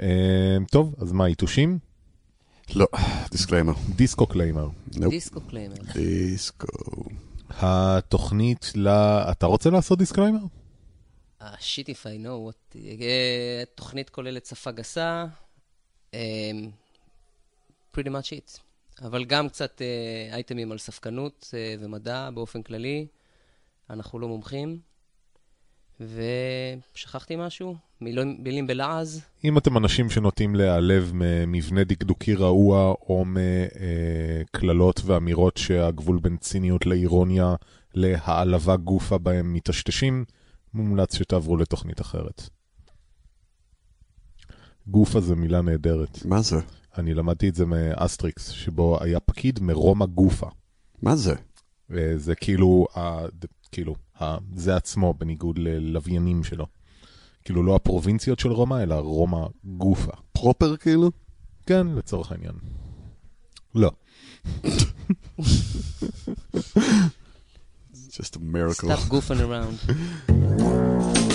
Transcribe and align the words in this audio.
אה, 0.00 0.56
טוב, 0.70 0.94
אז 0.98 1.12
מה, 1.12 1.28
יתושים? 1.28 1.78
לא, 2.74 2.86
disclaimer. 3.30 3.72
disco 3.96 4.26
claimer. 4.26 4.68
disco 4.88 5.40
claimer. 5.40 5.74
דיסקו. 5.94 6.66
התוכנית 7.50 8.72
ל... 8.74 8.88
אתה 9.32 9.46
רוצה 9.46 9.70
לעשות 9.70 9.98
disclaimer? 9.98 10.40
אה, 11.42 11.54
shit 11.58 11.88
if 11.88 11.92
I 11.92 12.24
know 12.24 12.50
what... 12.50 12.76
אה, 12.76 13.62
תוכנית 13.74 14.10
כוללת 14.10 14.46
שפה 14.46 14.70
גסה, 14.70 15.26
אה, 16.14 16.50
pretty 17.96 18.08
much 18.08 18.30
it. 18.30 18.58
אבל 19.02 19.24
גם 19.24 19.48
קצת 19.48 19.82
אה, 19.82 20.34
אייטמים 20.34 20.72
על 20.72 20.78
ספקנות 20.78 21.54
ומדע 21.80 22.30
באופן 22.34 22.62
כללי. 22.62 23.06
אנחנו 23.90 24.18
לא 24.18 24.28
מומחים. 24.28 24.87
ושכחתי 26.00 27.36
משהו? 27.38 27.76
מילים, 28.00 28.36
מילים 28.38 28.66
בלעז? 28.66 29.22
אם 29.44 29.58
אתם 29.58 29.76
אנשים 29.76 30.10
שנוטים 30.10 30.54
להיעלב 30.54 31.10
ממבנה 31.14 31.84
דקדוקי 31.84 32.34
רעוע 32.34 32.94
או 33.08 33.24
מקללות 34.50 35.00
ואמירות 35.04 35.56
שהגבול 35.56 36.18
בין 36.18 36.36
ציניות 36.36 36.86
לאירוניה 36.86 37.54
להעלבה 37.94 38.76
גופה 38.76 39.18
בהם 39.18 39.54
מטשטשים, 39.54 40.24
מומלץ 40.74 41.14
שתעברו 41.14 41.56
לתוכנית 41.56 42.00
אחרת. 42.00 42.48
גופה 44.86 45.20
זה 45.20 45.34
מילה 45.34 45.62
נהדרת. 45.62 46.24
מה 46.24 46.42
זה? 46.42 46.56
אני 46.98 47.14
למדתי 47.14 47.48
את 47.48 47.54
זה 47.54 47.66
מאסטריקס, 47.66 48.48
שבו 48.48 48.98
היה 49.02 49.20
פקיד 49.20 49.60
מרומא 49.62 50.06
גופה. 50.06 50.48
מה 51.02 51.16
זה? 51.16 51.34
וזה 51.90 52.34
כאילו, 52.34 52.86
כאילו 53.72 53.94
זה 54.54 54.76
עצמו 54.76 55.14
בניגוד 55.14 55.58
ללוויינים 55.58 56.44
שלו. 56.44 56.66
כאילו 57.44 57.62
לא 57.62 57.76
הפרובינציות 57.76 58.38
של 58.38 58.52
רומא, 58.52 58.82
אלא 58.82 58.94
רומא 58.94 59.46
גופה. 59.64 60.12
פרופר 60.32 60.76
כאילו? 60.76 61.10
כן, 61.66 61.86
לצורך 61.86 62.32
העניין. 62.32 62.54
לא. 63.74 63.90
Just 68.10 68.36
a 68.36 68.40
miracle. 68.40 68.88
Stop 68.88 69.08
goofing 69.12 69.40
around. 69.46 69.76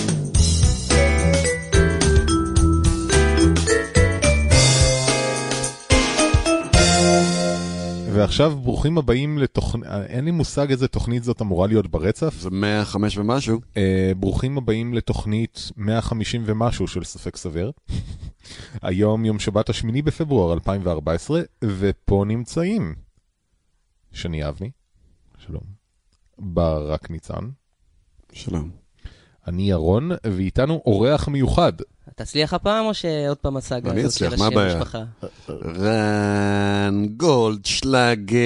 ועכשיו 8.14 8.56
ברוכים 8.56 8.98
הבאים 8.98 9.38
לתוכנית, 9.38 9.84
אין 10.06 10.24
לי 10.24 10.30
מושג 10.30 10.70
איזה 10.70 10.88
תוכנית 10.88 11.24
זאת 11.24 11.42
אמורה 11.42 11.66
להיות 11.66 11.86
ברצף. 11.86 12.34
זה 12.40 12.50
105 12.50 13.18
ומשהו. 13.18 13.60
אה, 13.76 14.12
ברוכים 14.16 14.58
הבאים 14.58 14.94
לתוכנית 14.94 15.70
150 15.76 16.42
ומשהו 16.46 16.86
של 16.86 17.04
ספק 17.04 17.36
סביר. 17.36 17.72
היום 18.82 19.24
יום 19.24 19.38
שבת 19.38 19.68
השמיני 19.68 20.02
בפברואר 20.02 20.52
2014, 20.52 21.40
ופה 21.64 22.24
נמצאים 22.26 22.94
שני 24.12 24.48
אבני, 24.48 24.70
שלום, 25.38 25.64
ברק 26.38 27.10
ניצן, 27.10 27.48
שלום. 28.32 28.70
אני 29.46 29.70
ירון, 29.70 30.10
ואיתנו 30.24 30.82
אורח 30.86 31.28
מיוחד. 31.28 31.72
תצליח 32.16 32.54
הפעם 32.54 32.86
או 32.86 32.94
שעוד 32.94 33.36
פעם 33.36 33.56
הסאגה 33.56 33.92
הזאת 33.92 34.12
של 34.12 34.34
השם? 34.34 34.58
משפחה? 34.58 35.02
רן 35.48 37.06
גולדשלגר, 37.16 38.36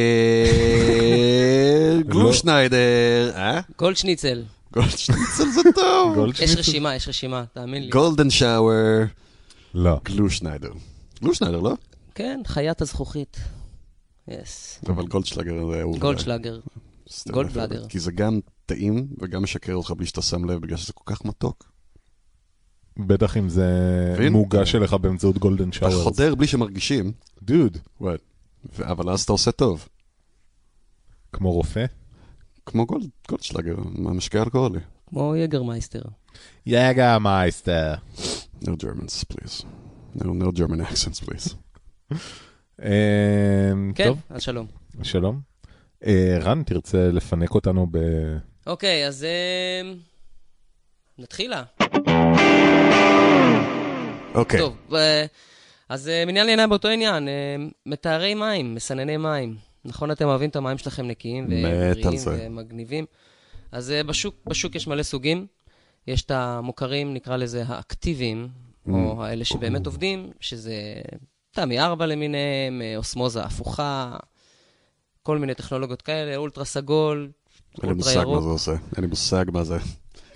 גלושניידר, 2.13 3.33
אה? 3.35 3.61
גולדשניצל. 3.79 4.45
גולדשניצל 4.73 5.49
זה 5.55 5.61
טוב. 5.75 6.17
יש? 6.43 6.57
רשימה, 6.57 6.95
יש 6.95 7.09
רשימה, 7.09 7.45
תאמין 7.53 7.83
לי. 7.83 7.89
golden 7.89 8.31
shower, 8.31 9.03
לא. 9.75 10.01
גלושניידר. 10.05 10.71
גלושניידר, 11.23 11.61
לא? 11.61 11.75
כן, 12.15 12.41
חיית 12.47 12.83
הזכוכית. 12.83 13.37
yes. 14.29 14.81
אבל 14.89 15.07
גולדשלגר 15.07 15.67
זה 15.73 15.83
הוא. 15.83 15.99
גולדשלגר. 15.99 16.61
גולדבלדר. 17.31 17.87
כי 17.89 17.99
זה 17.99 18.13
גם 18.13 18.41
טעים 18.67 19.07
וגם 19.21 19.43
משקר 19.43 19.75
אותך 19.75 19.91
בלי 19.91 20.07
שאתה 20.07 20.23
שם 20.23 20.45
לב, 20.45 20.61
בגלל 20.61 20.77
שזה 20.77 20.93
כל 20.93 21.15
כך 21.15 21.25
מתוק. 21.25 21.65
בטח 22.99 23.37
אם 23.37 23.49
זה? 23.49 23.71
מוגש 24.31 24.75
אליך 24.75 24.95
באמצעות 24.95 25.39
golden 25.39 25.69
אתה 25.69 25.79
showers. 25.79 26.03
חודר 26.03 26.35
בלי 26.35 26.47
שמרגישים, 26.47 27.13
דוד, 27.43 27.77
אבל 28.81 29.11
אז 29.11 29.23
אתה 29.23 29.33
עושה 29.33 29.53
טוב. 29.53 29.89
כמו 31.33 31.53
רופא. 31.53 31.85
כמו 32.67 32.87
גולד, 32.87 33.09
גולדשלגר, 33.29 33.75
משקה 33.95 34.43
אלכוהולי. 34.43 34.79
כמו 35.07 35.37
יגרמייסטר. 35.37 36.03
יגה 36.67 37.19
מייסטר. 37.19 37.95
No 38.63 38.69
Germans, 38.69 39.25
please. 39.33 39.65
No, 40.17 40.25
no 40.25 40.51
German 40.59 40.81
accents, 40.93 41.25
please. 41.25 41.55
אמ, 42.83 43.93
כן, 43.95 44.05
טוב, 44.09 44.19
אז 44.31 44.43
שלום. 44.43 44.67
שלום. 45.03 45.41
אה, 46.07 46.39
רן, 46.41 46.63
תרצה 46.63 47.11
לפנק 47.13 47.55
אותנו 47.55 47.87
ב... 47.91 47.99
אוקיי, 48.67 49.07
אז 49.07 49.25
אה, 49.25 49.93
נתחילה. 51.19 51.63
אוקיי. 54.39 54.61
טוב, 54.61 54.77
אז 55.89 56.09
אה, 56.09 56.25
מעניין 56.27 56.47
לעניין 56.47 56.69
באותו 56.69 56.89
עניין, 56.89 57.29
אה, 57.29 57.57
מטהרי 57.87 58.35
מים, 58.35 58.75
מסנני 58.75 59.17
מים. 59.17 59.57
נכון, 59.85 60.11
אתם 60.11 60.25
אוהבים 60.25 60.51
את 60.51 60.57
המים 60.57 60.79
שלכם 60.79 61.07
נקיים 61.07 61.45
ובריאים. 61.45 62.21
ומגניבים. 62.27 63.05
אז 63.73 63.91
אה, 63.91 64.03
בשוק, 64.03 64.35
בשוק 64.47 64.75
יש 64.75 64.87
מלא 64.87 65.03
סוגים. 65.03 65.47
יש 66.07 66.23
את 66.23 66.31
המוכרים, 66.31 67.15
נקרא 67.15 67.37
לזה 67.37 67.65
האקטיביים, 67.67 68.49
Mm. 68.89 68.91
או 68.91 69.25
האלה 69.25 69.45
שבאמת 69.45 69.87
עובדים, 69.87 70.31
שזה 70.41 70.75
תמי 71.51 71.81
4 71.81 72.07
למיניהם, 72.07 72.83
אוסמוזה 72.97 73.43
הפוכה, 73.43 74.17
כל 75.23 75.39
מיני 75.39 75.55
טכנולוגיות 75.55 76.03
כאלה, 76.03 76.37
אולטרה 76.37 76.65
סגול, 76.65 77.19
אין 77.19 77.31
לי 77.83 77.89
אולטרה 77.89 77.95
מושג 77.95 78.17
מה 78.17 78.23
ירוק. 78.23 78.43
זה 78.43 78.49
עושה, 78.49 78.73
אין 78.73 79.05
לי 79.05 79.07
מושג 79.07 79.45
מה 79.53 79.65
זה. 79.65 79.79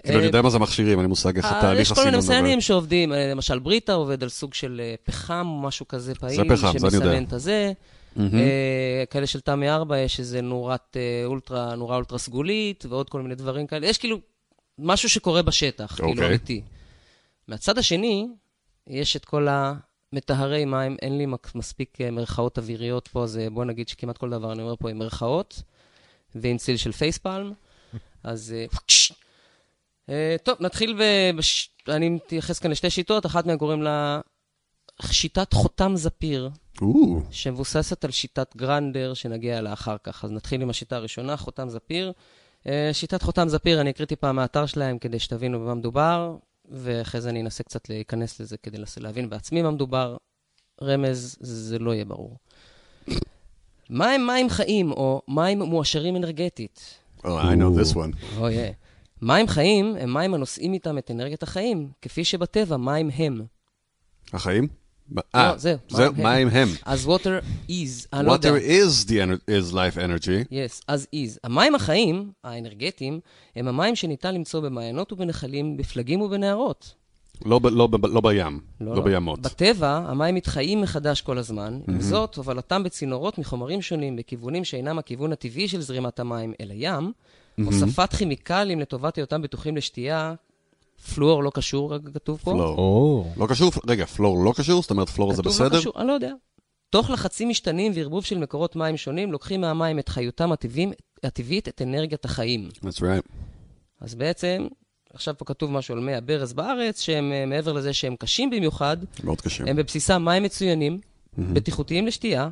כאילו, 0.03 0.19
אני 0.19 0.23
אה, 0.23 0.29
יודע 0.29 0.43
מה 0.43 0.51
זה 0.51 0.59
מכשירים, 0.59 0.93
אין 0.93 1.01
לי 1.01 1.07
מושג 1.07 1.37
איך 1.37 1.45
אה, 1.45 1.59
התהליך 1.59 1.81
יש 1.81 1.93
כל 1.93 2.05
מיני 2.05 2.17
הסינון. 2.17 2.37
מסננים 2.37 2.61
שעובדים, 2.61 3.13
אה, 3.13 3.31
למשל 3.31 3.59
בריטה 3.59 3.93
עובד 3.93 4.23
על 4.23 4.29
סוג 4.29 4.55
של 4.55 4.81
פחם 5.05 5.47
או 5.49 5.61
משהו 5.61 5.89
כזה 5.89 6.15
פעיל. 6.15 6.57
שמסנן 6.57 7.25
את 7.25 7.33
הזה. 7.33 7.73
כאלה 9.11 9.27
של 9.27 9.41
תמי 9.41 9.71
4, 9.71 9.99
יש 9.99 10.21
איזה 10.21 10.41
נורת 10.41 10.97
אולטרה, 11.25 11.75
נורה 11.75 11.97
אולטרה 11.97 12.19
סגולית, 12.19 12.85
ועוד 12.89 13.11
כל 13.11 13.23
מיני 13.23 13.35
דברים 13.35 13.67
כאלה. 13.67 13.87
יש 13.87 13.99
כאילו 13.99 14.19
משהו 14.79 15.09
שקורה 15.09 15.43
בשטח, 15.43 15.95
כאילו 15.97 16.09
אוקיי. 16.09 16.29
אמיתי. 16.29 16.63
מהצד 17.49 17.79
השני, 17.79 18.27
יש 18.87 19.17
את 19.17 19.25
כל 19.25 19.47
המטהרי 19.51 20.65
מים, 20.65 20.97
אין 21.03 21.19
לי 21.19 21.27
מספיק 21.55 21.99
מרכאות 22.13 22.59
אוויריות 22.59 23.09
פה, 23.09 23.23
אז 23.23 23.41
בוא 23.53 23.65
נגיד 23.65 23.89
שכמעט 23.89 24.19
כל 24.19 24.31
דבר 24.31 24.53
אני 24.53 24.63
אומר 24.63 24.77
פה 24.77 24.91
עם 24.91 24.99
מרכאות, 24.99 25.63
ועם 26.35 26.57
ציל 26.57 26.77
של 26.77 26.93
פייספלם. 26.93 27.53
אז 28.25 28.55
טוב, 30.43 30.57
נתחיל 30.61 30.97
ב... 31.01 31.03
בש... 31.37 31.71
אני 31.89 32.09
מתייחס 32.09 32.59
כאן 32.59 32.71
לשתי 32.71 32.91
שיטות, 32.91 33.27
אחת 33.27 33.47
מהן 33.47 33.59
קוראים 33.59 33.83
לה 33.83 34.21
שיטת 35.03 35.53
חותם 35.53 35.93
זפיר. 35.97 36.51
או, 36.83 37.21
שמבוססת 37.31 38.05
על 38.05 38.11
שיטת 38.11 38.57
גרנדר, 38.57 39.15
שנגיע 39.15 39.59
אליה 39.59 39.73
אחר 39.73 39.97
כך. 40.05 40.25
אז 40.25 40.31
נתחיל 40.31 40.63
עם 40.63 40.71
השיטה 40.71 40.97
הראשונה, 40.97 41.37
חותם 41.37 41.69
זפיר. 41.69 42.13
אה, 42.67 42.91
שיטת 42.93 43.23
חותם 43.23 43.49
זפיר, 43.49 43.81
אני 43.81 43.91
אקריא 43.91 44.07
טיפה 44.07 44.33
מהאתר 44.33 44.67
שלהם 44.67 44.99
כדי 44.99 45.19
שתבינו 45.19 45.61
במה 45.61 45.75
מדובר, 45.75 46.37
ואחרי 46.71 47.21
זה 47.21 47.31
אני 47.31 47.41
אנסה 47.41 47.65
קצת 47.65 47.89
להיכנס 47.89 48.41
לזה 48.41 48.57
כדי 48.57 48.79
להבין 49.01 49.31
בעצמי 49.31 49.63
מה 49.63 49.71
מדובר. 49.71 50.17
רמז, 50.83 51.37
זה 51.41 51.79
לא 51.79 51.95
יהיה 51.95 52.05
ברור. 52.05 52.37
מה 53.91 54.11
הם 54.11 54.27
מים 54.27 54.51
חיים, 54.51 54.93
או 54.93 55.23
מים 55.29 55.63
מועשרים 55.63 56.17
אנרגטית? 56.17 56.95
oh, 57.19 57.23
I 57.23 57.55
know 57.57 57.81
this 57.81 57.95
one. 57.95 58.39
אוי, 58.39 58.59
אה. 58.59 58.71
מים 59.23 59.47
חיים 59.49 59.97
הם 60.01 60.15
מים 60.15 60.35
הנושאים 60.35 60.73
איתם 60.73 60.99
את 60.99 61.11
אנרגיית 61.11 61.43
החיים, 61.43 61.89
כפי 62.03 62.25
שבטבע 62.25 62.77
מים 62.77 63.11
הם. 63.15 63.43
החיים? 64.33 64.69
אה, 65.35 65.49
לא, 65.53 65.57
זהו, 65.59 65.77
זהו, 65.89 66.13
מים 66.13 66.23
מים 66.23 66.49
הם. 66.49 66.69
אז 66.85 67.07
water 67.07 67.45
is, 67.69 68.07
אני 68.13 68.27
לא 68.27 68.33
יודע. 68.33 68.51
Water 68.51 68.61
is 68.61 69.09
the 69.09 69.13
is 69.51 69.73
life 69.75 69.97
energy. 69.97 70.49
yes, 70.51 70.85
as 70.91 71.07
is. 71.15 71.39
המים 71.45 71.75
החיים, 71.75 72.33
האנרגטיים, 72.45 73.21
הם 73.57 73.69
המים 73.69 73.97
שניתן 73.97 74.35
למצוא 74.35 74.61
במעיינות 74.61 75.13
ובנחלים, 75.13 75.77
בפלגים 75.77 76.21
ובנהרות. 76.21 76.95
לא 77.45 77.59
ב- 77.59 77.67
לא 77.67 77.87
ב- 77.87 78.07
לא 78.07 78.21
בים, 78.21 78.61
לא 78.81 79.01
בימות. 79.03 79.41
בטבע, 79.41 79.89
המים 80.09 80.35
מתחיים 80.35 80.81
מחדש 80.81 81.21
כל 81.21 81.39
הזמן, 81.39 81.81
עם 81.89 82.01
זאת, 82.01 82.35
הובלתם 82.37 82.83
בצינורות 82.83 83.39
מחומרים 83.39 83.83
שונים 83.83 84.17
בכיוונים 84.17 84.65
שאינם 84.65 84.99
הכיוון 84.99 85.33
הטבעי 85.33 85.69
של 85.69 85.81
זרימת 85.81 86.21
המים 86.21 86.53
אל 86.61 86.71
הים, 86.71 87.13
הוספת 87.65 88.15
כימיקלים 88.15 88.81
לטובת 88.81 89.17
היותם 89.17 89.43
בטוחים 89.43 89.77
לשתייה, 89.77 90.35
פלואור 91.15 91.43
לא 91.43 91.51
קשור, 91.55 91.95
רק 91.95 92.01
כתוב 92.15 92.39
פה. 92.39 92.51
פלור. 92.51 92.79
או, 92.79 93.27
לא 93.37 93.47
קשור, 93.47 93.71
רגע, 93.87 94.07
פלור 94.07 94.45
לא 94.45 94.53
קשור? 94.57 94.83
זאת 94.83 94.91
אומרת 94.91 95.09
פלור 95.09 95.35
זה 95.35 95.43
כתוב 95.43 95.61
לא 95.61 95.67
בסדר? 95.67 95.81
קשור, 95.81 95.93
אני 95.97 96.09
לא 96.09 96.13
יודע. 96.13 96.33
תוך 96.91 97.11
לחצים 97.11 97.49
משתנים 97.49 97.93
וערבוב 97.95 98.25
של 98.25 98.39
מקורות 98.39 98.77
מים 98.77 98.97
שונים, 98.97 99.33
לוקחים 99.33 99.61
מהמים 99.61 99.99
את 99.99 100.09
חיותם 100.09 100.53
הטבעים, 100.53 100.93
הטבעית, 101.25 101.69
את 101.69 101.83
אנרגיית 101.83 102.25
החיים. 102.25 102.69
That's 102.85 103.01
right. 103.01 103.29
אז 104.01 104.15
בעצם, 104.15 104.67
עכשיו 105.15 105.35
פה 105.39 105.45
כתוב 105.45 105.71
משהו 105.71 105.95
על 105.95 106.01
מי 106.01 106.15
הברז 106.15 106.53
בארץ, 106.53 107.01
שהם 107.01 107.33
אה, 107.33 107.47
מעבר 107.47 107.73
לזה 107.73 107.93
שהם 107.93 108.17
קשים 108.17 108.51
במיוחד, 108.51 108.97
מאוד 109.25 109.41
קשה. 109.41 109.65
הם 109.67 109.77
בבסיסם 109.77 110.25
מים 110.25 110.43
מצוינים, 110.43 110.99
בטיחותיים 111.39 112.07
לשתייה, 112.07 112.49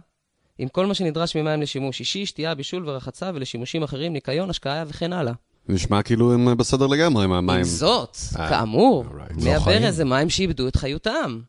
עם 0.60 0.68
כל 0.68 0.86
מה 0.86 0.94
שנדרש 0.94 1.36
ממים 1.36 1.62
לשימוש 1.62 2.00
אישי, 2.00 2.26
שתייה, 2.26 2.54
בישול 2.54 2.88
ורחצה, 2.88 3.30
ולשימושים 3.34 3.82
אחרים, 3.82 4.12
ניקיון, 4.12 4.50
השקיה 4.50 4.84
וכן 4.88 5.12
הלאה. 5.12 5.32
נשמע 5.68 6.02
כאילו 6.02 6.32
הם 6.32 6.56
בסדר 6.56 6.86
לגמרי 6.86 7.24
עם 7.24 7.32
המים. 7.32 7.58
עם 7.58 7.64
זאת, 7.64 8.16
אה, 8.38 8.48
כאמור, 8.48 9.04
alright. 9.04 9.34
מי 9.34 9.42
זו 9.42 9.60
חיים. 9.60 9.82
הברז 9.82 9.96
זה 9.96 10.04
מים 10.04 10.30
שאיבדו 10.30 10.68
את 10.68 10.76
חיותם. 10.76 11.40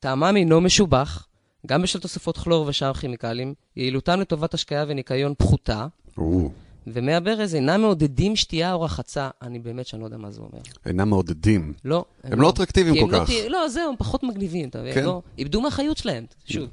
טעמם 0.00 0.36
אינו 0.36 0.60
משובח, 0.60 1.26
גם 1.66 1.82
בשל 1.82 2.00
תוספות 2.00 2.38
כלור 2.38 2.66
ושאר 2.66 2.94
כימיקלים, 2.94 3.54
יעילותם 3.76 4.20
לטובת 4.20 4.54
השקיה 4.54 4.84
וניקיון 4.88 5.34
פחותה, 5.38 5.86
או, 6.18 6.50
ומי 6.86 7.14
הברז 7.14 7.54
אינם 7.54 7.80
מעודדים 7.80 8.36
שתייה 8.36 8.72
או 8.72 8.82
רחצה. 8.82 9.28
אני 9.42 9.58
באמת 9.58 9.86
שאני 9.86 10.00
לא 10.00 10.06
יודע 10.06 10.16
מה 10.16 10.30
זה 10.30 10.40
אומר. 10.40 10.62
אינם 10.86 11.08
מעודדים. 11.08 11.72
לא. 11.84 12.04
הם 12.24 12.40
לא 12.40 12.50
אטרקטיביים 12.50 12.94
כי 12.94 13.00
כל 13.00 13.14
הם 13.14 13.20
לא 13.20 13.24
כך. 13.26 13.32
לא, 13.48 13.68
זהו, 13.68 13.88
הם 13.88 13.94
פחות 13.98 14.22
מגניבים, 14.22 14.68
אתה 14.68 14.80
מבין? 14.80 14.94
כן. 14.94 15.04
לא, 15.04 15.22
איבדו 15.38 15.60
מהחיות 15.60 15.96
שלהם, 15.96 16.24
שוב. 16.44 16.68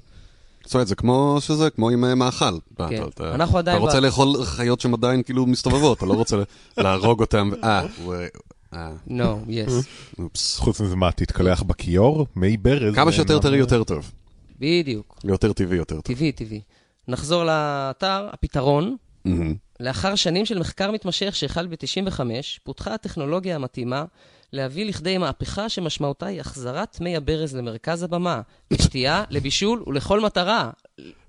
זאת 0.66 0.74
אומרת, 0.74 0.88
זה 0.88 0.96
כמו 0.96 1.38
שזה, 1.40 1.69
כמו 1.69 1.90
עם 1.90 2.06
אה, 2.06 2.16
מאכל. 2.16 2.46
אתה- 2.75 2.88
כן. 2.90 3.04
אתה- 3.13 3.36
אנחנו 3.36 3.58
עדיין 3.58 3.78
אתה 3.78 3.86
רוצה 3.86 4.00
לאכול 4.00 4.44
חיות 4.44 4.81
שהן 4.81 4.94
עדיין 4.94 5.24
כאילו 5.24 5.46
מסתובבות, 5.46 5.98
אתה 5.98 6.06
לא 6.06 6.13
רוצה 6.13 6.38
להרוג 6.78 7.19
אותן. 7.22 7.50
אה, 7.63 7.86
הוא- 8.04 8.13
אה, 8.74 8.92
No, 9.08 9.22
yes. 9.48 9.72
אופס. 10.19 10.58
חוץ 10.60 10.81
מזה, 10.81 10.96
מה, 10.96 11.12
תתקלח 11.12 11.62
בכיור? 11.63 12.25
מי 12.36 12.58
ברז? 12.58 12.96
כמה 12.96 13.04
הם 13.06 13.12
שיותר 13.12 13.36
לא- 13.36 13.40
טרי 13.42 13.58
יותר 13.58 13.84
טוב. 13.84 14.12
בדיוק. 14.60 15.19
יותר 15.24 15.54
טבעי 15.54 15.78
יותר 15.78 15.96
טוב. 16.02 16.16
טבעי, 16.16 16.31
טבעי. 16.31 16.62
נחזור 17.08 17.44
לאתר, 17.44 18.28
הפתרון. 18.31 18.96
לאחר 19.80 20.16
שנים 20.16 20.46
של 20.46 20.60
מחקר 20.60 20.92
מתמשך 20.92 21.36
שהחל 21.36 21.68
ב-95, 21.68 22.19
פותחה 22.63 22.94
הטכנולוגיה 22.94 23.56
המתאימה 23.56 24.06
להביא 24.53 24.86
לכדי 24.86 25.18
מהפכה 25.18 25.69
שמשמעותה 25.69 26.25
היא 26.25 26.39
החזרת 26.39 27.01
מי 27.01 27.18
הברז 27.18 27.56
למרכז 27.56 28.03
הבמה, 28.03 28.42
לשתייה, 28.71 29.24
לבישול 29.30 29.83
ולכל 29.88 30.19
מטרה. 30.19 30.69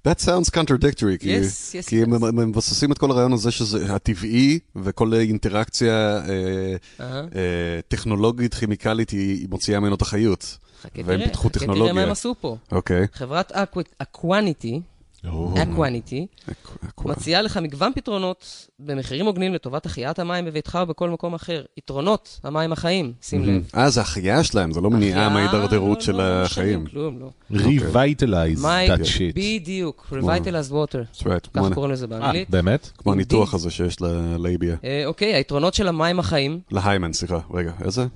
That 0.08 0.20
sounds 0.20 0.50
contradictory, 0.50 1.19
כי, 1.20 1.38
Yes, 1.40 1.84
yes, 1.84 1.88
כי 1.88 2.02
yes. 2.02 2.06
הם 2.06 2.50
מבססים 2.50 2.92
את 2.92 2.98
כל 2.98 3.10
הרעיון 3.10 3.32
הזה 3.32 3.50
שזה 3.50 3.94
הטבעי, 3.94 4.58
וכל 4.76 5.14
אינטראקציה 5.14 6.16
אה, 6.16 6.76
אהה. 7.00 7.20
אה, 7.20 7.80
טכנולוגית, 7.88 8.54
כימיקלית, 8.54 9.10
היא, 9.10 9.38
היא 9.38 9.48
מוציאה 9.50 9.80
ממנו 9.80 9.94
את 9.94 10.02
החיות. 10.02 10.58
חכה 10.82 11.00
והם 11.04 11.16
תראה, 11.16 11.28
פיתחו 11.28 11.48
חכה 11.48 11.58
תראה 11.58 11.92
מה. 11.92 12.02
הם 12.02 12.10
עשו 12.10 12.34
פה. 12.40 12.56
אוקיי. 12.72 13.06
חברת 13.12 13.52
אקוואניטי, 13.98 14.80
או, 15.28 15.54
אקוואניטי, 15.62 16.26
אק- 16.50 16.78
אקווה. 16.88 17.12
מציעה 17.14 17.42
לך 17.42 17.56
מגוון 17.56 17.92
פתרונות 17.94 18.44
במחירים 18.78 19.26
הוגנים 19.26 19.54
לטובת 19.54 19.86
החייאת 19.86 20.19
המים 20.19 20.44
בביתך 20.44 20.78
או 20.80 20.86
בכל 20.86 21.10
מקום 21.10 21.34
אחר. 21.34 21.62
יתרונות, 21.76 22.40
המים 22.44 22.72
החיים, 22.72 23.12
שים 23.22 23.44
לב. 23.44 23.70
אה, 23.76 23.90
זה 23.90 24.00
החיה 24.00 24.44
שלהם, 24.44 24.72
זה 24.72 24.80
לא 24.80 24.90
מניעה 24.90 25.26
החייאה, 25.26 25.28
מההידרדרות 25.46 25.98
לא, 25.98 26.04
של 26.04 26.12
לא, 26.12 26.19
לא 26.40 26.44
החיים. 26.44 26.86
כלום, 26.86 27.19
לא. 27.19 27.30
Revitalize 27.58 28.62
מים, 28.62 28.90
that 28.92 29.04
shit. 29.04 29.34
בדיוק, 29.34 30.12
Revitalized 30.12 30.72
Water, 30.72 31.16
That's 31.19 31.22
right, 31.24 31.48
כך 31.54 31.72
קוראים 31.74 31.92
לזה 31.92 32.04
אה, 32.04 32.10
באנגלית. 32.10 32.50
באמת? 32.50 32.90
כמו 32.98 33.12
הניתוח. 33.12 33.54
הזה 33.54 33.70
שיש 33.70 33.96
ללייביה. 34.00 34.76
אה, 34.84 35.02
אוקיי, 35.06 35.34
היתרונות 35.34 35.74
של 35.74 35.88
המים 35.88 36.19
החיים. 36.19 36.60
להיימן, 36.70 37.12
סליחה. 37.12 37.38
רגע, 37.54 37.72
איזה? 37.84 38.06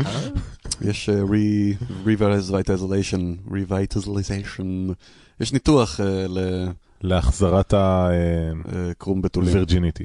אה? 0.00 0.04
יש 0.80 1.08
אה, 1.08 1.20
re- 1.22 2.06
revitalization, 2.06 3.50
revitalization. 3.50 4.92
יש 5.40 5.52
ניתוח 5.52 6.00
אה, 6.00 6.26
להחזרת 7.00 7.74
לקרום 8.72 9.22
בתולים. 9.22 9.56
ה-virginity. 9.56 10.04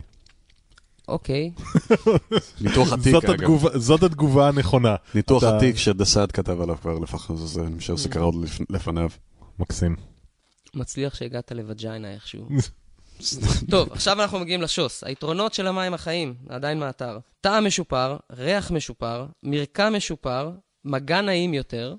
אוקיי, 1.08 1.52
ניתוח 2.62 2.94
עתיק, 2.94 3.12
זאת 3.14 3.24
אגב. 3.24 3.34
התגובה- 3.34 3.78
זאת 3.78 4.04
התגובה 4.04 4.48
הנכונה. 4.48 4.96
ניתוח 5.16 5.44
אתה- 5.44 5.58
עתיק 5.58 5.78
שדסאד 5.78 6.32
כתב 6.32 6.62
עליו 6.62 6.78
כבר 6.82 7.00
לפחות, 7.00 7.38
אז 7.38 7.60
אני 7.60 7.80
חושב 7.80 7.98
שזה 7.98 8.10
קרה 8.10 8.24
עוד 8.24 8.36
לפ- 8.36 8.62
לפניו. 8.72 9.10
מקסים. 9.60 9.96
מצליח 10.76 11.16
שהגעת 11.16 11.52
לווג'יינה 11.52 12.14
איכשהו. 12.14 12.48
טוב, 13.72 13.92
עכשיו 13.92 14.22
אנחנו 14.22 14.40
מגיעים 14.40 14.62
לשוס. 14.62 15.04
היתרונות 15.04 15.54
של 15.54 15.68
המים 15.68 15.94
החיים, 15.94 16.34
עדיין 16.50 16.80
מהאתר. 16.80 17.20
טעם 17.42 17.66
משופר, 17.68 18.18
ריח 18.32 18.72
משופר, 18.72 19.26
מרקם 19.44 19.94
משופר, 19.98 20.52
מגע 20.86 21.22
נעים 21.22 21.54
יותר, 21.54 21.96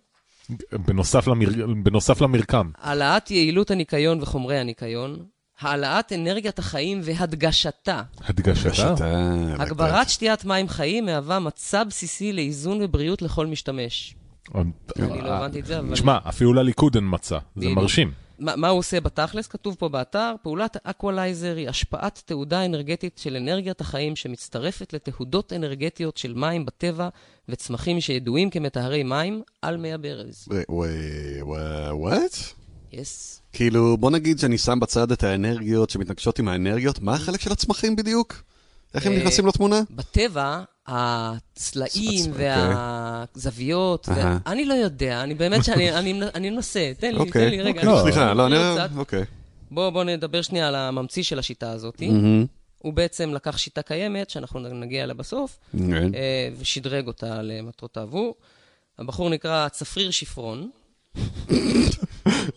בנוסף 0.73 1.27
למר- 1.27 1.47
בנוסף 1.83 2.21
למרקם. 2.21 2.71
העלאת 2.81 3.31
יעילות 3.31 3.71
הניקיון 3.71 4.23
וחומרי 4.23 4.59
הניקיון, 4.59 5.17
העלאת 5.61 6.13
אנרגיית 6.13 6.59
החיים 6.59 7.01
והדגשתה. 7.05 8.03
הדגשתה. 8.25 8.95
הגברת 9.59 10.09
שתיית 10.09 10.45
מים 10.45 10.69
חיים 10.69 11.07
מהווה 11.07 11.39
מצע 11.39 11.85
בסיסי 11.85 12.33
לאיזון 12.33 12.79
ובריאות 12.83 13.23
לכל 13.23 13.47
משתמש. 13.47 14.15
אני 14.55 14.65
לא 15.23 15.29
הבנתי 15.29 15.61
את 15.61 15.67
זה, 15.67 15.79
אבל... 15.79 15.93
תשמע, 15.93 16.19
אפילו 16.29 16.53
לליכוד 16.55 16.95
אין 16.95 17.05
מצע. 17.11 17.39
זה. 17.57 17.69
מרשים. 17.69 18.11
מה, 18.39 18.57
מה 18.57 18.69
הוא 18.69 18.79
עושה 18.79 19.01
בתכלס? 19.01 19.47
כתוב 19.47 19.77
פה 19.79 19.89
באתר, 19.89 20.35
פעולת 20.43 20.77
אקוולייזר 20.83 21.57
היא 21.57 21.69
השפעת 21.69 22.23
תהודה 22.27 22.65
אנרגטית 22.65 23.19
של 23.19 23.37
אנרגיית 23.37 23.81
החיים 23.81 24.17
שמצטרפת 24.17 24.93
לתהודות 24.93 25.53
אנרגטיות 25.53 26.17
של 26.17 26.35
מים 26.35 26.67
בטבע 26.67 27.09
וצמחים 27.49 28.01
שידועים 28.01 28.51
כמטהרי 28.51 29.03
מים 29.03 29.43
על 29.63 29.77
מי 29.77 29.93
הברז. 29.93 30.49
וואט? 31.91 32.37
יס. 32.93 33.43
כאילו, 33.53 33.97
בוא 33.97 34.11
נגיד 34.11 34.39
שאני 34.39 34.59
שם 34.59 34.81
בצד 34.81 35.13
את 35.13 35.23
האנרגיות 35.23 35.91
שמתנגשות 35.91 36.39
עם 36.39 36.49
האנרגיות, 36.49 37.01
מה 37.01 37.15
החלק 37.15 37.41
של 37.41 37.53
הצמחים 37.53 37.97
בדיוק? 37.97 38.43
איך 38.95 39.07
הם 39.07 39.13
אה, 39.13 39.19
נכנסים 39.19 39.47
לתמונה? 39.47 39.81
בטבע, 39.91 40.63
הצלעים 40.87 42.31
אוקיי. 42.31 42.59
והזוויות, 43.35 44.09
אהה. 44.09 44.39
אני 44.47 44.65
לא 44.65 44.75
יודע, 44.75 45.23
אני 45.23 45.35
באמת 45.35 45.65
שאני 45.65 45.93
אני, 45.99 46.21
אני 46.35 46.51
מנסה, 46.51 46.93
תן 46.99 47.15
לי, 47.15 47.31
תן 47.31 47.49
לי 47.49 47.63
רגע. 47.63 47.81
אוקיי. 47.81 47.93
אני- 47.93 48.03
סליחה, 48.03 48.35
לא, 48.35 48.47
אני... 48.47 48.57
אוקיי. 48.97 49.25
בוא, 49.71 49.91
בוא 49.91 50.05
נדבר 50.05 50.43
שנייה 50.43 50.69
על 50.69 50.75
הממציא 50.75 51.23
של 51.23 51.39
השיטה 51.39 51.71
הזאת. 51.71 52.03
הוא 52.79 52.93
בעצם 52.93 53.35
לקח 53.35 53.57
שיטה 53.59 53.83
קיימת, 53.83 54.31
שאנחנו 54.31 54.61
נגיע 54.61 55.05
אליה 55.05 55.15
בסוף. 55.15 55.59
אה, 55.75 56.49
ושדרג 56.59 57.07
אותה 57.07 57.43
למטרותיו 57.43 58.09
הוא. 58.11 58.35
הבחור 58.99 59.31
נקרא 59.31 59.69
צפריר 59.69 60.11
שפרון. 60.11 60.71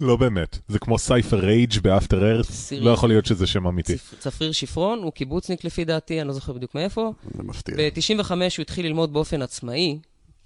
לא 0.02 0.16
באמת. 0.16 0.58
זה 0.68 0.80
כמו 0.80 0.98
סייפר 1.00 1.40
רייג' 1.40 1.80
באפטר 1.84 2.32
ארץ. 2.32 2.72
לא 2.82 2.90
יכול 2.92 3.10
להיות 3.10 3.26
שזה 3.26 3.48
שם 3.48 3.68
אמיתי. 3.68 3.94
צפ- 3.96 4.16
צפריר 4.20 4.52
שפרון, 4.52 5.00
הוא 5.04 5.12
קיבוצניק 5.12 5.64
לפי 5.64 5.86
דעתי, 5.86 6.20
אני 6.22 6.28
לא 6.28 6.34
זוכר 6.34 6.54
בדיוק 6.54 6.76
מאיפה. 6.76 7.14
זה 7.38 7.44
מפתיע. 7.44 7.76
ב-95 7.78 8.30
הוא 8.32 8.38
התחיל 8.62 8.86
ללמוד 8.86 9.14
באופן 9.14 9.42
עצמאי, 9.42 10.00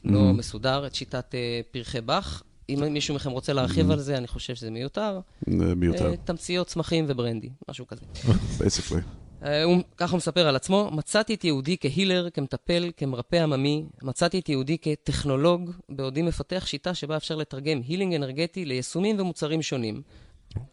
לא 0.03 0.21
מסודר, 0.33 0.87
את 0.87 0.95
שיטת 0.95 1.35
אה, 1.35 1.39
פרחי 1.71 2.01
באך. 2.01 2.43
אם 2.69 2.83
מישהו 2.93 3.15
מכם 3.15 3.31
רוצה 3.31 3.53
להרחיב 3.53 3.91
על 3.91 3.99
זה, 3.99 4.17
אני 4.17 4.27
חושב 4.27 4.55
שזה 4.55 4.71
מיותר. 4.71 5.19
זה 5.49 5.75
מיותר, 5.75 6.11
אה, 6.11 6.17
תמציות 6.17 6.67
צמחים 6.67 7.05
וברנדי, 7.07 7.49
משהו 7.69 7.87
כזה. 7.87 8.01
basically. 8.59 9.01
אה, 9.45 9.63
הוא, 9.63 9.77
ככה 9.97 10.17
מספר 10.17 10.47
על 10.47 10.55
עצמו, 10.55 10.89
מצאתי 10.91 11.33
את 11.33 11.43
ייעודי 11.43 11.77
כ 11.79 11.90
healer, 11.90 12.29
כמטפל, 12.29 12.91
כמרפא 12.97 13.35
עממי, 13.35 13.85
מצאתי 14.01 14.39
את 14.39 14.49
ייעודי 14.49 14.77
כטכנולוג, 14.81 15.71
בעודי 15.89 16.21
מפתח 16.21 16.65
שיטה 16.65 16.93
שבה 16.93 17.17
אפשר 17.17 17.35
לתרגם 17.35 17.81
healing 17.87 18.15
אנרגטי 18.15 18.65
ליישומים 18.65 19.19
ומוצרים 19.19 19.61
שונים. 19.61 20.01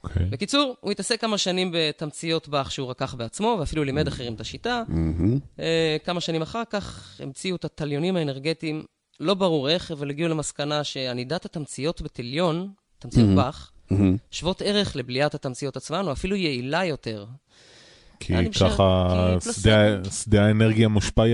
אוקיי. 0.05 0.26
בקיצור, 0.26 0.76
הוא 0.81 0.91
התעסק 0.93 1.21
כמה 1.21 1.38
שנים 1.38 1.71
בתמציות 1.75 2.49
באך 2.49 2.73
שהוא 2.73 2.91
רקח 2.91 3.14
בעצמו, 3.14 3.57
ואפילו 3.61 3.85
לימד 3.85 4.09
אחרים 4.09 4.35
את 4.35 4.41
השיטה. 4.41 4.83
מהמם. 4.88 5.38
אה, 5.59 5.97
כמה 6.05 6.21
שנים 6.21 6.43
אחר 6.43 6.62
כך 6.71 7.17
המציאו 7.21 7.57
את 7.57 7.64
התליונים 7.64 8.17
האנרגטיים, 8.17 8.85
לא 9.21 9.35
ברור 9.35 9.69
איך, 9.69 9.91
אבל 9.91 10.11
הגיעו 10.11 10.29
למסקנה 10.29 10.85
שענידת 10.85 11.45
התמציות 11.45 12.02
בתליון, 12.02 12.73
תמציות 12.99 13.29
באך, 13.37 13.73
מהמם. 13.91 14.17
שוות 14.31 14.62
ערך 14.62 14.97
לבליעת 14.97 15.35
התמציות 15.35 15.76
עצמן, 15.76 16.07
או 16.07 16.12
אפילו 16.12 16.37
יעילה 16.37 16.85
יותר. 16.85 17.26
כי 18.23 18.35
ככה 18.61 19.37
שדה- 20.12 20.47
האנרגיה 20.47 20.88
מושפע 20.88 21.23
אה, 21.23 21.29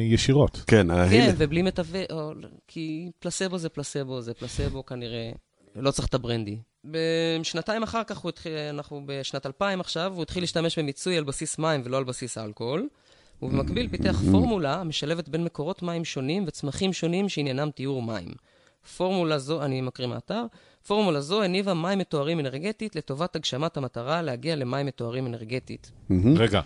ישירות. 0.00 0.62
כן, 0.66 0.86
כן. 1.10 1.34
ובלי 1.38 1.62
מתווך, 1.62 1.96
או- 2.10 2.32
כי 2.68 3.10
פלסבו 3.18 3.58
זה 3.58 3.68
פלסבו, 3.68 4.20
זה 4.20 4.34
פלסבו 4.34 4.86
כנראה, 4.86 5.30
לא 5.76 5.90
צריך 5.90 6.08
את 6.08 6.14
הברנדי. 6.14 6.58
בשנתיים 6.84 7.82
אחר 7.82 8.04
כך, 8.04 8.18
הוא 8.18 8.28
התחיל, 8.28 8.52
אנחנו 8.70 9.02
בשנת 9.06 9.46
2000 9.46 9.80
עכשיו, 9.80 10.12
הוא 10.14 10.22
התחיל 10.22 10.42
להשתמש 10.42 10.78
במיצוי 10.78 11.18
על 11.18 11.24
בסיס 11.24 11.58
מים 11.58 11.82
ולא 11.84 11.96
על 11.96 12.04
בסיס 12.04 12.38
אלכוהול. 12.38 12.88
ובמקביל 13.42 13.88
פיתח 13.88 14.20
פורמולה 14.30 14.74
המשלבת 14.80 15.28
בין 15.28 15.44
מקורות 15.44 15.82
מים 15.82 16.04
שונים 16.04 16.44
וצמחים 16.46 16.92
שונים 16.92 17.28
שעניינם 17.28 17.70
טיהור 17.70 18.02
מים. 18.02 18.28
פורמולה 18.96 19.38
זו, 19.38 19.62
אני 19.62 19.80
מקריא 19.80 20.08
מהאתר, 20.08 20.42
פורמולה 20.86 21.20
זו 21.20 21.42
הניבה 21.42 21.74
מים 21.74 21.98
מטוהרים 21.98 22.40
אנרגטית 22.40 22.96
לטובת 22.96 23.36
הגשמת 23.36 23.76
המטרה 23.76 24.22
להגיע 24.22 24.56
למים 24.56 24.86
מטוהרים 24.86 25.26
אנרגטית. 25.26 25.90
רגע, 26.36 26.60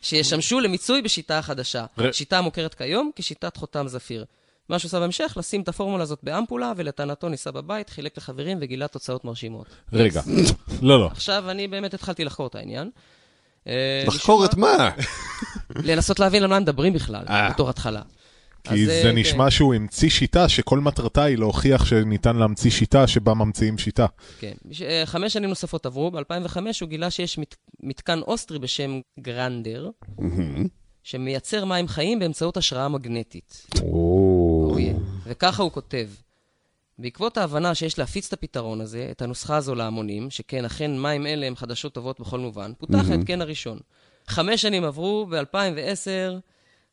שישמשו 0.00 0.60
למיצוי 0.60 1.02
בשיטה 1.02 1.38
החדשה. 1.38 1.84
ר- 1.98 2.12
שיטה 2.12 2.38
המוכרת 2.38 2.74
כיום 2.74 3.10
כשיטת 3.16 3.56
חותם 3.56 3.88
זפיר. 3.88 4.24
מה 4.68 4.78
שהוא 4.78 4.88
עשה 4.88 5.00
בהמשך, 5.00 5.34
לשים 5.36 5.60
את 5.62 5.68
הפורמולה 5.68 6.02
הזאת 6.02 6.18
באמפולה, 6.22 6.72
ולטענתו 6.76 7.28
ניסה 7.28 7.50
בבית, 7.50 7.90
חילק 7.90 8.16
לחברים 8.18 8.58
וגילה 8.60 8.88
תוצאות 8.88 9.24
מרשימות. 9.24 9.66
רגע. 9.92 10.22
לא, 10.82 11.00
לא. 11.00 11.06
עכשיו, 11.06 11.50
אני 11.50 11.68
באמת 11.68 11.94
התחלתי 11.94 12.24
לחקור 12.24 12.46
את 12.46 12.54
העניין. 12.54 12.90
אה, 13.66 14.04
לחקור 14.06 14.44
את? 14.44 14.54
מה- 14.54 14.90
לנסות 15.76 16.20
להבין 16.20 16.42
על 16.42 16.48
מה 16.50 16.60
מדברים 16.60 16.92
בכלל, 16.92 17.24
אה. 17.28 17.50
בתור 17.50 17.70
התחלה. 17.70 18.02
כי 18.64 18.74
אז, 18.74 18.88
זה 19.02 19.08
אה, 19.08 19.12
נשמע 19.12 19.50
שהוא 19.50 19.74
המציא 19.74 20.10
שיטה 20.10 20.48
שכל 20.48 20.80
מטרתה 20.80 21.24
היא 21.24 21.38
להוכיח 21.38 21.84
שניתן 21.84 22.36
להמציא 22.36 22.70
שיטה 22.70 23.06
שבה 23.06 23.34
ממציאים 23.34 23.78
שיטה. 23.78 24.06
כן. 24.40 24.52
אה, 24.84 25.02
חמש 25.06 25.32
שנים 25.32 25.48
נוספות 25.48 25.86
עברו, 25.86 26.10
ב-2005 26.10 26.56
הוא 26.80 26.88
גילה 26.88 27.10
שיש 27.10 27.38
מת, 27.38 27.56
מתקן 27.82 28.20
אוסטרי 28.20 28.58
בשם 28.58 29.00
גרנדר. 29.20 29.90
שמייצר 31.02 31.64
מים 31.64 31.88
חיים 31.88 32.18
באמצעות 32.18 32.56
השראה 32.56 32.88
מגנטית. 32.88 33.66
או... 33.82 34.74
Oh 34.76 34.78
yeah. 34.78 35.02
וככה 35.26 35.62
הוא 35.62 35.72
כותב. 35.72 36.08
בעקבות 36.98 37.38
ההבנה 37.38 37.74
שיש 37.74 37.98
להפיץ 37.98 38.26
את 38.26 38.32
הפתרון 38.32 38.80
הזה, 38.80 39.08
את 39.10 39.22
הנוסחה 39.22 39.56
הזו 39.56 39.74
להמונים, 39.74 40.30
שכן 40.30 40.64
אכן 40.64 40.98
מים 40.98 41.26
אלה 41.26 41.46
הם 41.46 41.56
חדשות 41.56 41.94
טובות 41.94 42.20
בכל 42.20 42.38
מובן, 42.38 42.72
פותח 42.78 43.10
ההתקן 43.10 43.40
הראשון. 43.40 43.78
חמש 44.28 44.62
שנים 44.62 44.84
עברו, 44.84 45.26
ב-2010 45.30 46.40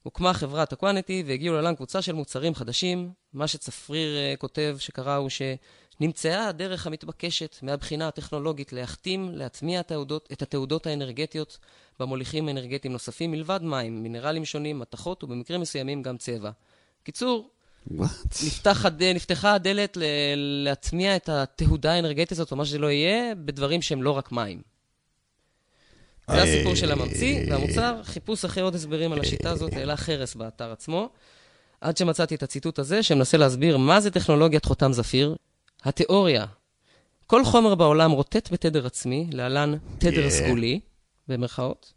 הוקמה 0.03 0.33
חברת 0.33 0.73
הקוואנטי 0.73 1.23
והגיעו 1.27 1.55
לעולם 1.55 1.75
קבוצה 1.75 2.01
של 2.01 2.13
מוצרים 2.13 2.55
חדשים. 2.55 3.11
מה 3.33 3.47
שצפריר 3.47 4.15
uh, 4.15 4.37
כותב 4.37 4.77
שקרה 4.79 5.15
הוא 5.15 5.29
שנמצאה 5.29 6.47
הדרך 6.47 6.87
המתבקשת 6.87 7.55
מהבחינה 7.61 8.07
הטכנולוגית 8.07 8.73
להחתים, 8.73 9.31
להטמיע 9.33 9.79
התעודות, 9.79 10.29
את 10.31 10.41
התעודות 10.41 10.87
האנרגטיות 10.87 11.57
במוליכים 11.99 12.49
אנרגטיים 12.49 12.91
נוספים, 12.91 13.31
מלבד 13.31 13.59
מים, 13.63 14.03
מינרלים 14.03 14.45
שונים, 14.45 14.79
מתכות 14.79 15.23
ובמקרים 15.23 15.61
מסוימים 15.61 16.01
גם 16.01 16.17
צבע. 16.17 16.51
קיצור, 17.03 17.49
What? 17.87 18.45
נפתח, 18.45 18.85
נפתחה 19.15 19.53
הדלת 19.53 19.97
ל- 19.97 20.03
להטמיע 20.63 21.15
את 21.15 21.29
התהודה 21.29 21.93
האנרגטית 21.93 22.31
הזאת, 22.31 22.51
או 22.51 22.57
מה 22.57 22.65
שזה 22.65 22.77
לא 22.77 22.91
יהיה, 22.91 23.35
בדברים 23.35 23.81
שהם 23.81 24.03
לא 24.03 24.11
רק 24.11 24.31
מים. 24.31 24.61
זה 26.31 26.43
הסיפור 26.43 26.75
של 26.75 26.91
הממציא 26.91 27.45
והמוצר. 27.49 27.95
חיפוש 28.03 28.45
אחרי 28.45 28.63
עוד 28.63 28.75
הסברים 28.75 29.13
על 29.13 29.19
השיטה 29.19 29.49
הזאת 29.49 29.73
העלה 29.73 29.97
חרס 29.97 30.35
באתר 30.35 30.71
עצמו, 30.71 31.09
עד 31.81 31.97
שמצאתי 31.97 32.35
את 32.35 32.43
הציטוט 32.43 32.79
הזה, 32.79 33.03
שמנסה 33.03 33.37
להסביר 33.37 33.77
מה 33.77 34.01
זה 34.01 34.11
טכנולוגיית 34.11 34.65
חותם 34.65 34.93
זפיר. 34.93 35.35
התיאוריה, 35.83 36.45
כל 37.27 37.45
חומר 37.45 37.75
בעולם 37.75 38.11
רוטט 38.11 38.49
בתדר 38.51 38.85
עצמי, 38.85 39.27
להלן 39.31 39.73
תדר 39.97 40.27
Yeah. 40.27 40.29
סגולי, 40.29 40.79
במרכאות. 41.27 41.93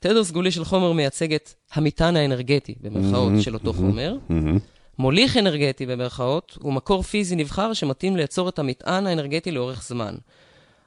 תדר 0.00 0.24
סגולי 0.24 0.50
של 0.50 0.64
חומר 0.64 0.92
מייצג 0.92 1.34
את 1.34 1.54
המטען 1.72 2.16
האנרגטי, 2.16 2.74
במרכאות, 2.80 3.32
של 3.40 3.54
אותו 3.54 3.72
חומר. 3.72 4.16
מהמם. 4.28 4.58
מוליך 4.98 5.36
אנרגטי 5.36 5.86
במרכאות 5.86 6.58
הוא 6.60 6.72
מקור 6.72 7.02
פיזי 7.02 7.36
נבחר 7.36 7.72
שמתאים 7.72 8.16
ליצור 8.16 8.48
את 8.48 8.58
המטען 8.58 9.06
האנרגטי 9.06 9.50
לאורך 9.50 9.82
זמן. 9.82 10.14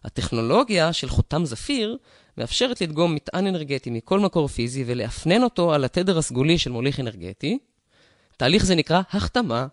הטכנולוגיה 0.05 0.93
של 0.93 1.09
חותם 1.09 1.45
זפיר 1.45 1.97
מאפשרת 2.37 2.81
לדגום 2.81 3.15
מטען 3.15 3.47
אנרגטי 3.47 3.89
מכל 3.89 4.19
מקור 4.19 4.47
פיזי 4.47 4.83
ולאפנן 4.87 5.43
אותו 5.43 5.73
על 5.73 5.83
התדר 5.83 6.17
הסגולי 6.17 6.57
של 6.57 6.71
מוליך 6.71 6.99
אנרגטי. 6.99 7.57
תהליך 8.37 8.65
זה 8.65 8.75
נקרא 8.75 9.01
החתמה. 9.11 9.67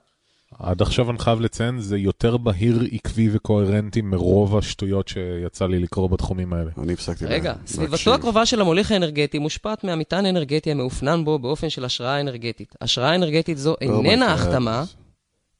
עד 0.59 0.83
עכשיו 0.83 1.11
אני 1.11 1.18
חייב 1.18 1.40
לציין, 1.40 1.80
זה 1.80 1.99
יותר 1.99 2.37
בהיר, 2.37 2.80
עקבי 2.92 3.28
וקוהרנטי 3.33 4.00
מרוב 4.00 4.56
השטויות 4.56 5.09
שיצא 5.09 5.66
לי 5.66 5.78
לקרוא 5.78 6.11
בתחומים 6.11 6.52
האלה. 6.52 6.71
אני 6.78 6.92
הפסקתי 6.92 7.26
רגע, 7.26 7.52
לה- 7.52 7.66
סביבתו. 7.66 8.14
הקרובה 8.14 8.47
של 8.47 8.61
המוליך 8.61 8.92
האנרגטי 8.92 9.38
מושפעת 9.38 9.85
מהמטען 9.85 10.26
האנרגטי 10.26 10.71
המאופנן 10.71 11.25
בו 11.25 11.38
באופן 11.38 11.71
של 11.71 11.85
השראה 11.85 12.21
אנרגטית. 12.21 12.75
השראה 12.80 13.14
אנרגטית 13.14 13.59
זו 13.59 13.75
my 13.75 13.76
איננה. 13.80 14.33
החתמה, 14.35 14.85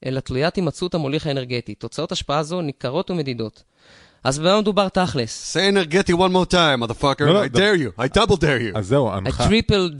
אלא 0.05 0.19
תלוית 0.19 0.55
הימצאות 0.55 0.95
המוליך 0.95 1.27
האנרגטי. 1.27 1.75
תוצאות 1.75 2.11
השפעה 2.11 2.43
זו 2.43 2.61
ניכרות 2.61 3.11
ומדידות. 3.11 3.63
אז 4.23 4.39
במה 4.39 4.61
מדובר 4.61 4.89
תכלס? 4.89 5.57
say 5.57 5.73
energetic 5.73 6.13
one 6.13 6.31
more 6.33 6.51
time, 6.51 6.83
motherfucker. 6.87 7.23
לא, 7.23 7.33
לא, 7.33 7.43
I 7.45 7.47
ד- 7.47 7.55
dare 7.57 7.59
you. 7.99 8.01
I 8.01 8.17
double 8.17 8.35
dare 8.35 8.73
you. 8.73 8.77
אז 8.77 8.87
זהו, 8.87 9.13
אני, 9.17 9.29
I 9.29 9.31
חי... 9.31 9.43
triple 9.59 9.91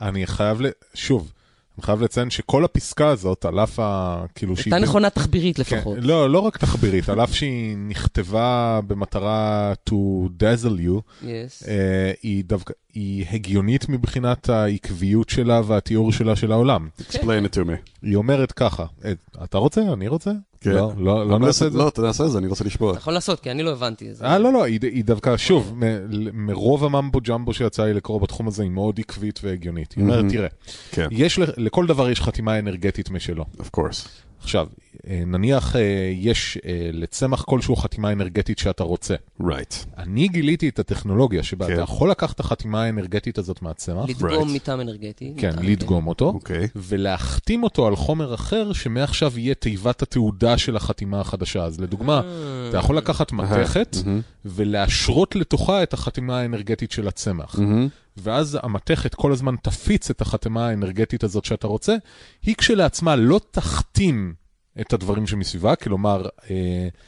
you. 0.00 0.04
אני 0.04 0.26
חייב, 0.26 0.60
ל... 0.60 0.66
שוב, 0.94 1.30
אני 1.78 1.84
חייב 1.86 2.02
לציין 2.02 2.30
שכל 2.30 2.64
הפסקה 2.64 3.08
הזאת, 3.08 3.44
על 3.44 3.60
אף 3.60 3.78
ה... 3.78 4.24
כאילו 4.34 4.56
שהיא... 4.56 4.74
הייתה 4.74 4.86
נכונה 4.88 5.10
תחבירית 5.10 5.56
כן, 5.60 5.76
לפחות. 5.76 5.98
לא, 6.00 6.30
לא 6.30 6.38
רק 6.38 6.56
תחבירית, 6.56 7.08
על 7.08 7.20
אף 7.20 7.34
שהיא 7.34 7.76
נכתבה 7.78 8.80
במטרה 8.86 9.72
to 9.90 9.92
dazzle 10.40 10.80
you, 10.80 11.00
Yes. 11.22 11.68
אה, 11.68 12.12
היא 12.22 12.44
דווקא, 12.44 12.72
היא 12.94 13.24
הגיונית 13.30 13.88
מבחינת 13.88 14.48
העקביות 14.48 15.28
שלה 15.28 15.60
והתיאור 15.66 16.12
שלה 16.12 16.36
של 16.36 16.52
העולם. 16.52 16.88
explain 17.00 17.14
it 17.52 17.54
to 17.54 17.64
me. 17.66 17.72
היא 18.02 18.16
אומרת 18.16 18.52
ככה, 18.52 18.84
אה, 19.04 19.12
אתה 19.44 19.58
רוצה? 19.58 19.80
אני 19.92 20.08
רוצה? 20.08 20.30
כן. 20.60 20.70
לא, 20.70 20.92
לא, 20.98 21.26
לא 21.28 21.38
נעשה 21.38 21.66
את 21.66 21.72
זה? 21.72 21.78
לא, 21.78 21.90
תעשה 21.90 22.24
את 22.24 22.30
זה, 22.30 22.38
אני 22.38 22.46
רוצה 22.46 22.64
לשמוע. 22.64 22.90
אתה 22.90 22.98
יכול 22.98 23.12
לעשות, 23.12 23.40
כי 23.40 23.50
אני 23.50 23.62
לא 23.62 23.70
הבנתי 23.70 24.10
את 24.10 24.16
זה. 24.16 24.24
אה, 24.24 24.38
לא, 24.38 24.52
לא, 24.52 24.64
היא, 24.64 24.78
היא 24.82 25.04
דווקא, 25.04 25.36
שוב, 25.36 25.72
מ- 25.76 26.46
מרוב 26.46 26.84
הממבו 26.84 27.20
ג'מבו 27.20 27.54
שיצא 27.54 27.84
לי 27.84 27.94
לקרוא 27.94 28.20
בתחום 28.20 28.48
הזה, 28.48 28.62
היא 28.62 28.70
מאוד 28.70 28.98
עקבית 29.00 29.40
והגיונית. 29.42 29.92
היא 29.92 30.02
אומרת, 30.04 30.16
מהמם. 30.18 30.30
תראה, 30.30 30.48
כן, 30.92 31.08
יש, 31.10 31.38
ל- 31.38 31.44
לכל 31.56 31.86
דבר 31.86 32.10
יש 32.10 32.20
חתימה 32.20 32.58
אנרגטית 32.58 33.10
משלו. 33.10 33.44
of 33.58 33.78
course. 33.80 34.08
עכשיו, 34.42 34.66
נניח 35.06 35.76
אה, 35.76 35.80
יש 36.14 36.58
אה, 36.66 36.90
לצמח 36.92 37.42
כלשהו 37.42 37.76
חתימה 37.76 38.12
אנרגטית 38.12 38.58
שאתה 38.58 38.84
רוצה. 38.84 39.14
Right. 39.42 39.86
אני 39.98 40.28
גיליתי 40.28 40.68
את 40.68 40.78
הטכנולוגיה 40.78 41.42
שבה 41.42 41.66
כן. 41.66 41.72
אתה 41.72 41.82
יכול 41.82 42.10
לקחת 42.10 42.34
את 42.34 42.40
החתימה 42.40 42.82
האנרגטית 42.82 43.38
הזאת 43.38 43.62
מהצמח, 43.62 44.08
לדגום 44.08 44.48
Right. 44.48 44.52
מטעם 44.54 44.80
אנרגטי. 44.80 45.32
כן, 45.36 45.48
מטען, 45.48 45.64
לדגום 45.66 46.06
אותו, 46.06 46.26
אוקיי. 46.26 46.68
ולהחתים 46.76 47.62
אותו 47.62 47.86
על 47.86 47.96
חומר 47.96 48.34
אחר, 48.34 48.72
שמעכשיו 48.72 49.38
יהיה 49.38 49.54
תיבת 49.54 50.02
התעודה 50.02 50.58
של 50.58 50.76
החתימה 50.76 51.20
החדשה. 51.20 51.64
אז 51.64 51.80
לדוגמה, 51.80 52.20
אה. 52.24 52.68
אתה 52.68 52.76
יכול 52.76 52.96
לקחת 52.96 53.32
מתכת 53.32 53.96
מהמם. 54.04 54.20
ולהשרות 54.44 55.36
לתוכה 55.36 55.82
את 55.82 55.92
החתימה 55.92 56.40
האנרגטית 56.40 56.92
של 56.92 57.08
הצמח. 57.08 57.58
מהמם. 57.58 57.88
ואז 58.16 58.58
המתכת 58.62 59.14
כל 59.14 59.32
הזמן 59.32 59.54
תפיץ 59.62 60.10
את 60.10 60.20
החתימה 60.20 60.68
האנרגטית 60.68 61.24
הזאת 61.24 61.44
שאתה 61.44 61.66
רוצה, 61.66 61.96
היא 62.42 62.54
כשלעצמה 62.54 63.16
לא 63.16 63.40
תחתים 63.50 64.34
את 64.80 64.92
הדברים 64.92 65.26
שמסביבה, 65.26 65.76
כלומר, 65.76 66.26
אה, 66.50 66.56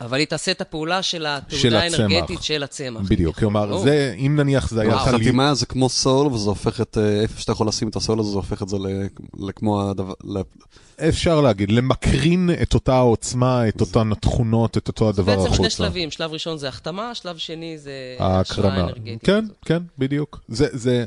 אבל 0.00 0.19
היא 0.19 0.26
תעשה 0.26 0.52
את 0.52 0.61
הפעולה 0.61 1.02
של 1.02 1.26
התעודה. 1.26 1.81
האנרגטית 1.83 2.43
של 2.43 2.62
הצמח. 2.62 3.00
בדיוק, 3.09 3.37
כלומר, 3.38 3.73
או. 3.73 3.83
זה, 3.83 4.14
אם 4.19 4.37
נניח 4.37 4.71
זה 4.71 4.81
היה... 4.81 4.95
החתימה 4.95 5.55
זה 5.55 5.67
כמו 5.67 5.88
סול, 5.88 6.26
וזה 6.26 6.49
הופך 6.49 6.81
את, 6.81 6.99
אה, 6.99 7.21
איפה 7.23 7.40
שאתה 7.40 7.52
יכול 7.52 7.69
לשים 7.69 7.88
את 7.88 7.97
הסול 7.97 8.21
הזה, 8.21 8.31
זה 8.31 8.37
הופך 8.37 8.62
את 8.62 8.69
זה 8.69 8.76
ל- 8.79 9.07
לכמו 9.47 9.90
הדבר, 9.90 10.12
ל- 10.25 10.40
אפשר 11.09 11.40
להגיד, 11.40 11.71
למקרין 11.73 12.50
את 12.62 12.75
אותה 12.75 12.95
העוצמה, 12.95 13.69
את 13.69 13.81
אותן 13.81 14.12
התכונות, 14.12 14.76
את 14.76 14.88
אותו 14.88 15.09
הדבר 15.09 15.25
בעצם 15.37 15.40
החוצה. 15.47 15.57
שני 15.57 15.71
שלבים, 15.71 16.11
שלב 16.11 16.33
ראשון 16.33 16.59
זה 16.59 16.69
החתמה, 16.69 17.14
שלב 17.14 17.37
שני 17.37 17.79
זה 17.79 17.93
ההקרנה. 18.19 18.87
כן. 19.23 19.45
כן, 19.64 19.83
בדיוק. 19.99 20.40
זה, 20.49 20.67
זה, 20.73 21.05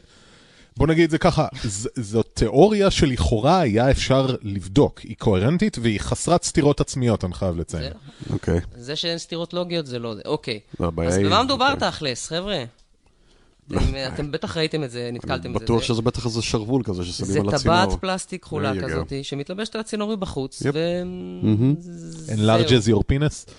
בוא 0.77 0.87
נגיד 0.87 1.03
את 1.03 1.09
זה 1.11 1.17
ככה, 1.17 1.47
ז, 1.63 1.87
זו 1.95 2.23
תיאוריה 2.23 2.91
שלכאורה 2.91 3.59
היה 3.59 3.91
אפשר 3.91 4.35
לבדוק. 4.41 4.99
היא 4.99 5.15
קוהרנטית 5.19 5.77
והיא 5.81 5.99
חסרת 5.99 6.43
סתירות 6.43 6.81
עצמיות, 6.81 7.23
אני 7.23 7.33
חייב 7.33 7.57
לציין. 7.57 7.83
זה- 7.83 8.33
אוקיי. 8.33 8.59
זה 8.75 8.95
שאין 8.95 9.17
סתירות 9.17 9.53
לוגיות 9.53 9.85
זה 9.85 9.99
לא 9.99 10.15
זה. 10.15 10.21
אוקיי. 10.25 10.59
לא, 10.79 10.91
אז 11.07 11.17
במה 11.17 11.43
מדובר 11.43 11.71
אוקיי. 11.73 11.91
תכלס, 11.91 12.27
חבר'ה? 12.27 12.63
אתם- 13.67 13.77
אתם 14.13 14.31
בטח 14.31 14.57
ראיתם 14.57 14.83
את 14.83 14.91
זה, 14.91 15.09
נתקלתם 15.13 15.53
בזה. 15.53 15.63
בטוח 15.65 15.79
זה- 15.81 15.85
שזה 15.87 16.01
בטח 16.01 16.25
איזה 16.25 16.41
שרוול 16.41 16.83
כזה 16.83 17.03
זה 17.03 17.09
ששמים 17.11 17.29
על 17.49 17.55
הצינור. 17.55 17.85
טבעת 17.85 17.99
פלסטיק 18.01 18.41
כחולה. 18.43 18.71
כזאת, 18.81 19.13
שמתלבשת 19.23 19.75
על 19.75 19.81
הצינור 19.81 20.15
מבחוץ. 20.15 20.63
ו... 20.73 21.01
מהמם. 21.43 21.75
זהו. 21.79 22.35
enlarge 22.37 22.67
as 22.69 22.87
your 22.89 22.99
penis? 23.11 23.51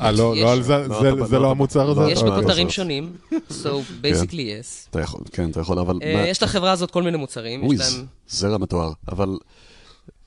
אה, 0.00 0.12
לא, 0.12 0.36
לא 0.36 0.52
על 0.52 0.62
זה, 0.62 0.88
זה- 1.26 1.38
לא, 1.38 1.50
המוצר 1.50 1.90
הזה? 1.90 2.12
יש. 2.12 2.22
בכותרים. 2.22 2.70
שונים, 2.70 3.16
so 3.50 3.66
basically 4.02 4.32
yes. 4.32 4.88
אתה 4.90 5.00
יכול, 5.00 5.20
כן, 5.32 5.50
אתה 5.50 5.60
יכול, 5.60 5.78
אבל... 5.78 5.98
אה, 6.02 6.24
יש 6.28 6.42
לחברה 6.42 6.72
הזאת 6.72 6.90
כל 6.90 7.02
מיני 7.02 7.16
מוצרים, 7.18 7.60
להם... 7.62 8.06
זרע 8.28 8.58
מתואר, 8.58 8.92
אבל... 9.12 9.28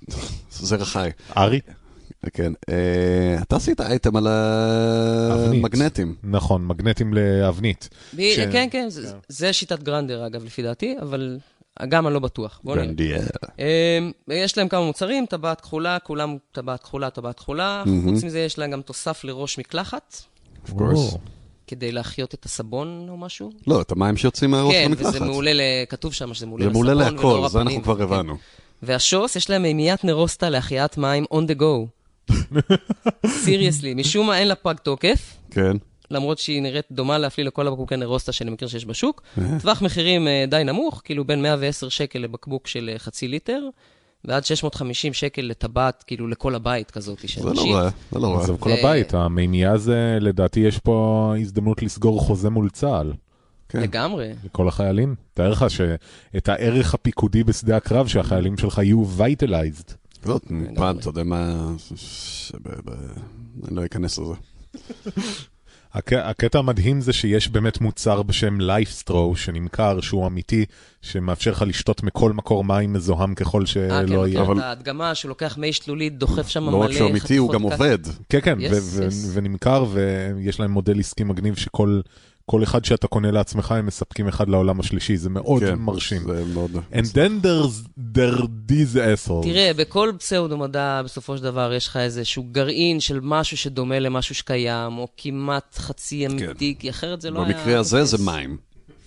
זרע 0.51 0.85
חי. 0.85 1.09
ארי? 1.37 1.59
כן. 2.33 2.53
אה, 2.69 3.41
אתה 3.41 3.55
עשית 3.55 3.81
אייטם 3.81 4.15
על. 4.15 4.27
המגנטים. 5.31 6.15
נכון, 6.23 6.67
מגנטים 6.67 7.13
לאבנית. 7.13 7.89
ש- 8.17 8.39
כן, 8.51 8.67
כן, 8.71 8.85
זה- 8.89 9.13
זה 9.27 9.53
שיטת 9.53 9.83
גרנדר 9.83 10.27
אגב, 10.27 10.43
לפי 10.43 10.61
דעתי, 10.63 10.95
אבל 11.01 11.37
גם 11.89 12.07
אני 12.07 12.13
לא 12.13 12.19
בטוח. 12.19 12.59
בוא 12.63 12.75
נראה. 12.75 12.85
גרנדיאר. 12.85 13.21
אמ, 13.59 13.63
יש 14.27 14.57
להם 14.57 14.67
כמה 14.67 14.85
מוצרים, 14.85 15.25
טבעת 15.25 15.61
כחולה, 15.61 15.99
כולם 15.99 16.37
טבעת 16.51 16.83
כחולה, 16.83 17.09
טבעת 17.09 17.39
כחולה. 17.39 17.83
חוץ 18.05 18.23
מזה 18.23 18.39
יש 18.39 18.57
להם 18.57 18.71
גם 18.71 18.81
תוסף 18.81 19.23
לראש 19.23 19.59
מקלחת, 19.59 20.21
of 20.65 20.69
course. 20.69 21.17
כדי 21.67 21.91
להחיות 21.91 22.33
את 22.33 22.45
הסבון 22.45 23.05
או 23.09 23.17
משהו. 23.17 23.51
לא, 23.67 23.81
את 23.81 23.91
המים 23.91 24.17
שיוצאים 24.17 24.51
מהראש 24.51 24.73
כן, 24.73 24.85
למקלחת. 24.91 25.09
וזה 25.15 25.25
מעולה, 25.25 25.53
ל- 25.53 25.61
כתוב 25.89 26.13
שם 26.13 26.33
שזה 26.33 26.45
מעולה 26.45 26.65
זה 26.65 26.69
מעולה 26.71 26.93
לסבון 26.93 27.13
ולעור 27.19 27.33
להכל, 27.39 27.49
זה 27.49 27.59
הפנים. 27.59 27.67
אנחנו 27.77 27.83
כבר 27.83 27.95
כן. 27.97 28.01
הבנו. 28.03 28.37
והשוס, 28.83 29.35
יש 29.35 29.49
להם 29.49 29.61
מימיית 29.61 30.03
נרוסטה 30.03 30.49
להחייאת 30.49 30.97
מים 30.97 31.25
on 31.33 31.51
the 31.51 31.59
go. 31.61 32.33
סיריוסלי, 33.43 33.93
משום 33.93 34.27
מה 34.27 34.37
אין 34.39 34.47
לה 34.47 34.55
פג 34.55 34.73
תוקף, 34.83 35.37
כן. 35.51 35.77
למרות 36.11 36.37
שהיא 36.37 36.61
נראית 36.61 36.85
דומה 36.91 37.17
להפליא 37.17 37.45
לכל 37.45 37.67
הבקבוקי 37.67 37.97
נרוסטה 37.97 38.31
שאני 38.31 38.51
מכיר 38.51 38.67
שיש 38.67 38.85
בשוק. 38.85 39.21
טווח 39.61 39.81
מחירים 39.81 40.27
אה, 40.27 40.45
די 40.47 40.63
נמוך, 40.63 41.01
כאילו 41.03 41.25
בין 41.25 41.41
110 41.41 41.89
שקל 41.89 42.19
לבקבוק 42.19 42.67
של 42.67 42.89
אה, 42.93 42.99
חצי 42.99 43.27
ליטר, 43.27 43.61
ועד 44.25 44.45
650 44.45 45.13
שקל 45.13 45.41
לטבעת, 45.41 46.03
כאילו 46.07 46.27
לכל 46.27 46.55
הבית 46.55 46.91
כזאת 46.91 47.29
של 47.29 47.41
זה 47.41 47.45
לא 47.45 47.51
אנשים. 47.51 47.73
רע, 47.73 47.89
זה 48.11 48.19
לא 48.19 48.33
רע. 48.33 48.43
עזוב 48.43 48.57
כל 48.59 48.71
הבית, 48.71 49.13
המימייה 49.13 49.77
זה, 49.77 50.17
לדעתי 50.21 50.59
יש 50.59 50.79
פה 50.79 51.33
הזדמנות 51.41 51.83
לסגור 51.83 52.19
חוזה 52.21 52.49
מול 52.49 52.69
צה"ל. 52.69 53.13
כן. 53.69 53.81
לגמרי. 53.81 54.33
לכל 54.45 54.67
החיילים. 54.67 55.15
תאר 55.33 55.49
לך 55.49 55.65
שאתה 55.69 56.49
הדרג 56.49 56.93
הפיקודי 56.93 57.43
בשדה 57.43 57.77
הקרב, 57.77 58.07
שהחיילים 58.07 58.57
שלך 58.57 58.77
יהיו 58.77 59.07
vitalized. 59.07 59.83
זאת. 60.23 60.51
פעם, 60.75 60.97
אתה 60.97 61.09
יודע 61.09 61.23
מה... 61.23 61.71
אני 63.67 63.75
לא 63.75 63.85
אכנס 63.85 64.19
לזה. 64.19 64.33
הק... 65.93 66.13
הקטע 66.13 66.59
המדהים 66.59 67.01
זה 67.01 67.13
שיש 67.13 67.49
באמת 67.49 67.81
מוצר 67.81 68.23
בשם 68.23 68.61
לייפסטרו 68.61 69.35
שנמכר, 69.35 70.01
שהוא 70.01 70.27
אמיתי, 70.27 70.65
שמאפשר 71.01 71.51
לך 71.51 71.63
לשתות 71.67 72.03
מכל 72.03 72.33
מקור 72.33 72.63
מים 72.63 72.93
מזוהם 72.93 73.35
ככל 73.35 73.61
אה, 73.61 73.65
כן, 74.01 74.07
שלא 74.07 74.27
יהיה. 74.27 74.41
אבל- 74.41 74.57
את 74.57 74.63
ההדגמה 74.63 75.15
שהוא 75.15 75.29
לוקח 75.29 75.57
מי 75.57 75.73
שלולית, 75.73 76.17
דוחף 76.17 76.47
שם 76.47 76.63
מלא 76.63 76.71
לא 76.71 76.77
רק 76.85 76.91
שהוא 76.91 77.09
אמיתי, 77.09 77.37
הוא 77.37 77.53
גם 77.53 77.59
קש- 77.67 77.73
עובד. 77.73 77.97
כן, 78.29 78.39
כן, 78.41 78.57
Yes, 78.59 78.71
ו- 78.71 78.77
ו- 78.81 79.07
yes. 79.07 79.13
ונמכר, 79.33 79.85
ויש 79.91 80.59
להם 80.59 80.71
מודל 80.71 80.99
עסקי 80.99 81.23
מגניב 81.23 81.55
שכל 81.55 81.99
כל 82.49 82.63
אחד 82.63 82.85
שאתה 82.85 83.07
קונה 83.07 83.31
לעצמך, 83.31 83.71
הם 83.71 83.85
מספקים 83.85 84.27
אחד 84.27 84.49
לעולם 84.49 84.79
השלישי, 84.79 85.17
זה 85.17 85.29
מאוד 85.29 85.63
כן, 85.63 85.75
מרשים. 85.75 86.21
זה 86.21 86.43
מאוד... 86.53 86.71
And 86.93 87.05
then 87.05 87.45
there's 87.45 87.87
there 88.15 88.41
these 88.69 88.95
assholes. 88.95 89.43
תראה, 89.43 89.71
בכל 89.75 90.11
פסאודו-מדע, 90.19 91.01
בסופו 91.05 91.37
של 91.37 91.43
דבר, 91.43 91.73
יש 91.73 91.87
לך 91.87 91.97
איזשהו 91.97 92.43
גרעין 92.51 92.99
של 92.99 93.19
משהו 93.23 93.57
שדומה 93.57 93.99
למשהו 93.99 94.35
שקיים, 94.35 94.97
או 94.97 95.07
כמעט 95.17 95.75
חצי 95.77 96.25
אמיתי, 96.25 96.75
כי 96.79 96.89
אחרת 96.89 97.21
זה 97.21 97.31
לא 97.31 97.43
היה... 97.43 97.53
במקרה 97.53 97.79
הזה 97.79 98.03
זה. 98.03 98.17
מים. 98.23 98.57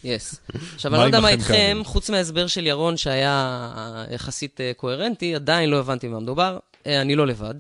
יס. 0.05 0.41
עכשיו, 0.75 0.95
אני 0.95 1.01
לא 1.01 1.07
יודע 1.07 1.21
מה 1.21 1.29
איתכם, 1.29 1.55
קיימים. 1.55 1.85
חוץ 1.85 2.11
מההסבר 2.11 2.47
של 2.47 2.67
ירון, 2.67 2.97
שהיה 2.97 4.05
יחסית 4.11 4.61
אה, 4.61 4.73
קוהרנטי, 4.77 5.35
עדיין 5.35 5.71
לא 5.71 5.79
הבנתי 5.79 6.09
במה 6.09 6.21
מדובר. 6.21 6.59
אה, 6.87 7.01
אני 7.01 7.15
לא 7.15 7.27
לבד. 7.27 7.55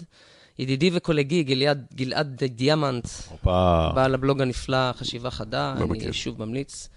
ידידי 0.59 0.91
וקולגי 0.93 1.43
גלעד, 1.43 1.87
גלעד 1.95 2.45
דיאמנט, 2.45 3.09
הופה. 3.31 3.91
בעל 3.95 4.15
הבלוג 4.15 4.43
הנפלא, 4.43 4.93
חשיבה 4.93 5.31
חדה, 5.31 5.75
לא 5.79 5.85
אני 5.85 5.91
מכיר. 5.91 6.13
שוב 6.13 6.45
ממליץ. 6.45 6.89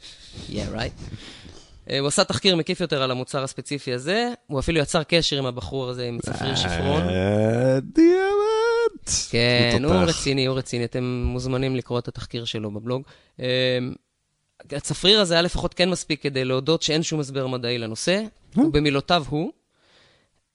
Yeah, 0.49 0.53
right. 0.75 1.15
אה, 1.89 1.99
הוא 1.99 2.07
עשה 2.07 2.23
תחקיר 2.23 2.55
מקיף 2.55 2.79
יותר 2.79 3.01
על 3.01 3.11
המוצר 3.11 3.43
הספציפי 3.43 3.93
הזה, 3.93 4.29
הוא 4.47 4.59
אפילו 4.59 4.79
יצר 4.79 5.03
קשר 5.03 5.37
עם 5.37 5.45
הבחור 5.45 5.89
הזה, 5.89 6.07
עם 6.07 6.19
צפריר 6.19 6.55
שפרון. 6.55 7.01
אה, 7.09 7.79
דיאמנט! 7.93 9.09
כן, 9.29 9.81
הוא. 9.83 9.93
רציני, 9.93 10.45
הוא 10.45 10.57
רציני, 10.57 10.85
אתם 10.85 11.03
מוזמנים 11.25 11.75
לקרוא 11.75 11.99
את 11.99 12.07
התחקיר 12.07 12.45
שלו 12.45 12.71
בבלוג. 12.71 13.03
אה, 13.39 13.79
הצפריר 14.71 15.21
הזה 15.21 15.33
היה 15.33 15.41
לפחות 15.41 15.73
כן 15.73 15.89
מספיק 15.89 16.23
כדי 16.23 16.45
להודות 16.45 16.81
שאין 16.81 17.03
שום 17.03 17.19
הסבר 17.19 17.47
מדעי 17.47 17.77
לנושא, 17.77 18.23
ובמילותיו 18.57 19.23
הוא, 19.29 19.51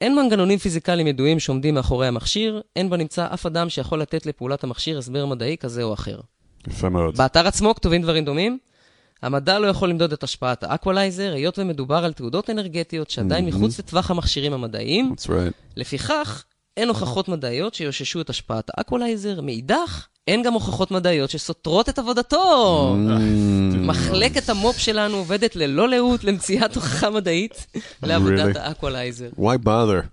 אין 0.01 0.15
מנגנונים 0.15 0.59
פיזיקליים 0.59 1.07
ידועים 1.07 1.41
שעומדים 1.41 1.75
מאחורי 1.75 2.07
המכשיר, 2.07 2.61
אין 2.77 2.91
בנמצא 2.91 3.27
אף 3.35 3.47
אדם 3.47 3.69
שיכול 3.69 4.01
לתת 4.01 4.27
לפעולת 4.27 4.65
המכשיר 4.65 4.99
הסבר 4.99 5.27
מדעי 5.27 5.57
כזה 5.57 5.83
או 5.83 5.95
אחר. 5.95 6.21
יפה 6.67 6.89
מאוד. 6.89 7.17
באתר 7.17 7.47
עצמו 7.47 7.75
כתובים 7.75 8.03
דברים 8.03 8.25
דומים. 8.25 8.59
המדע 9.23 9.59
לא 9.59 9.67
יכול 9.67 9.89
למדוד 9.89 10.13
את 10.13 10.23
השפעת 10.23 10.63
האקוולייזר, 10.63 11.33
היות 11.33 11.59
ומדובר 11.59 12.05
על 12.05 12.13
תהודות 12.13 12.51
אנרגטיות 12.51 13.11
שעדיין 13.11 13.47
מחוץ 13.47 13.79
לטווח 13.79 14.11
המכשירים 14.11 14.53
המדעיים. 14.53 15.15
That's 15.17 15.27
right. 15.27 15.53
לפיכך, 15.77 16.45
אין 16.77 16.89
הוכחות 16.89 17.29
מדעיות 17.29 17.75
שיאוששו 17.75 18.21
את 18.21 18.31
השפעת 18.31 18.71
האקוולייזר. 18.77 19.41
מאידך, 19.41 20.07
אין 20.31 20.43
גם 20.43 20.53
הוכחות 20.53 20.91
מדעיות 20.91 21.31
שסותרות 21.31 21.89
את 21.89 21.99
עבודתו. 21.99 22.97
Mm. 22.97 23.77
מחלקת 23.77 24.49
המו"פ 24.49 24.79
שלנו 24.79 25.17
עובדת 25.17 25.57
ללא 25.57 25.89
לאות 25.89 26.25
למציאת 26.25 26.75
הוכחה 26.75 27.11
מדעית 27.11 27.67
לעבודת? 28.03 28.57
האקוולייזר. 28.57 29.29
Why 29.39 29.65
bother? 29.65 30.07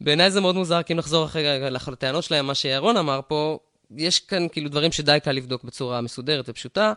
בעיניי 0.00 0.30
זה 0.30 0.40
מאוד 0.40 0.54
מוזר, 0.54 0.82
כי 0.82 0.92
אם 0.92 0.98
נחזור 0.98 1.24
אחרי 1.24 1.70
לטענות 1.92 2.24
שלהם, 2.24 2.46
מה 2.46 2.54
שירון 2.54 2.96
אמר 2.96 3.20
פה, 3.28 3.58
יש 3.96 4.20
כאן 4.20 4.46
כאילו 4.52 4.68
דברים 4.68 4.92
שדי 4.92 5.18
קל 5.24 5.32
לבדוק 5.32 5.64
בצורה 5.64 6.00
מסודרת 6.00 6.48
ופשוטה. 6.48 6.92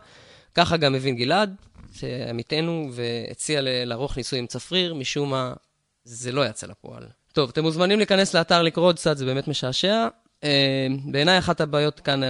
ככה 0.54 0.76
גם 0.76 0.94
הבין 0.94 1.16
גלעד, 1.16 1.54
שעמיתנו, 1.94 2.90
והציע 2.92 3.60
לערוך 3.62 4.16
ניסוי 4.16 4.38
עם 4.38 4.46
צפריר, 4.46 4.94
משום 4.94 5.30
מה 5.30 5.52
זה 6.04 6.32
לא 6.32 6.46
יצא 6.46 6.66
לפועל. 6.66 7.02
טוב, 7.32 7.50
אתם 7.52 7.62
מוזמנים 7.62 7.98
להיכנס 7.98 8.34
לאתר 8.34 8.62
לקרוא 8.62 8.86
עוד 8.86 8.96
קצת, 8.96 9.16
זה 9.16 9.24
באמת 9.24 9.48
משעשע. 9.48 10.08
אה, 10.44 10.86
בעיניי 11.04 11.38
אחת 11.38 11.60
הבעיות 11.60 12.00
כאן. 12.00 12.20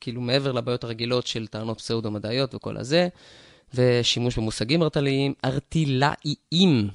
כאילו 0.00 0.20
מעבר 0.20 0.52
לבעיות 0.52 0.84
הרגילות 0.84 1.26
של 1.26 1.46
טענות 1.46 1.78
פסאודו-מדעיות 1.78 2.54
וכל 2.54 2.76
הזה, 2.76 3.08
ושימוש 3.74 4.36
במושגים 4.36 4.82
ארטילאיים, 4.82 5.34
ארטילאיים, 5.44 6.88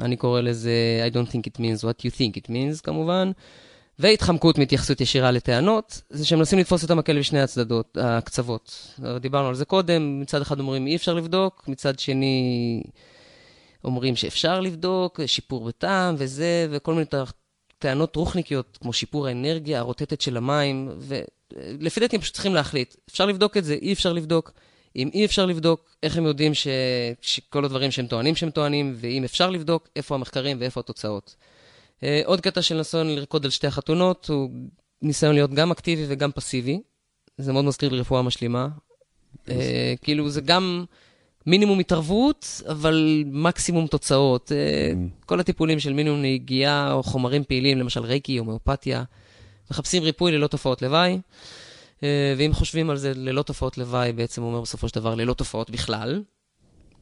אני 0.00 0.16
קורא 0.16 0.40
לזה 0.40 1.06
I 1.10 1.14
don't 1.14 1.30
think 1.30 1.40
it 1.40 1.60
means 1.60 1.84
what 1.84 2.04
you 2.04 2.10
think 2.10 2.42
it 2.42 2.48
means 2.48 2.82
כמובן, 2.82 3.30
והתחמקות 3.98 4.58
מהתייחסות 4.58 5.00
ישירה 5.00 5.30
לטענות, 5.30 6.02
זה 6.10 6.26
שהם 6.26 6.38
מנסים 6.38 6.58
לתפוס 6.58 6.84
את 6.84 6.90
המקל 6.90 7.18
בשני 7.18 7.40
הצדדות, 7.40 7.98
הקצוות. 8.00 8.98
דיברנו 9.20 9.48
על 9.48 9.54
זה 9.54 9.64
קודם, 9.64 10.20
מצד 10.20 10.40
אחד 10.40 10.60
אומרים 10.60 10.86
אי 10.86 10.96
אפשר 10.96 11.14
לבדוק, 11.14 11.64
מצד 11.68 11.98
שני 11.98 12.82
אומרים 13.84 14.16
שאפשר 14.16 14.60
לבדוק, 14.60 15.20
שיפור 15.26 15.64
בטעם 15.64 16.14
וזה, 16.18 16.66
וכל 16.70 16.92
מיני 16.94 17.04
טענות 17.80 18.16
רוחניקיות, 18.16 18.78
כמו 18.80 18.92
שיפור 18.92 19.26
האנרגיה 19.26 19.78
הרוטטת 19.78 20.20
של 20.20 20.36
המים, 20.36 20.90
ולפי 20.98 22.00
דעתי 22.00 22.16
הם 22.16 22.22
פשוט 22.22 22.34
צריכים 22.34 22.54
להחליט, 22.54 22.96
אפשר 23.10 23.26
לבדוק 23.26 23.56
את 23.56 23.64
זה, 23.64 23.74
אי 23.74 23.92
אפשר 23.92 24.12
לבדוק. 24.12 24.52
אם 24.96 25.10
אי 25.14 25.24
אפשר 25.24 25.46
לבדוק, 25.46 25.96
איך 26.02 26.16
הם 26.16 26.24
יודעים 26.24 26.54
ש... 26.54 26.66
שכל 27.20 27.64
הדברים 27.64 27.90
שהם 27.90 28.06
טוענים 28.06 28.36
שהם 28.36 28.50
טוענים, 28.50 28.94
ואם 28.96 29.24
אפשר 29.24 29.50
לבדוק, 29.50 29.88
איפה 29.96 30.14
המחקרים 30.14 30.56
ואיפה 30.60 30.80
התוצאות. 30.80 31.36
אה, 32.02 32.22
עוד 32.24 32.40
קטע 32.40 32.62
של 32.62 32.76
ניסיון 32.76 33.06
לרקוד 33.14 33.44
על 33.44 33.50
שתי 33.50 33.66
החתונות, 33.66 34.28
הוא 34.28 34.50
ניסיון 35.02 35.34
להיות 35.34 35.54
גם 35.54 35.70
אקטיבי 35.70 36.04
וגם 36.08 36.32
פסיבי. 36.32 36.80
זה 37.38 37.52
מאוד 37.52 37.64
מזכיר 37.64 37.88
לי 37.88 38.00
רפואה 38.00 38.22
משלימה. 38.22 38.68
אה, 39.48 39.94
כאילו, 40.02 40.28
זה 40.28 40.40
גם 40.40 40.84
מינימום 41.46 41.78
התערבות, 41.78 42.62
אבל 42.68 43.24
מקסימום 43.26 43.86
תוצאות. 43.86 44.52
אה, 44.52 44.92
כל 45.26 45.40
הטיפולים 45.40 45.80
של 45.80 45.92
מינימום 45.92 46.20
נהיגיה 46.20 46.92
או 46.92 47.02
חומרים 47.02 47.44
פעילים, 47.44 47.78
למשל 47.78 48.04
רייקי, 48.04 48.38
הומאופתיה, 48.38 49.02
מחפשים 49.70 50.02
ריפוי 50.02 50.32
ללא 50.32 50.46
תופעות 50.46 50.82
לוואי. 50.82 51.18
אה, 52.02 52.34
ואם 52.38 52.52
חושבים 52.52 52.90
על 52.90 52.96
זה 52.96 53.12
ללא 53.14 53.42
תופעות 53.42 53.78
לוואי, 53.78 54.12
בעצם 54.12 54.42
אומר 54.42 54.60
בסופו 54.60 54.88
של 54.88 54.94
דבר 54.94 55.14
ללא 55.14 55.34
תופעות 55.34 55.70
בכלל. 55.70 56.22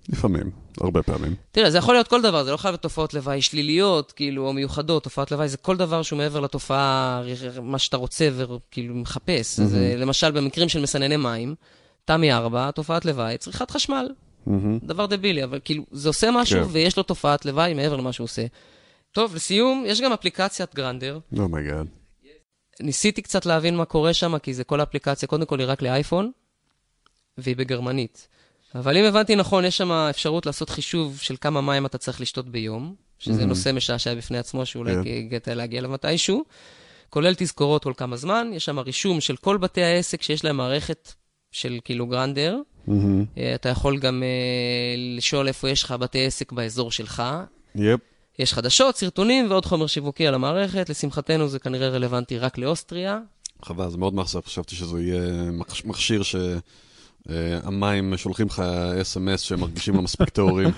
לפעמים, 0.08 0.50
הרבה 0.80 1.02
פעמים. 1.02 1.34
תראה, 1.52 1.70
זה 1.70 1.78
יכול 1.78 1.94
להיות 1.94 2.08
כל 2.08 2.22
דבר, 2.22 2.44
זה 2.44 2.52
לא 2.52 2.56
חייב 2.56 2.72
להיות 2.72 2.82
תופעות 2.82 3.14
לוואי 3.14 3.42
שליליות, 3.42 4.12
כאילו, 4.12 4.46
או 4.46 4.52
מיוחדות, 4.52 5.04
תופעת 5.04 5.30
לוואי 5.30 5.48
זה 5.48 5.56
כל 5.56 5.76
דבר 5.76 6.02
שהוא 6.02 6.16
מעבר 6.16 6.40
לתופעה, 6.40 7.22
מה 7.62 7.78
שאתה 7.78 7.96
רוצה 7.96 8.28
וכאילו 8.32 8.94
מחפש. 8.94 9.60
זה, 9.60 9.94
למשל, 9.96 10.30
במקרים 10.30 10.68
של 10.68 10.80
מסנני 10.80 11.16
מים, 11.16 11.54
תמי 12.04 12.32
4, 12.32 12.70
תופעת 12.70 13.04
לוואי, 13.04 13.38
צריכת 13.38 13.70
חשמל. 13.70 14.08
מהמם. 14.46 14.78
דבר 14.82 15.06
דבילי, 15.06 15.44
אבל 15.44 15.60
כאילו, 15.64 15.84
זה 15.90 16.08
עושה 16.08 16.30
משהו, 16.30 16.64
כן. 16.64 16.68
ויש 16.72 16.96
לו 16.96 17.02
תופעת 17.02 17.44
לוואי 17.44 17.74
מעבר 17.74 17.96
למה 17.96 18.12
שהוא 18.12 18.24
עושה. 18.24 18.46
טוב, 19.12 19.34
לסיום, 19.34 19.84
יש 19.86 20.00
גם 20.00 20.12
אפליקציית 20.12 20.74
גרנדר. 20.74 21.18
oh 21.38 21.50
my 21.50 21.62
god. 21.62 21.86
ניסיתי 22.80 23.22
קצת 23.22 23.46
להבין 23.46 23.76
מה 23.76 23.84
קורה 23.84 24.14
שם, 24.14 24.38
כי 24.38 24.54
זה 24.54 24.64
כל 24.64 24.80
האפליקציה, 24.80 25.28
קודם 25.28 25.46
כל 25.46 25.60
היא 25.60 25.68
רק 25.68 25.82
לאייפון, 25.82 26.30
והיא 27.38 27.56
בגרמנית. 27.56 28.28
אבל 28.74 28.96
אם 28.96 29.04
הבנתי 29.04 29.36
נכון, 29.36 29.64
יש 29.64 29.76
שם 29.76 29.92
אפשרות 29.92 30.46
לעשות 30.46 30.70
חישוב 30.70 31.18
של 31.20 31.36
כמה 31.40 31.60
מים 31.60 31.86
אתה 31.86 31.98
צריך 31.98 32.20
לשתות 32.20 32.48
ביום, 32.48 32.94
שזה 33.18 33.46
נושא 33.46 33.72
משעשע 33.72 34.14
בפני 34.14 34.38
עצמו, 34.38 34.66
שאולי 34.66 34.94
כן. 34.94 35.02
הגעת 35.06 35.48
להגיע 35.48 35.78
אליו 35.78 35.90
מתישהו, 35.90 36.44
כולל 37.10 37.34
תזכורות 37.36 37.84
כל 37.84 37.92
כמה 37.96 38.16
זמן, 38.16 38.50
יש 38.54 38.64
שם 38.64 38.78
רישום 38.78 39.20
של 39.20 39.36
כל 39.36 39.56
בתי 39.56 39.82
העסק 39.82 40.22
שיש 40.22 40.44
להם 40.44 40.56
מערכת 40.56 41.12
של 41.50 41.78
כאילו 41.84 42.06
גרנדר. 42.06 42.58
מהמם. 42.88 43.24
אה, 43.38 43.54
אתה 43.54 43.68
יכול 43.68 43.98
גם 43.98 44.22
אה, 44.22 44.28
לשאול 45.16 45.48
איפה 45.48 45.70
יש 45.70 45.82
לך 45.82 45.92
בתי 45.92 46.26
עסק 46.26 46.52
באזור 46.52 46.90
שלך. 46.92 47.22
יפ. 47.74 48.00
יש 48.38 48.54
חדשות, 48.54 48.96
סרטונים 48.96 49.50
ועוד 49.50 49.66
חומר 49.66 49.86
שיווקי 49.86 50.26
על 50.26 50.34
המערכת. 50.34 50.88
לשמחתנו 50.90 51.48
זה 51.48 51.58
כנראה 51.58 51.88
רלוונטי 51.88 52.38
רק 52.38 52.58
לאוסטריה. 52.58 53.18
חבל, 53.62 53.90
זה 53.90 53.98
מאוד 53.98 54.14
מאכזב, 54.14 54.40
חשבתי 54.40 54.74
שזה 54.76 55.00
יהיה 55.00 55.20
מכשי- 55.50 55.86
מכשיר 55.88 56.22
שהמים 57.26 58.16
שולחים 58.16 58.46
לך 58.46 58.62
אס.אם.אס 59.02 59.40
שהם 59.40 59.60
מרגישים 59.60 59.94
לא 59.94 60.02
מספיק 60.02 60.28
טהורים. 60.28 60.68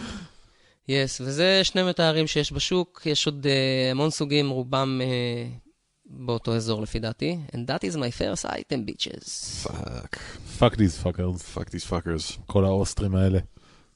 יס, 0.88 1.18
yes, 1.20 1.24
וזה 1.24 1.60
שני 1.62 1.82
מתארים 1.82 2.26
שיש 2.26 2.52
בשוק, 2.52 3.02
יש 3.06 3.26
עוד 3.26 3.46
uh, 3.46 3.48
המון 3.90 4.10
סוגים, 4.10 4.50
רובם 4.50 5.00
uh, 5.00 5.69
באותו 6.10 6.56
אזור 6.56 6.82
לפי 6.82 6.98
דעתי. 6.98 7.38
And 7.52 7.58
that 7.70 7.90
is 7.90 7.96
my 7.96 8.20
first 8.20 8.50
item, 8.50 8.90
bitches. 8.90 9.28
fuck, 9.62 10.18
fuck 10.58 10.74
these 10.74 11.04
fuckers. 11.04 11.42
fuck 11.54 11.68
these 11.68 11.90
fuckers. 11.90 12.38
כל 12.46 12.64
האוסטרים 12.64 13.14
האלה. 13.14 13.38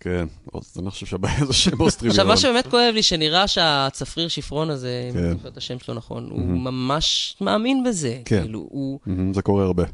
כן, 0.01 0.27
אז 0.55 0.77
אני 0.79 0.91
חושב 0.91 1.07
שהבעיה 1.07 1.47
זה 1.47 1.53
שהם 1.53 1.81
אוסטרים. 1.81 2.11
עכשיו, 2.11 2.27
מה. 2.27 2.37
שבאמת 2.37 2.67
כואב 2.67 2.95
לי, 2.95 3.03
שנראה 3.03 3.49
שהצפריר 3.49 4.29
שפרון 4.29 4.71
הזה, 4.71 5.09
אם 5.09 5.15
כן. 5.15 5.25
אני 5.25 5.35
זוכר 5.35 5.49
את 5.49 5.57
השם 5.57 5.79
שלו 5.79 5.95
נכון, 5.95 6.29
הוא 6.31 6.41
ממש 6.41 7.37
מאמין 7.41 7.85
בזה. 7.85 8.21
כן. 8.25 8.41
כאילו, 8.43 8.99
זה 9.35 9.43
קורה 9.43 9.65
הרבה. 9.65 9.85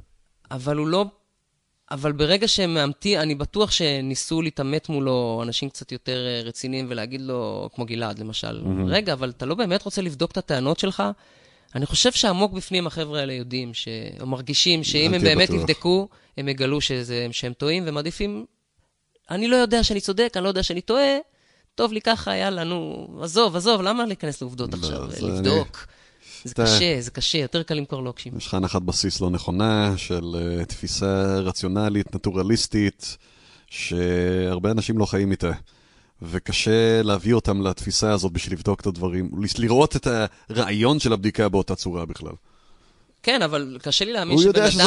אבל 0.51 0.77
הוא 0.77 0.87
לא... 0.87 1.05
אבל 1.91 2.13
ברגע 2.13 2.49
שהם 2.49 2.75
מאמתים, 2.75 3.21
אני 3.21 3.35
בטוח 3.35 3.71
שניסו 3.71 4.43
להתעמת 4.43 4.89
מולו 4.89 5.41
אנשים 5.43 5.69
קצת 5.69 5.93
יותר 5.93 6.27
אה, 6.27 6.43
רציניים 6.45 6.87
ולהגיד 6.89 7.21
לו, 7.21 7.69
כמו 7.75 7.85
גלעד 7.85 8.19
למשל, 8.19 8.63
רגע, 8.87 9.13
אבל 9.13 9.31
אתה 9.31 9.47
לא 9.47 9.55
באמת 9.55 9.83
רוצה 9.83 10.03
לבדוק 10.03 10.31
את 10.31 10.37
הטענות 10.37 10.79
שלך? 10.79 11.03
אני 11.75 11.87
חושב 11.87 12.13
שעמוק 12.13 12.53
בפנים 12.53 12.87
החבר'ה 12.87 13.21
האלה 13.21 13.33
יודעים, 13.33 13.75
ש... 13.75 13.89
או 14.21 14.27
מרגישים 14.27 14.85
שאם 14.85 15.15
הם 15.15 15.23
באמת 15.23 15.51
בטוח. 15.51 15.61
יבדקו, 15.61 16.09
הם 16.37 16.49
יגלו 16.49 16.81
שזה, 16.81 17.27
שהם 17.33 17.53
טועים, 17.53 17.83
ומעדיפים 17.87 18.45
אני 19.31 19.49
לא 19.49 19.57
יודע 19.57 19.85
שאני 19.85 20.01
צודק, 20.01 20.33
אני 20.37 20.45
לא 20.45 20.49
יודע 20.49 20.63
שאני 20.63 20.81
טועה, 20.81 21.19
טוב 21.75 21.93
לי 21.93 22.01
ככה, 22.01 22.37
יאללה, 22.37 22.65
נו, 22.65 23.07
עזוב, 23.23 23.57
עזוב, 23.57 23.83
למה 23.83 24.07
להיכנס 24.07 24.41
לעובדות 24.43 24.75
לא, 24.75 24.79
עכשיו? 24.79 25.09
לבדוק. 25.29 25.87
זה 26.45 26.53
אתה- 26.53 26.65
קשה, 26.65 26.97
זה 27.01 27.11
קשה, 27.11 27.39
יותר 27.39 27.63
קל 27.63 27.75
למכור 27.75 28.03
לוקשים. 28.03 28.37
יש 28.37 28.47
לך 28.47 28.55
הנחת 28.55 28.83
בסיס 28.83 29.21
לא 29.21 29.31
נכונה 29.31 29.95
של 29.97 30.23
uh, 30.23 30.65
תפיסה 30.65 31.39
רציונלית, 31.39 32.15
נטורליסטית, 32.15 33.17
שהרבה 33.71 34.71
אנשים 34.71 34.99
לא 34.99 35.07
חיים 35.07 35.31
איתה. 35.31 35.53
וקשה 36.23 37.03
להביא 37.03 37.35
אותם 37.35 37.63
לתפיסה 37.63 38.13
הזאת 38.13 38.33
בשביל 38.33 38.55
לבדוק 38.55 38.81
את 38.81 38.87
הדברים, 38.87 39.31
לראות 39.59 39.97
את 39.97 40.07
הרעיון 40.51 40.99
של 41.01 41.13
הבדיקה 41.13 41.49
באותה 41.49 41.75
צורה 41.75 42.07
בכלל. 42.07 42.33
כן, 43.23 43.43
אבל 43.43 43.79
קשה 43.83 44.05
לי 44.05 44.13
להאמין 44.13 44.39
הוא 44.39 44.43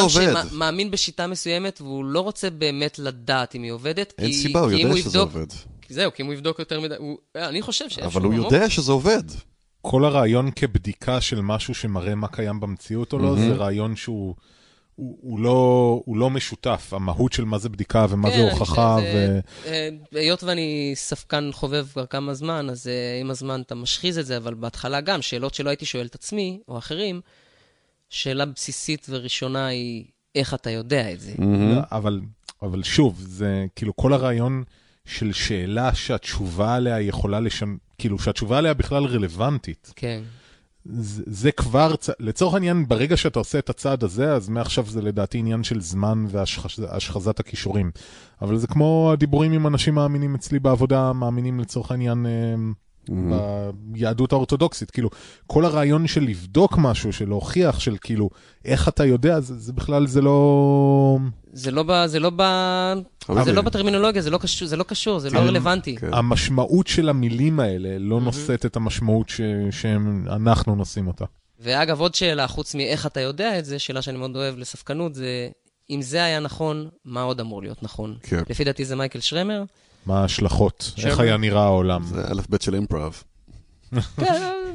שבן 0.09 0.35
אדם. 0.35 0.49
שמאמין 0.49 0.91
בשיטה 0.91 1.27
מסוימת, 1.27 1.81
והוא 1.81 2.05
לא 2.05 2.19
רוצה 2.19 2.49
באמת 2.49 2.99
לדעת 2.99 3.55
אם 3.55 3.63
היא 3.63 3.71
עובדת, 3.71 4.13
אין 4.17 4.27
כי, 4.27 4.33
סיבה, 4.33 4.59
הוא 4.59 4.71
יודע 4.71 4.97
שזה 4.97 4.99
יבדוק, 5.09 5.33
עובד. 5.35 5.45
זהו, 5.89 6.11
כי 6.13 6.21
אם 6.21 6.27
הוא 6.27 6.33
יבדוק 6.33 6.59
יותר 6.59 6.81
מדי, 6.81 6.95
הוא, 6.97 7.17
אני 7.35 7.61
חושב 7.61 7.89
שאיפשהו 7.89 8.05
אבל 8.05 8.21
הוא 8.21 8.33
עמוק- 8.33 8.51
יודע 8.53 8.69
שזה 8.69 8.91
עובד. 8.91 9.23
כל 9.81 10.05
הרעיון 10.05 10.51
כבדיקה 10.55 11.21
של 11.21 11.41
משהו 11.41 11.75
שמראה 11.75 12.15
מה 12.15 12.27
קיים 12.27 12.59
במציאות 12.59 13.13
או 13.13 13.19
לא, 13.19 13.35
זה 13.35 13.53
רעיון 13.53 13.95
שהוא 13.95 14.35
הוא, 14.95 15.17
הוא 15.21 15.39
לא, 15.39 16.01
הוא 16.05 16.17
לא 16.17 16.29
משותף. 16.29 16.89
המהות 16.91 17.33
של 17.33 17.45
מה 17.45 17.57
זה 17.57 17.69
בדיקה 17.69 18.05
ומה 18.09 18.29
כן, 18.31 18.37
זה 18.37 18.51
הוכחה. 18.51 18.95
חושב, 18.95 19.07
ו... 19.07 19.11
זה- 19.13 19.39
אה, 19.65 19.89
היות 20.11 20.43
ואני 20.43 20.91
ספקן 20.95 21.49
חובב 21.53 21.87
כבר 21.93 22.05
כמה 22.05 22.33
זמן, 22.33 22.67
אז 22.69 22.87
אה, 22.87 23.21
עם 23.21 23.31
הזמן 23.31 23.61
אתה 23.61 23.75
משחיז 23.75 24.17
את 24.17 24.25
זה, 24.25 24.37
אבל 24.37 24.53
בהתחלה 24.53 25.01
גם, 25.01 25.21
שאלות 25.21 25.53
שלא 25.53 25.69
הייתי 25.69 25.85
שואל 25.85 26.05
את 26.05 26.15
עצמי, 26.15 26.59
או 26.67 26.77
אחרים, 26.77 27.21
שאלה 28.09 28.45
בסיסית 28.45 29.05
וראשונה 29.09 29.67
היא, 29.67 30.05
איך 30.35 30.53
אתה 30.53 30.69
יודע 30.69 31.11
את 31.13 31.19
זה? 31.19 31.33
לא, 31.75 31.81
אבל, 31.91 32.21
אבל 32.61 32.83
שוב, 32.83 33.19
זה 33.19 33.65
כאילו 33.75 33.95
כל 33.95 34.13
הרעיון 34.13 34.63
של 35.05 35.33
שאלה 35.33 35.95
שהתשובה 35.95 36.75
עליה 36.75 37.01
יכולה 37.01 37.39
לשנות, 37.39 37.77
כאילו 37.97 38.19
שהתשובה 38.19 38.57
עליה 38.57 38.73
בכלל 38.73 39.05
רלוונטית. 39.05 39.93
כן. 39.95 40.21
זה, 40.85 41.23
זה 41.25 41.51
כבר, 41.51 41.95
לצורך 42.19 42.53
העניין, 42.53 42.87
ברגע 42.87 43.17
שאתה 43.17 43.39
עושה 43.39 43.59
את 43.59 43.69
הצעד 43.69 44.03
הזה, 44.03 44.33
אז 44.33 44.49
מעכשיו 44.49 44.85
זה 44.85 45.01
לדעתי 45.01 45.37
עניין 45.37 45.63
של 45.63 45.81
זמן 45.81 46.25
והשחזת 46.27 47.39
הכישורים. 47.39 47.91
אבל 48.41 48.57
זה 48.57 48.67
כמו 48.67 49.09
הדיבורים 49.13 49.51
עם 49.51 49.67
אנשים 49.67 49.95
מאמינים 49.95 50.35
אצלי 50.35 50.59
בעבודה, 50.59 51.13
מאמינים 51.13 51.59
לצורך 51.59 51.91
העניין 51.91 52.25
אה, 53.11 53.69
ביהדות 53.73 54.31
האורתודוקסית. 54.31 54.91
כאילו, 54.91 55.09
כל 55.47 55.65
הרעיון 55.65 56.07
של 56.07 56.23
לבדוק 56.23 56.77
משהו, 56.77 57.13
של 57.13 57.29
להוכיח, 57.29 57.79
של 57.79 57.97
כאילו, 58.01 58.29
איך 58.65 58.87
אתה 58.87 59.05
יודע, 59.05 59.39
זה, 59.39 59.59
זה 59.59 59.73
בכלל, 59.73 60.07
זה 60.07 60.21
לא... 60.21 61.17
זה 61.53 61.71
לא 61.71 61.83
ב... 61.87 62.05
זה 62.05 62.19
לא 62.19 62.31
ב... 62.35 62.41
זה 63.43 63.53
לא 63.53 63.61
בטרמינולוגיה, 63.61 64.21
זה 64.21 64.29
לא 64.29 64.37
קשור, 64.37 64.67
זה 64.67 64.75
לא 64.75 64.83
קשור, 64.83 65.19
זה 65.19 65.29
לא 65.29 65.39
כן. 65.39 65.45
רלוונטי. 65.47 65.95
כן. 65.95 66.13
המשמעות 66.13 66.87
של 66.87 67.09
המילים 67.09 67.59
האלה 67.59 67.97
לא 67.99 68.21
נושאת 68.21 68.65
את 68.65 68.75
המשמעות 68.75 69.29
ש- 69.29 69.41
שאנחנו 69.71 70.75
נושאים 70.75 71.07
אותה. 71.07 71.25
ואגב, 71.59 71.99
עוד 71.99 72.15
שאלה, 72.15 72.47
חוץ 72.47 72.75
מאיך 72.75 73.05
אתה 73.05 73.19
יודע 73.19 73.59
את 73.59 73.65
זה, 73.65 73.79
שאלה 73.79 74.01
שאני 74.01 74.17
מאוד 74.17 74.35
אוהב 74.35 74.57
לספקנות, 74.57 75.15
זה 75.15 75.49
אם 75.89 76.01
זה 76.01 76.23
היה 76.23 76.39
נכון, 76.39 76.89
מה 77.05 77.21
עוד 77.21 77.39
אמור 77.39 77.61
להיות 77.61 77.83
נכון? 77.83 78.17
כן. 78.23 78.43
לפי 78.49 78.63
דעתי 78.63 78.85
זה 78.85 78.95
מייקל 78.95 79.19
שרמר. 79.19 79.63
מה 80.05 80.21
ההשלכות, 80.21 80.93
איך 81.05 81.19
היה 81.19 81.37
נראה 81.37 81.63
העולם. 81.63 82.03
זה 82.03 82.23
א' 82.27 82.41
ב' 82.49 82.61
של 82.61 82.75
אימפרוב. 82.75 83.23
כן, 84.17 84.71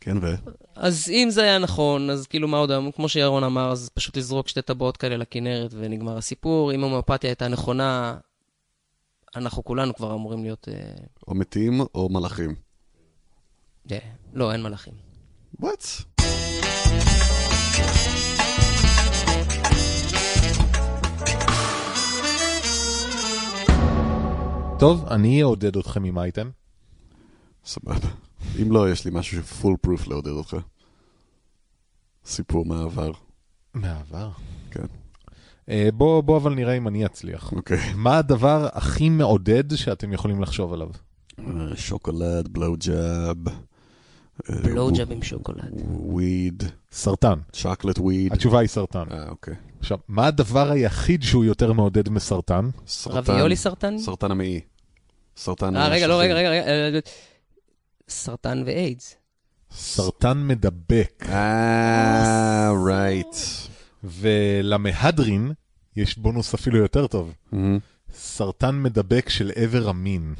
כן, 0.00 0.16
ו? 0.22 0.34
אז 0.74 1.08
אם 1.10 1.28
זה 1.30 1.42
היה 1.42 1.58
נכון, 1.58 2.10
אז 2.10 2.26
כאילו 2.26 2.48
מה 2.48 2.56
עוד, 2.56 2.70
כמו 2.96 3.08
שירון 3.08 3.44
אמר, 3.44 3.72
אז 3.72 3.90
פשוט 3.94 4.16
לזרוק 4.16 4.48
שתי 4.48 4.62
טבעות 4.62 4.96
כאלה 4.96 5.16
לכנרת 5.16 5.70
ונגמר 5.74 6.16
הסיפור. 6.16 6.72
אם 6.74 6.82
ההומאופתיה 6.82 7.30
הייתה 7.30 7.48
נכונה, 7.48 8.16
אנחנו 9.36 9.64
כולנו 9.64 9.94
כבר 9.94 10.14
אמורים 10.14 10.42
להיות... 10.42 10.68
אה, 10.68 10.74
או 11.28 11.34
מתים 11.34 11.80
או 11.80 12.08
מלאכים. 12.08 12.54
אה, 13.92 13.98
לא, 14.34 14.52
אין 14.52 14.62
מלאכים. 14.62 14.94
וואט? 15.60 15.84
טוב, 24.78 25.06
אני 25.10 25.42
אעודד 25.42 25.76
אתכם 25.76 26.04
עם 26.04 26.18
אייטם. 26.18 26.50
סבבה. 27.64 28.08
אם 28.62 28.72
לא, 28.72 28.90
יש 28.90 29.04
לי 29.04 29.10
משהו 29.14 29.42
ש 29.42 29.76
foolproof 29.80 30.08
לעודד 30.08 30.30
אותך. 30.30 30.56
סיפור 32.24 32.64
מהעבר. 32.64 33.12
מהעבר. 33.74 34.30
כן. 34.70 34.86
אה, 35.68 35.88
בוא, 35.94 36.20
בוא 36.20 36.36
אבל 36.36 36.54
נראה 36.54 36.76
אם 36.76 36.88
אני 36.88 37.06
אצליח. 37.06 37.52
אוקיי. 37.52 37.78
מה 37.94 38.18
הדבר 38.18 38.68
הכי 38.72 39.08
מעודד 39.08 39.76
שאתם 39.76 40.12
יכולים 40.12 40.42
לחשוב 40.42 40.72
עליו? 40.72 40.88
אה, 41.38 41.76
שוקולד, 41.76 42.48
blow 42.48 42.74
job. 42.78 43.36
blow 44.48 44.85
job 44.85 45.12
עם 45.12 45.22
שוקולד. 45.22 45.82
weed. 45.86 46.62
סרטן. 46.92 47.38
chocolate 47.52 47.98
weed. 47.98 48.32
התשובה 48.32 48.58
היא 48.58 48.68
סרטן. 48.68 49.04
אה, 49.10 49.28
אוקיי. 49.28 49.54
עכשיו, 49.80 49.98
מה 50.08 50.26
הדבר 50.26 50.70
היחיד 50.70 51.22
שהוא 51.22 51.44
יותר 51.44 51.72
מעודד 51.72 52.08
מסרטן? 52.08 52.68
סרטן. 52.86 53.16
רביולי 53.16 53.56
סרטן? 53.56 53.98
סרטן 53.98 54.30
המעי. 54.30 54.60
סרטן... 55.36 55.76
אה, 55.76 55.88
רגע, 55.88 56.06
לא. 56.06 56.20
רגע, 56.20 56.34
רגע, 56.34 56.50
רגע. 56.50 56.66
אה, 56.68 56.98
סרטן 58.08 58.62
ואיידס. 58.66 59.16
סרטן 59.72 60.46
מדבק. 60.46 61.26
אה, 61.28 62.70
right. 62.86 63.36
ולמהדרין 64.04 65.52
יש 65.96 66.18
בונוס 66.18 66.54
אפילו 66.54 66.78
יותר 66.78 67.06
טוב. 67.06 67.34
סרטן 68.14 68.82
מדבק 68.82 69.28
של 69.28 69.50
איבר 69.56 69.88
המין. 69.88 70.34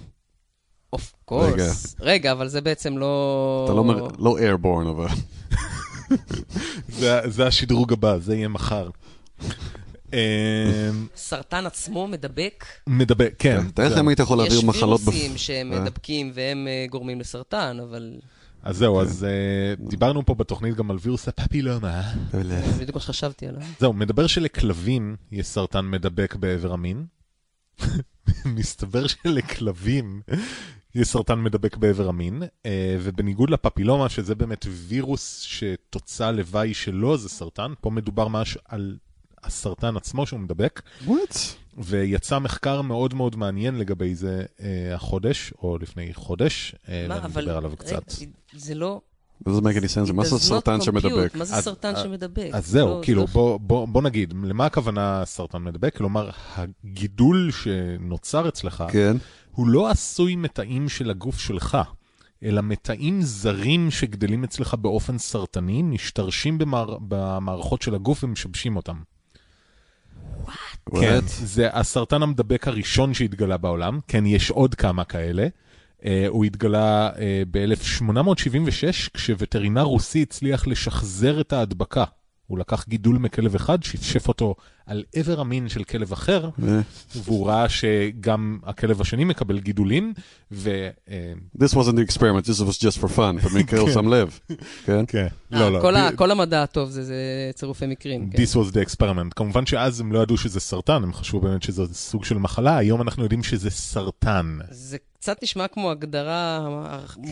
of 0.92 1.12
course. 1.24 1.96
רגע, 2.01 2.33
אבל 2.33 2.48
זה 2.48 2.61
בעצם 2.61 2.98
לא... 2.98 3.62
אתה 3.64 3.74
לא 3.74 3.79
אומר, 3.79 4.09
לא 4.18 4.38
airborne, 4.38 4.87
אבל... 4.87 5.07
זה, 6.98 7.20
זה 7.27 7.46
השדרוג 7.46 7.92
הבא, 7.92 8.18
זה 8.18 8.35
יהיה 8.35 8.48
מחר. 8.48 8.88
אמ, 10.12 10.18
סרטן 11.16 11.66
עצמו 11.66 12.09
מדבק? 12.09 12.64
מדבק, 12.87 13.35
כן. 13.38 13.70
תאר 13.70 13.92
לך 13.92 13.98
אם 13.98 14.09
היית 14.09 14.18
יכול 14.18 14.38
להעביר 14.38 14.61
מחלות... 14.62 15.01
יש 15.01 15.09
וירוסים 15.09 15.38
שהם 15.38 15.72
אה. 15.72 15.81
מדבקים 15.81 16.31
והם 16.35 16.68
אה, 16.68 16.87
גורמים 16.90 17.20
לסרטן, 17.20 17.77
אבל 17.83 18.18
אז 18.62 18.77
זהו, 18.77 19.01
אז 19.01 19.24
אה, 19.24 19.87
דיברנו 19.88 20.27
פה 20.27 20.35
בתוכנית 20.35 20.74
גם 20.74 20.90
על 20.90 20.96
וירוס 21.01 21.29
הפפילומה. 21.29 22.03
זה 22.33 22.72
בדיוק 22.81 22.94
מה 22.94 23.01
שחשבתי 23.01 23.46
עליו. 23.46 23.62
זהו, 23.81 23.92
מדבר 23.92 24.27
שלכלבים 24.27 25.16
יש 25.33 25.46
סרטן 25.46 25.85
מדבק 25.85 26.35
בעבר 26.35 26.72
המין. 26.72 27.07
מסתבר 28.57 29.07
שלכלבים 29.07 30.20
יש 30.94 31.09
סרטן 31.09 31.42
מדבק 31.42 31.77
בעבר 31.77 32.09
המין, 32.09 32.42
ובניגוד 33.01 33.51
לפפילומה, 33.51 34.09
שזה 34.09 34.35
באמת 34.35 34.66
וירוס 34.68 35.40
שתוצאה 35.40 36.33
לוואי 36.33 36.74
שלו 36.74 37.18
זה 37.18 37.29
סרטן, 37.29 37.72
פה 37.81 37.90
מדובר 37.90 38.29
ממש 38.29 38.59
על 38.64 38.96
הסרטן 39.44 39.96
עצמו 39.96 40.27
שהוא 40.27 40.40
מדבק, 40.40 40.83
וואט? 41.07 41.37
ויצא 41.79 42.38
מחקר 42.38 42.83
מאוד 42.83 43.14
מאוד 43.14 43.37
מעניין 43.37 43.79
לגבי 43.79 44.14
זה 44.14 44.44
אה, 44.61 44.94
החודש, 44.94 45.53
או 45.62 45.79
לפני 45.79 46.14
חודש, 46.14 46.74
אה, 46.88 47.07
מה, 47.09 47.14
ואני 47.14 47.27
אבל... 47.27 47.42
אדבר 47.42 47.57
עליו 47.57 47.70
רגע, 47.70 47.77
קצת. 47.81 48.12
זה 48.57 48.74
לא... 48.74 49.01
זה 49.48 49.61
make 49.61 49.77
any 49.83 50.09
sense, 50.09 50.12
מה 50.12 50.24
זה 50.24 50.38
סרטן. 50.38 50.81
שמדבק? 50.81 51.35
מה 51.35 51.44
זה 51.44 51.55
אז- 51.57 51.64
סרטן 51.64 51.94
אז- 51.96 52.03
שמדבק? 52.03 52.51
אז 52.53 52.66
זה 52.66 52.72
זהו, 52.72 52.88
לא- 52.88 53.01
כאילו, 53.05 53.24
לא- 53.35 53.59
בוא, 53.62 54.03
נגיד, 54.03 54.35
למה 54.44 54.66
הכוונה 54.66 55.22
סרטן 55.24 55.59
מדבק? 55.64 55.96
כלומר, 55.96 56.31
הגידול 56.57 57.51
שנוצר 57.51 58.48
אצלך, 58.48 58.85
כן. 58.92 59.16
הוא 59.53 59.68
לא 59.68 59.90
עשוי 59.90 60.37
מתאים 60.37 60.88
של 60.88 61.11
הגוף 61.11 61.38
שלך, 61.38 61.79
אלא 62.42 62.62
מתאים 62.62 63.22
זרים 63.22 63.90
שגדלים 63.90 64.44
אצלך 64.44 64.74
באופן 64.74 65.18
סרטני, 65.18 65.83
משתרשים 65.83 66.59
במער, 66.59 66.96
במערכות 67.09 67.83
של 67.83 67.94
הגוף 67.94 68.24
ומשבשים 68.24 68.77
אותם. 68.77 68.96
כן, 70.46 70.96
וואט? 70.96 71.24
זה 71.27 71.68
הסרטן 71.72 72.22
המדבק 72.22 72.68
הראשון 72.68 73.14
שהתגלה 73.14 73.57
בעולם, 73.57 73.98
כן, 74.09 74.27
יש 74.27 74.51
עוד 74.51 74.74
כמה 74.74 75.05
כאלה. 75.05 75.48
Uh, 76.01 76.05
הוא 76.29 76.44
התגלה 76.44 77.11
uh, 77.14 77.18
ב-1876, 77.51 79.11
כשווטרינר 79.14 79.83
רוסי 79.83 80.22
הצליח 80.22 80.66
לשחזר 80.66 81.40
את 81.40 81.53
ההדבקה. 81.53 82.05
הוא 82.46 82.59
לקח 82.59 82.85
גידול 82.88 83.18
מכלב 83.18 83.55
אחד, 83.55 83.83
שפשף 83.83 84.29
אותו 84.29 84.55
על 84.88 85.05
עבר 85.14 85.40
המין 85.40 85.68
של 85.68 85.85
כלב 85.85 86.12
אחר, 86.12 86.48
והוא 87.16 87.46
ראה 87.48 87.68
שגם 87.68 88.59
הכלב 88.64 89.01
השני 89.01 89.24
מקבל 89.24 89.59
גידולים, 89.61 90.12
ו... 90.53 90.88
אה, 91.11 91.33
This 91.59 91.72
wasn't 91.74 91.94
the 91.94 92.12
experiment, 92.12 92.44
this 92.46 92.61
was 92.61 92.79
just 92.79 92.98
for 93.03 93.09
fun, 93.09 93.44
for 93.44 93.48
me 93.48 93.70
kill 93.70 93.94
some 93.96 94.09
לב. 94.11 94.38
כן? 94.87 95.05
כן, 95.09 95.27
אה, 95.55 95.70
לא, 95.70 95.72
לא. 95.92 96.11
כל 96.16 96.31
המדע 96.31 96.62
הטוב 96.62 96.90
זה- 96.90 97.12
צירופי 97.55 97.87
מקרים. 97.87 98.31
כן. 98.31 98.42
This 98.42 98.57
was 98.57 98.72
the 98.72 98.90
experiment. 98.90 99.35
כמובן 99.37 99.66
שאז 99.66 100.01
הם 100.01 100.12
לא 100.12 100.22
ידעו 100.22 100.37
שזה 100.37 100.61
סרטן, 100.61 101.03
הם 101.03 101.12
חשבו 101.12 101.40
באמת 101.40 101.62
שזה 101.62 101.83
סוג 101.94 102.24
של 102.24 102.38
מחלה, 102.38 102.77
היום 102.77 103.03
אנחנו 103.03 103.22
יודעים 103.22 103.42
שזה 103.42 103.70
סרטן. 103.70 104.59
זה 104.70 104.96
קצת 105.20 105.42
נשמע 105.42 105.68
כמו 105.68 105.90
הגדרה 105.90 106.68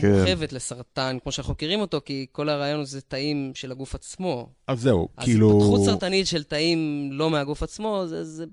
כן. 0.01 0.11
מורחבת 0.11 0.53
לסרטן, 0.53 1.17
כמו 1.23 1.31
שאנחנו 1.31 1.53
מכירים 1.53 1.79
אותו, 1.81 2.01
כי 2.05 2.25
כל 2.31 2.49
הרעיון 2.49 2.77
הוא 2.77 2.85
זה 2.85 3.01
תאים 3.01 3.51
של 3.55 3.71
הגוף 3.71 3.95
עצמו. 3.95 4.49
אז 4.67 4.81
זהו, 4.81 5.07
אז 5.17 5.25
כאילו... 5.25 5.51
התפתחות 5.57 5.85
סרטנית 5.85 6.27
של 6.27 6.43
תאים 6.43 7.09
לא 7.11 7.29
מהגוף 7.29 7.46
עצמו, 7.63 8.03
זה, 8.07 8.23
זה 8.23 8.45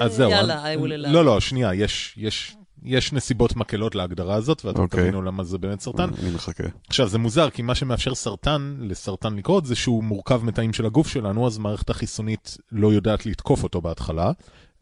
אז 0.00 0.14
זהו. 0.14 0.30
יאללה, 0.30 0.74
I 0.74 0.78
will 0.78 1.06
allow. 1.06 1.08
לא, 1.08 1.24
לא, 1.24 1.40
שנייה, 1.40 1.74
יש- 1.74 2.14
יש... 2.16 2.56
יש 2.84 3.12
נסיבות 3.12 3.56
מקלות 3.56 3.94
להגדרה 3.94 4.34
הזאת, 4.34 4.64
ואתם 4.64 4.80
אוקיי. 4.82 5.00
תבינו 5.00 5.22
למה 5.22 5.44
זה 5.44 5.58
באמת 5.58 5.80
סרטן. 5.80 6.10
אני 6.22 6.30
מחכה. 6.34 6.64
עכשיו, 6.88 7.08
זה 7.08 7.18
מוזר, 7.18 7.50
כי 7.50 7.62
מה 7.62 7.74
שמאפשר 7.74 8.14
סרטן 8.14 8.76
לסרטן 8.80 9.36
לקרות 9.36 9.66
זה 9.66 9.74
שהוא 9.74 10.04
מורכב 10.04 10.44
מתאים 10.44 10.72
של 10.72 10.86
הגוף 10.86 11.08
שלנו, 11.08 11.46
אז 11.46 11.58
מערכת 11.58 11.90
החיסונית 11.90 12.56
לא 12.72 12.92
יודעת 12.92 13.26
לתקוף 13.26 13.62
אותו 13.62 13.80
בהתחלה, 13.80 14.32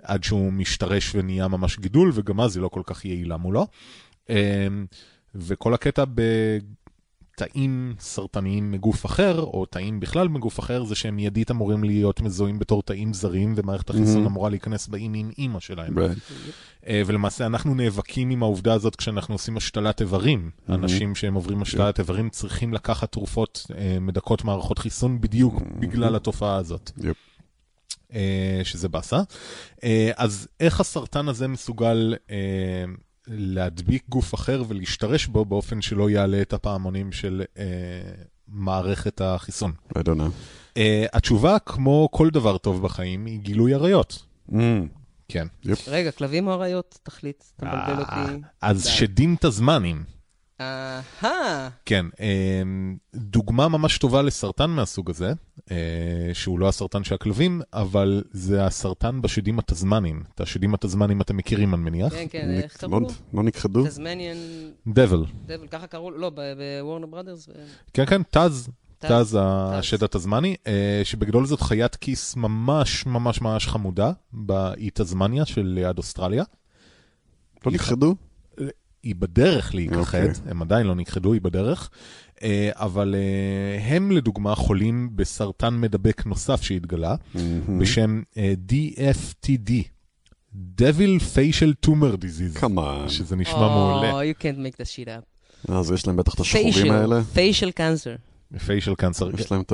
עד 0.03 0.25
שהוא 0.25 0.53
משתרש 0.53 1.15
ונהיה 1.15 1.49
ממש 1.49 1.79
גידול, 1.79 2.11
וגם 2.15 2.41
אז 2.41 2.57
היא 2.57 2.63
לא 2.63 2.69
כל 2.69 2.83
כך 2.87 3.05
יעילה 3.05 3.37
מולו. 3.37 3.67
אמ, 4.31 4.35
וכל 5.35 5.75
הקטע 5.75 6.05
בתאים 7.45 7.95
סרטניים 8.01 8.73
מגוף 8.73 9.07
אחר, 9.07 9.41
או 9.41 9.67
תאים 9.67 10.01
בכלל 10.01 10.29
מגוף 10.29 10.61
אחר, 10.61 10.85
זה 10.85 10.95
שהם 10.95 11.17
מיידית 11.17 11.51
אמורים 11.51 11.85
להיות 11.85 12.21
מזוהים 12.21 12.59
בתור 12.59 12.83
תאים 12.83 13.13
זרים, 13.15 13.55
ומערכת 13.57 13.91
החיסון 13.91 14.25
Mhm. 14.25 14.27
אמורה 14.27 14.51
להיכנס 14.51 14.89
באם 14.89 15.15
עם 15.15 15.31
אימא 15.39 15.61
שלהם. 15.61 15.99
Right. 15.99 16.21
אה, 16.87 17.03
ולמעשה 17.07 17.47
אנחנו 17.47 17.75
נאבקים 17.75 18.31
עם 18.31 18.43
העובדה 18.43 18.75
הזאת 18.75 18.97
כשאנחנו 18.97 19.35
עושים 19.35 19.57
השתלת 19.57 20.01
איברים. 20.01 20.51
Mhm. 20.69 20.73
אנשים 20.75 21.15
שהם 21.15 21.35
עוברים 21.35 21.63
השתלת 21.63 21.99
איברים 21.99 22.29
צריכים 22.31 22.75
לקחת 22.75 23.13
תרופות 23.13 23.67
אה, 23.79 23.99
מדכאות 24.01 24.45
מערכות 24.45 24.79
חיסון 24.79 25.21
בדיוק 25.21 25.55
Mhm. 25.55 25.65
בגלל 25.81 26.17
התופעה 26.17 26.57
הזאת. 26.57 26.91
יפ. 26.99 27.17
אה, 28.15 28.61
שזה 28.65 28.89
באסה. 28.89 29.21
אז 30.17 30.49
איך 30.61 30.81
הסרטן 30.81 31.29
הזה 31.29 31.49
מסוגל 31.49 32.15
להדביק 33.31 34.05
גוף 34.09 34.35
אחר 34.35 34.63
ולהשתרש 34.69 35.27
בו 35.27 35.45
באופן 35.45 35.83
שלא 35.83 36.11
יעלה 36.11 36.43
את 36.43 36.53
הפעמונים 36.53 37.13
של 37.13 37.43
אה, 37.59 37.65
מערכת 38.49 39.21
החיסון? 39.21 39.73
I 39.95 39.99
don't 39.99 40.07
know. 40.07 40.31
אה, 40.77 41.07
התשובה, 41.13 41.59
כמו 41.59 42.09
כל 42.13 42.31
דבר 42.31 42.59
טוב 42.59 42.83
בחיים, 42.83 43.27
היא 43.27 43.39
גילוי 43.39 43.75
עריות. 43.75 44.27
Mm. 44.51 44.55
כן. 45.29 45.47
רגע, 45.87 46.11
כלבים 46.11 46.47
או 46.47 46.53
אריות? 46.53 46.99
תחליט, 47.03 47.45
אתה 47.57 47.67
מבלבל 47.67 48.03
אה, 48.03 48.23
אותי. 48.23 48.43
אז 48.63 48.83
די. 48.83 48.89
שדים 48.91 49.37
תזמנים. 49.41 50.05
אהה, 50.61 51.69
כן, 51.87 52.07
אמ, 52.21 52.97
דוגמה 53.15 53.69
ממש 53.69 53.99
טובה 53.99 54.23
לסרטן 54.23 54.71
מהסוג 54.71 55.11
הזה, 55.11 55.33
אה, 55.71 55.77
שהוא 56.33 56.59
לא 56.59 56.69
הסרטן 56.69 57.05
של 57.05 57.15
הכלבים, 57.15 57.63
אבל 57.73 58.23
זה 58.33 58.65
הסרטן 58.67 59.23
בשדים 59.23 59.59
התזמנים. 59.59 60.23
את 60.35 60.41
השדים 60.41 60.75
התזמנים 60.75 61.21
אתם 61.21 61.37
מכירים, 61.37 61.75
אני 61.75 61.83
מניח? 61.83 62.13
כן, 62.13 62.27
כן, 62.31 62.51
איך 62.51 62.83
לא- 62.83 62.89
קראו 62.89 63.01
לו? 63.01 63.09
לא 63.35 63.43
נכחדו? 63.43 63.87
טזמניאן 63.87 64.37
דבל. 64.87 65.25
דבל, 65.47 65.67
ככה 65.67 65.87
קראו 65.87 66.11
לו, 66.11 66.19
לא, 66.19 66.31
בוורנר 66.31 67.07
בראדרס. 67.07 67.49
כן, 67.93 68.07
כן, 68.07 68.23
תז. 68.31 68.69
תז 68.99 69.39
השד 69.41 70.05
התזמני, 70.05 70.57
אה, 70.67 71.01
שבגדול 71.05 71.47
זאת 71.47 71.61
חיית 71.61 71.97
כיס 71.97 72.37
ממש 72.37 73.07
ממש 73.07 73.41
ממש 73.41 73.67
חמודה 73.67 74.13
באי 74.33 74.91
תזמניה 74.95 75.45
של 75.45 75.63
ליד 75.63 75.99
אוסטרליה. 75.99 76.45
לא 77.67 77.73
נכחדו? 77.73 78.15
היא 79.03 79.15
בדרך 79.19 79.75
להיכחד, 79.75 79.99
אוקיי. 79.99 80.51
הם 80.51 80.63
עדיין 80.63 80.87
לא 80.87 80.95
נכחדו, 80.95 81.33
היא 81.33 81.41
בדרך, 81.41 81.91
אה, 82.43 82.71
אבל 82.75 83.15
אה, 83.15 83.95
הם 83.95 84.11
לדוגמה 84.11 84.55
חולים 84.55 85.11
בסרטן 85.15 85.75
מדבק 85.81 86.27
נוסף 86.27 86.63
שהתגלה, 86.63 87.15
מהמם. 87.35 87.79
בשם 87.79 88.23
אה, 88.37 88.55
DFTD, 88.71 89.71
Devil 90.81 91.21
Facial 91.35 91.87
Tumor 91.87 92.17
Disease, 92.17 92.61
Come 92.61 92.79
on. 92.79 93.09
שזה 93.09 93.37
נשמע 93.37 93.69
מעולה. 93.69 94.13
Oh, 94.13 94.25
you 94.25 94.43
can't 94.43 94.59
make 94.59 94.77
that 94.77 94.97
shit 94.97 95.09
up. 95.09 95.73
אז 95.73 95.91
יש 95.91 96.07
להם 96.07 96.17
בטח 96.17 96.35
את 96.35 96.41
השחורים 96.41 96.93
האלה. 96.93 97.23
פיישל 97.25 97.71
קאנסר. 97.71 98.15
פיישל 98.59 98.95
קאנצר, 98.95 99.31
יש 99.41 99.53
להם 99.53 99.61
את 99.61 99.73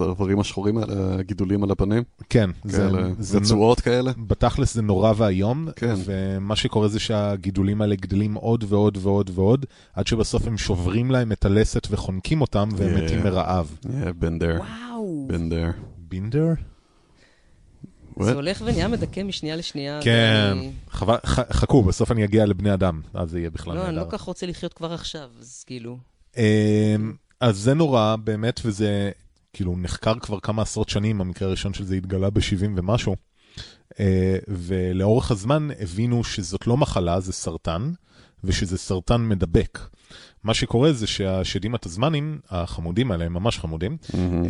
הדברים 0.00 0.40
השחורים 0.40 0.78
האלה, 0.78 1.14
הגידולים 1.18 1.62
על 1.64 1.70
הפנים. 1.70 2.02
כן, 2.30 2.50
זה, 2.64 2.76
כאלה, 2.76 3.08
זה 3.18 3.38
נו- 3.38 3.44
רצועות 3.44 3.80
כאלה. 3.80 4.12
בתכלס 4.26 4.74
זה 4.74 4.82
נורא 4.82 5.12
ואיום, 5.16 5.68
כן. 5.76 5.94
ומה 6.04 6.56
שקורה 6.56 6.88
זה 6.88 7.00
שהגידולים 7.00 7.82
האלה 7.82 7.94
גדלים 7.94 8.34
עוד 8.34 8.64
ועוד 8.68 8.98
ועוד 9.00 9.30
ועוד, 9.34 9.66
עד 9.94 10.06
שבסוף 10.06 10.46
הם 10.46 10.58
שוברים 10.58 11.10
להם 11.10 11.32
את 11.32 11.44
הלסת 11.44 11.86
וחונקים 11.90 12.40
אותם, 12.40 12.68
והם 12.76 12.96
Yeah. 12.96 13.00
מתים 13.02 13.22
מרעב. 13.24 13.76
Yeah, 13.84 13.88
been 13.88 14.42
there, 14.42 14.60
וואו. 14.90 15.28
been 15.30 15.52
there. 15.52 15.76
בינדר? 15.98 16.48
What? 18.18 18.24
זה 18.24 18.34
הולך 18.34 18.62
ונהיה 18.66 18.88
מדכא 18.88 19.22
משנייה 19.22 19.56
לשנייה. 19.56 20.00
כן, 20.02 20.52
ואני- 20.54 20.70
חבל, 20.90 21.16
ח- 21.26 21.52
חכו, 21.52 21.82
בסוף 21.82 22.12
אני 22.12 22.24
אגיע 22.24 22.46
לבני 22.46 22.74
אדם, 22.74 23.00
אז 23.14 23.30
זה 23.30 23.38
יהיה 23.38 23.50
בכלל 23.50 23.74
לא, 23.76 23.86
אני 23.86 23.96
לא 23.96 24.02
נהדר. 24.02 24.10
כך 24.18 24.22
רוצה 24.22 24.46
לחיות 24.46 24.72
כבר 24.72 24.92
עכשיו, 24.92 25.28
אז 25.40 25.64
כאילו... 25.66 25.98
אמ, 26.36 27.12
אז 27.40 27.56
זה 27.58 27.74
נורא, 27.74 28.16
באמת, 28.16 28.60
וזה 28.64 29.10
כאילו 29.52 29.76
נחקר 29.76 30.18
כבר 30.18 30.40
כמה 30.40 30.62
עשרות 30.62 30.88
שנים, 30.88 31.20
המקרה 31.20 31.48
הראשון 31.48 31.74
של 31.74 31.84
זה 31.84 31.94
התגלה 31.94 32.30
ב-70 32.30 32.66
ומשהו. 32.76 33.16
אה, 34.00 34.36
ולאורך 34.48 35.30
הזמן 35.30 35.68
הבינו 35.80 36.24
שזאת 36.24 36.66
לא 36.66 36.76
מחלה, 36.76 37.20
זה 37.20 37.32
סרטן, 37.32 37.92
ושזה 38.44 38.78
סרטן 38.78 39.28
מדבק. 39.28 39.78
מה 40.44 40.54
שקורה 40.54 40.92
זה 40.92 41.06
שהשדים 41.06 41.74
התזמנים, 41.74 42.40
החמודים 42.50 43.12
האלה, 43.12 43.24
הם 43.24 43.32
ממש 43.32 43.58
חמודים. 43.58 43.96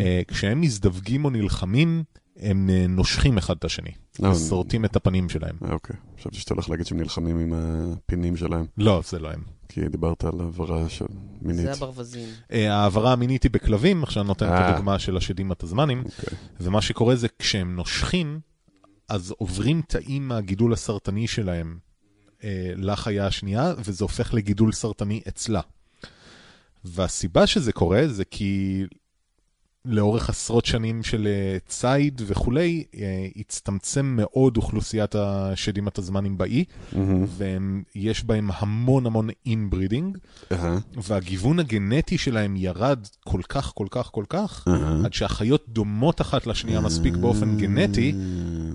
אה, 0.00 0.20
כשהם 0.28 0.60
מזדווגים 0.60 1.24
או 1.24 1.30
נלחמים, 1.30 2.04
הם 2.36 2.70
אה, 2.70 2.86
נושכים 2.88 3.38
אחד 3.38 3.56
את 3.56 3.64
השני, 3.64 3.90
לא, 4.20 4.28
ושורטים 4.28 4.84
את 4.84 4.96
הפנים 4.96 5.28
שלהם. 5.28 5.56
אוקיי, 5.70 5.96
חשבתי 6.18 6.36
שאתה 6.36 6.54
הולך 6.54 6.70
להגיד 6.70 6.86
שהם 6.86 6.98
נלחמים 6.98 7.38
עם 7.38 7.52
הפינים 7.56 8.36
שלהם, 8.36 8.64
לא, 8.78 9.02
זה 9.08 9.18
לא 9.18 9.30
הם. 9.32 9.42
כי 9.74 9.88
דיברת 9.88 10.24
על 10.24 10.40
העברה 10.40 10.88
של 10.88 11.06
מינית. 11.42 11.64
זה 11.64 11.72
הברווזים. 11.72 12.28
אה, 12.52 12.74
ההעברה 12.74 13.12
המינית 13.12 13.42
היא 13.42 13.50
בכלבים, 13.50 14.02
עכשיו 14.02 14.20
אני 14.20 14.28
נותן 14.28 14.46
את 14.46 14.50
אה. 14.50 14.68
הדוגמה 14.68 14.98
של 14.98 15.16
השדים 15.16 15.52
התזמנים, 15.52 15.98
אוקיי. 15.98 16.38
ומה 16.60 16.82
שקורה 16.82 17.16
זה 17.16 17.28
כשהם 17.38 17.76
נושכים, 17.76 18.40
אז 19.08 19.34
עוברים 19.38 19.82
תאים 19.88 20.28
מהגידול 20.28 20.72
הסרטני 20.72 21.26
שלהם 21.26 21.78
אה, 22.44 22.72
לחיה 22.76 23.26
השנייה, 23.26 23.74
וזה 23.78 24.04
הופך 24.04 24.34
לגידול 24.34 24.72
סרטני 24.72 25.20
אצלה. 25.28 25.60
והסיבה 26.84 27.46
שזה 27.46 27.72
קורה 27.72 28.08
זה 28.08 28.24
כי 28.24 28.82
לאורך 29.84 30.28
עשרות 30.28 30.64
שנים 30.64 31.02
של 31.02 31.26
אה, 31.26 31.58
ציד 31.66 32.22
וכולי, 32.26 32.84
אה, 32.94 33.26
הצטמצם 33.36 34.06
מאוד 34.16 34.56
אוכלוסיית 34.56 35.14
השדים 35.14 35.88
התזמנים 35.88 36.38
באי. 36.38 36.64
ויש 37.96 38.24
בהם 38.24 38.50
המון 38.54 39.06
המון 39.06 39.28
inbreeding, 39.46 40.18
והגיוון 40.96 41.58
הגנטי 41.58 42.18
שלהם 42.18 42.56
ירד 42.56 43.06
כל 43.24 43.40
כך, 43.48 43.72
כל 43.74 43.86
כך, 43.90 44.08
כל 44.12 44.24
כך. 44.28 44.68
עד 45.04 45.12
שהחיות 45.12 45.64
דומות 45.68 46.20
אחת 46.20 46.46
לשנייה 46.46 46.80
מספיק 46.80 47.16
באופן 47.16 47.56
גנטי, 47.56 48.14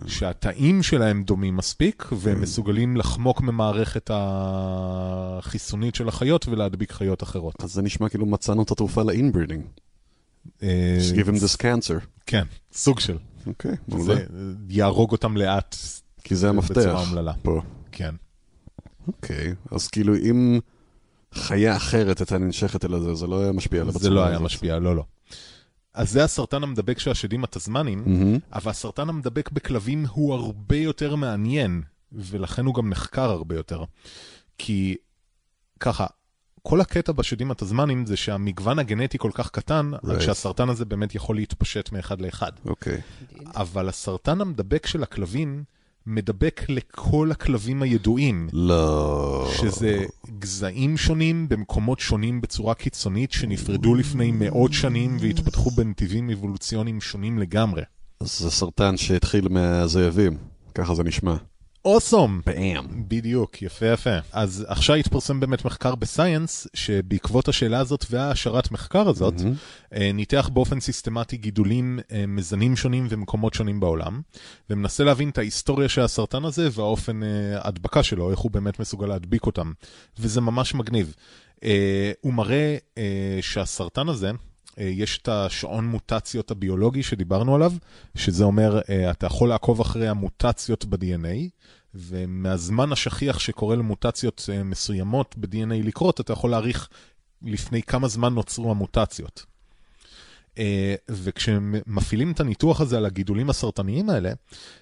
שהתאים 0.08 0.84
שלהם 0.84 1.24
דומים 1.24 1.58
מספיק, 1.58 2.10
והם 2.12 2.42
מסוגלים 2.42 2.98
לחמוק 2.98 3.42
ממערכת 3.42 4.12
החיסונית 4.14 5.96
של 5.96 6.08
החיות 6.08 6.48
ולהדביק 6.48 6.92
חיות 6.92 7.24
אחרות. 7.24 7.56
אז 7.64 7.74
זה 7.74 7.82
נשמע 7.82 8.10
כאילו 8.10 8.26
מצאנו 8.26 8.64
את 8.64 8.72
התרופה 8.72 9.04
ל 9.04 9.09
inbreeding. 9.09 9.64
אה, 10.64 10.98
Just 11.00 11.16
give 11.16 11.28
him 11.28 11.40
this 11.44 11.58
cancer. 11.62 12.06
כן, 12.26 12.44
סוג 12.74 13.00
של. 13.00 13.18
אוקיי, 13.48 13.76
מעולה. 13.88 14.16
זה 14.16 14.26
יהרוג 14.70 15.12
אותם 15.12 15.38
לאט 15.38 15.76
כי 16.24 16.36
זה 16.36 16.50
המפתח. 16.50 16.78
בצורה 16.78 17.02
אומללה. 17.02 17.34
פה. 17.42 17.62
כן. 17.92 18.16
אוקיי, 19.08 19.56
אז 19.72 19.88
כאילו 19.88 20.16
אם 20.16 20.60
חיה 21.34 21.76
אחרת 21.78 22.20
הייתה 22.20 22.38
ננשכת 22.38 22.86
אל 22.86 23.00
זה, 23.00 23.14
זה 23.16 23.28
לא 23.28 23.42
היה 23.42 23.52
משפיע 23.52 23.82
עליו 23.82 23.94
זה 23.94 24.00
בצורה 24.00 24.16
לא 24.16 24.22
היה 24.26 24.32
הזאת. 24.36 24.46
משפיע, 24.46 24.80
לא, 24.80 24.96
לא. 24.96 25.04
אז 25.94 26.12
זה 26.12 26.24
הסרטן 26.24 26.64
המדבק 26.64 27.00
של 27.00 27.12
השדים 27.12 27.44
התזמנים, 27.44 28.04
מהמם. 28.06 28.40
אבל 28.54 28.72
הסרטן 28.72 29.10
המדבק 29.10 29.52
בכלבים 29.52 30.06
הוא 30.12 30.34
הרבה 30.34 30.78
יותר 30.78 31.16
מעניין, 31.16 31.82
ולכן 32.12 32.66
הוא 32.66 32.76
גם 32.76 32.90
נחקר 32.90 33.30
הרבה 33.30 33.56
יותר. 33.56 33.84
כי 34.58 34.96
ככה, 35.80 36.06
כל 36.64 36.82
הקטע 36.82 37.12
בשדים 37.12 37.52
התזמנים 37.52 38.06
זה 38.06 38.18
שהמגוון 38.18 38.80
הגנטי 38.80 39.18
כל 39.18 39.32
כך 39.34 39.50
קטן, 39.50 39.92
right. 39.96 40.22
שהסרטן 40.22 40.70
הזה 40.70 40.86
באמת 40.86 41.16
יכול 41.16 41.36
להתפשט 41.36 41.92
מאחד 41.92 42.22
לאחד. 42.22 42.52
אוקיי. 42.66 43.02
אבל 43.56 43.90
הסרטן 43.90 44.42
המדבק 44.42 44.86
של 44.86 45.04
הכלבים 45.04 45.64
מדבק 46.08 46.62
לכל 46.70 47.32
הכלבים 47.32 47.82
הידועים. 47.82 48.50
לא. 48.54 49.50
שזה 49.62 50.06
גזעים 50.40 50.98
שונים 50.98 51.50
במקומות 51.50 52.00
שונים 52.00 52.42
בצורה 52.42 52.74
קיצונית 52.74 53.32
שנפרדו 53.32 53.96
לפני 53.96 54.32
מאות 54.32 54.74
שנים 54.74 55.18
והתפתחו 55.20 55.72
בנתיבים 55.72 56.30
אבולוציוניים 56.30 57.02
שונים 57.02 57.40
לגמרי. 57.40 57.82
זה 58.20 58.52
סרטן 58.52 58.98
שהתחיל 58.98 59.48
מהזאבים, 59.50 60.38
ככה 60.76 60.96
זה 60.96 61.04
נשמע. 61.04 61.36
אוסום! 61.88 62.42
באם. 62.46 62.86
בדיוק, 63.08 63.62
יפה 63.62 63.86
יפה. 63.86 64.18
אז 64.32 64.66
עכשיו 64.68 64.96
התפרסם 64.96 65.40
באמת 65.40 65.66
מחקר 65.66 65.96
בסייאנס, 65.96 66.68
שבעקבות 66.74 67.48
השאלה 67.48 67.80
הזאת 67.80 68.06
וההשערת 68.10 68.72
מחקר 68.72 69.10
הזאת, 69.10 69.34
אה, 69.94 70.12
ניתח 70.14 70.50
באופן 70.54 70.80
סיסטמטי 70.80 71.38
גידולים 71.38 72.00
אה, 72.12 72.26
מזנים 72.28 72.76
שונים 72.76 73.08
ומקומות 73.10 73.54
שונים 73.54 73.80
בעולם, 73.80 74.22
ומנסה 74.70 75.04
להבין 75.04 75.30
את 75.30 75.38
ההיסטוריה 75.38 75.90
של 75.90 76.02
הסרטן 76.02 76.46
הזה 76.46 76.68
והאופן 76.72 77.24
אה, 77.24 77.30
ההדבקה 77.54 78.04
שלו, 78.04 78.32
איך 78.32 78.40
הוא 78.40 78.52
באמת 78.52 78.80
מסוגל 78.80 79.08
להדביק 79.08 79.46
אותם. 79.46 79.72
וזה 80.20 80.42
ממש 80.42 80.76
מגניב. 80.76 81.14
הוא 82.22 82.34
מראה 82.34 82.78
אה, 82.98 83.38
שהסרטן 83.42 84.10
הזה, 84.10 84.32
יש 84.78 85.18
את 85.18 85.28
השעון 85.28 85.86
מוטציות 85.86 86.52
הביולוגי 86.52 87.04
שדיברנו 87.04 87.56
עליו, 87.56 87.74
שזה 88.16 88.44
אומר, 88.44 88.80
אתה 89.12 89.26
יכול 89.26 89.50
לעקוב 89.50 89.82
אחרי 89.82 90.08
המוטציות 90.08 90.86
ב-DNA, 90.86 91.50
ומהזמן 91.96 92.92
השכיח 92.92 93.40
שקורה 93.40 93.76
למוטציות 93.76 94.50
אה, 94.54 94.64
מסוימות 94.64 95.36
ב-DNA 95.38 95.86
לקרות, 95.86 96.22
אתה 96.22 96.34
יכול 96.34 96.52
להעריך 96.52 96.90
לפני 97.42 97.84
כמה 97.84 98.08
זמן 98.08 98.34
נוצרו 98.34 98.72
המוטציות. 98.72 99.46
אה, 100.58 100.96
וכשמפעילים 101.10 102.32
את 102.32 102.40
הניתוח 102.40 102.82
הזה 102.82 102.98
על 102.98 103.06
הגידולים 103.06 103.50
הסרטניים 103.50 104.10
האלה, 104.10 104.32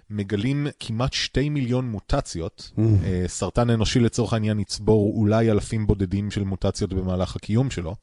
מגלים 0.10 0.68
כמעט 0.80 1.14
שתי 1.14 1.50
מיליון 1.50 1.90
מוטציות. 1.90 2.72
אה, 3.04 3.24
סרטן 3.28 3.70
אנושי 3.70 4.00
לצורך 4.00 4.34
העניין 4.34 4.60
יצבור 4.60 5.14
אולי 5.16 5.52
אלפים 5.52 5.88
בודדים 5.88 6.32
של 6.32 6.44
מוטציות 6.44 6.94
במהלך 6.94 7.36
הקיום 7.36 7.72
שלו. 7.72 7.96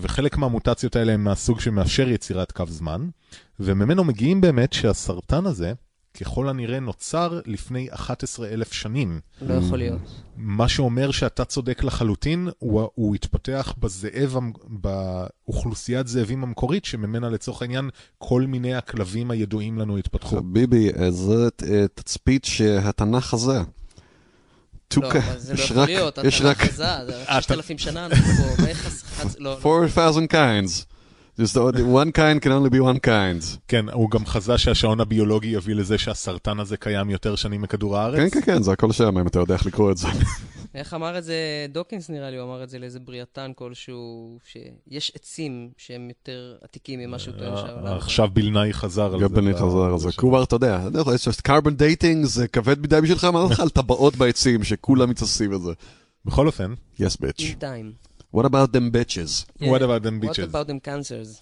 וחלק 0.00 0.38
מהמוטציות 0.38 0.96
האלה 0.96 1.12
הם 1.12 1.24
מהסוג 1.24 1.60
שמאפשר 1.60 2.08
יצירת 2.08 2.52
קו 2.52 2.64
זמן, 2.68 3.08
וממנו 3.60 4.04
מגיעים 4.04 4.40
באמת 4.40 4.72
שהסרטן 4.72 5.46
הזה, 5.46 5.72
ככל 6.20 6.48
הנראה 6.48 6.80
נוצר 6.80 7.40
לפני 7.46 7.88
11 7.90 8.48
אלף 8.48 8.72
שנים. 8.72 9.20
לא 9.42 9.54
יכול 9.54 9.78
להיות. 9.78 10.00
מה 10.36 10.68
שאומר 10.68 11.10
שאתה 11.10 11.44
צודק 11.44 11.84
לחלוטין, 11.84 12.48
הוא, 12.58 12.88
הוא 12.94 13.14
התפתח 13.14 13.74
בזאב, 13.78 14.36
באוכלוסיית 14.66 16.06
זאבים 16.08 16.42
המקורית, 16.42 16.84
שממנה 16.84 17.28
לצורך 17.28 17.62
העניין 17.62 17.90
כל 18.18 18.42
מיני 18.42 18.74
הכלבים 18.74 19.30
הידועים 19.30 19.78
לנו 19.78 19.96
התפתחו. 19.98 20.40
ביבי, 20.42 20.90
זה 21.10 21.48
תצפית 21.94 22.44
שהתנ"ך 22.44 23.34
הזה. 23.34 23.60
לא, 24.96 25.10
אבל 25.10 25.38
זה 25.38 25.54
לא 25.54 25.60
יכול 25.62 25.76
להיות, 25.84 26.18
יש 26.24 26.40
התנ"ך 26.40 26.46
רק 26.60 26.70
חזה, 26.70 26.84
זה 27.06 27.24
רק 27.28 27.42
6,000 27.42 27.78
שנה 27.78 28.06
אנחנו 28.06 28.24
פה, 28.24 28.62
מה 28.62 28.74
חס- 28.74 29.02
חס- 29.02 29.36
לא, 29.38 29.56
לא. 29.64 29.70
4,000 29.70 30.26
kinds. 30.32 30.93
Just 31.40 31.56
one 31.56 32.12
kind 32.12 32.40
can 32.40 32.50
only 32.52 32.70
be 32.70 32.80
one 32.80 33.00
kind. 33.06 33.58
כן, 33.68 33.88
הוא 33.88 34.10
גם 34.10 34.26
חזה 34.26 34.58
שהשעון 34.58 35.00
הביולוגי 35.00 35.48
יביא 35.48 35.74
לזה 35.74 35.98
שהסרטן 35.98 36.60
הזה 36.60 36.76
קיים 36.76 37.10
יותר 37.10 37.36
שנים 37.36 37.62
מכדור 37.62 37.98
הארץ. 37.98 38.32
כן, 38.32 38.40
כן, 38.40 38.46
כן, 38.46 38.62
זה 38.62 38.72
הכל 38.72 38.92
שם, 38.92 39.18
אם 39.18 39.26
אתה 39.26 39.38
יודע 39.38 39.54
איך 39.54 39.66
לקרוא 39.66 39.90
את 39.92 39.96
זה. 39.96 40.08
איך 40.74 40.94
אמר 40.94 41.18
את 41.18 41.24
זה 41.24 41.34
דוקינס 41.72 42.10
נראה 42.10 42.30
לי, 42.30 42.36
הוא 42.36 42.44
אמר 42.44 42.62
את 42.62 42.68
זה 42.68 42.78
לאיזה 42.78 43.00
בריאתן 43.00 43.52
כלשהו, 43.56 44.38
שיש 44.44 45.12
עצים 45.14 45.70
שהם 45.76 46.08
יותר 46.08 46.54
עתיקים 46.62 47.00
ממה 47.00 47.18
שהוא 47.18 47.34
טוען 47.38 47.56
שהעולם. 47.56 47.86
אה, 47.86 47.96
עכשיו 47.96 48.28
ביל 48.32 48.52
נאי 48.52 48.72
חזר 48.72 49.14
על 49.14 49.18
זה. 49.20 49.24
גם 49.24 49.34
בני 49.34 49.52
ב- 49.52 49.56
חזר 49.56 49.84
על 49.84 49.98
זה. 49.98 50.08
כבר, 50.16 50.42
אתה 50.42 50.56
יודע, 50.56 50.80
יש 51.14 51.40
carbon 51.40 51.76
dating 51.76 52.24
זה 52.24 52.48
כבד 52.48 52.80
מדי 52.80 53.00
בשבילך, 53.00 53.24
מה 53.24 53.44
לך 53.50 53.60
על 53.60 53.68
טבעות 53.68 54.16
בעצים 54.16 54.64
שכולם 54.64 55.10
מתעסקים 55.10 55.50
בזה. 55.50 55.72
בכל 56.24 56.46
אופן, 56.46 56.74
yes 57.00 57.16
bitch. 57.22 57.42
What 58.34 58.44
about 58.44 58.72
them 58.72 58.90
bitches? 58.96 59.32
what 59.62 59.82
about 59.82 60.02
them 60.02 60.20
What 60.20 60.24
bitches? 60.24 60.48
about 60.54 60.68
them 60.68 60.80
cancers? 60.88 61.40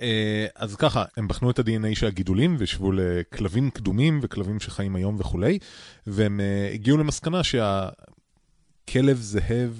אה, 0.00 0.46
אז 0.54 0.76
ככה, 0.76 1.04
הם 1.16 1.28
בחנו 1.28 1.50
את 1.50 1.58
ה-DNA 1.58 1.94
של 1.94 2.06
הגידולים 2.06 2.56
והשוו 2.58 2.92
לכלבים 2.92 3.70
קדומים 3.70 4.20
וכלבים 4.22 4.60
שחיים 4.60 4.96
היום 4.96 5.16
וכולי, 5.18 5.58
והם 6.06 6.40
אה, 6.40 6.70
הגיעו 6.74 6.96
למסקנה 6.98 7.40
שהכלב 7.44 9.16
זהב 9.20 9.70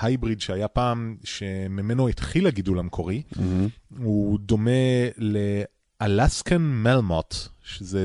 הייבריד 0.00 0.40
שהיה 0.40 0.68
פעם, 0.68 1.16
שממנו 1.24 2.08
התחיל 2.08 2.46
הגידול 2.46 2.78
המקורי, 2.78 3.22
הוא 3.98 4.38
דומה 4.38 4.70
לאלסקן 6.00 6.62
מלמוט, 6.62 7.34
שזה 7.64 8.04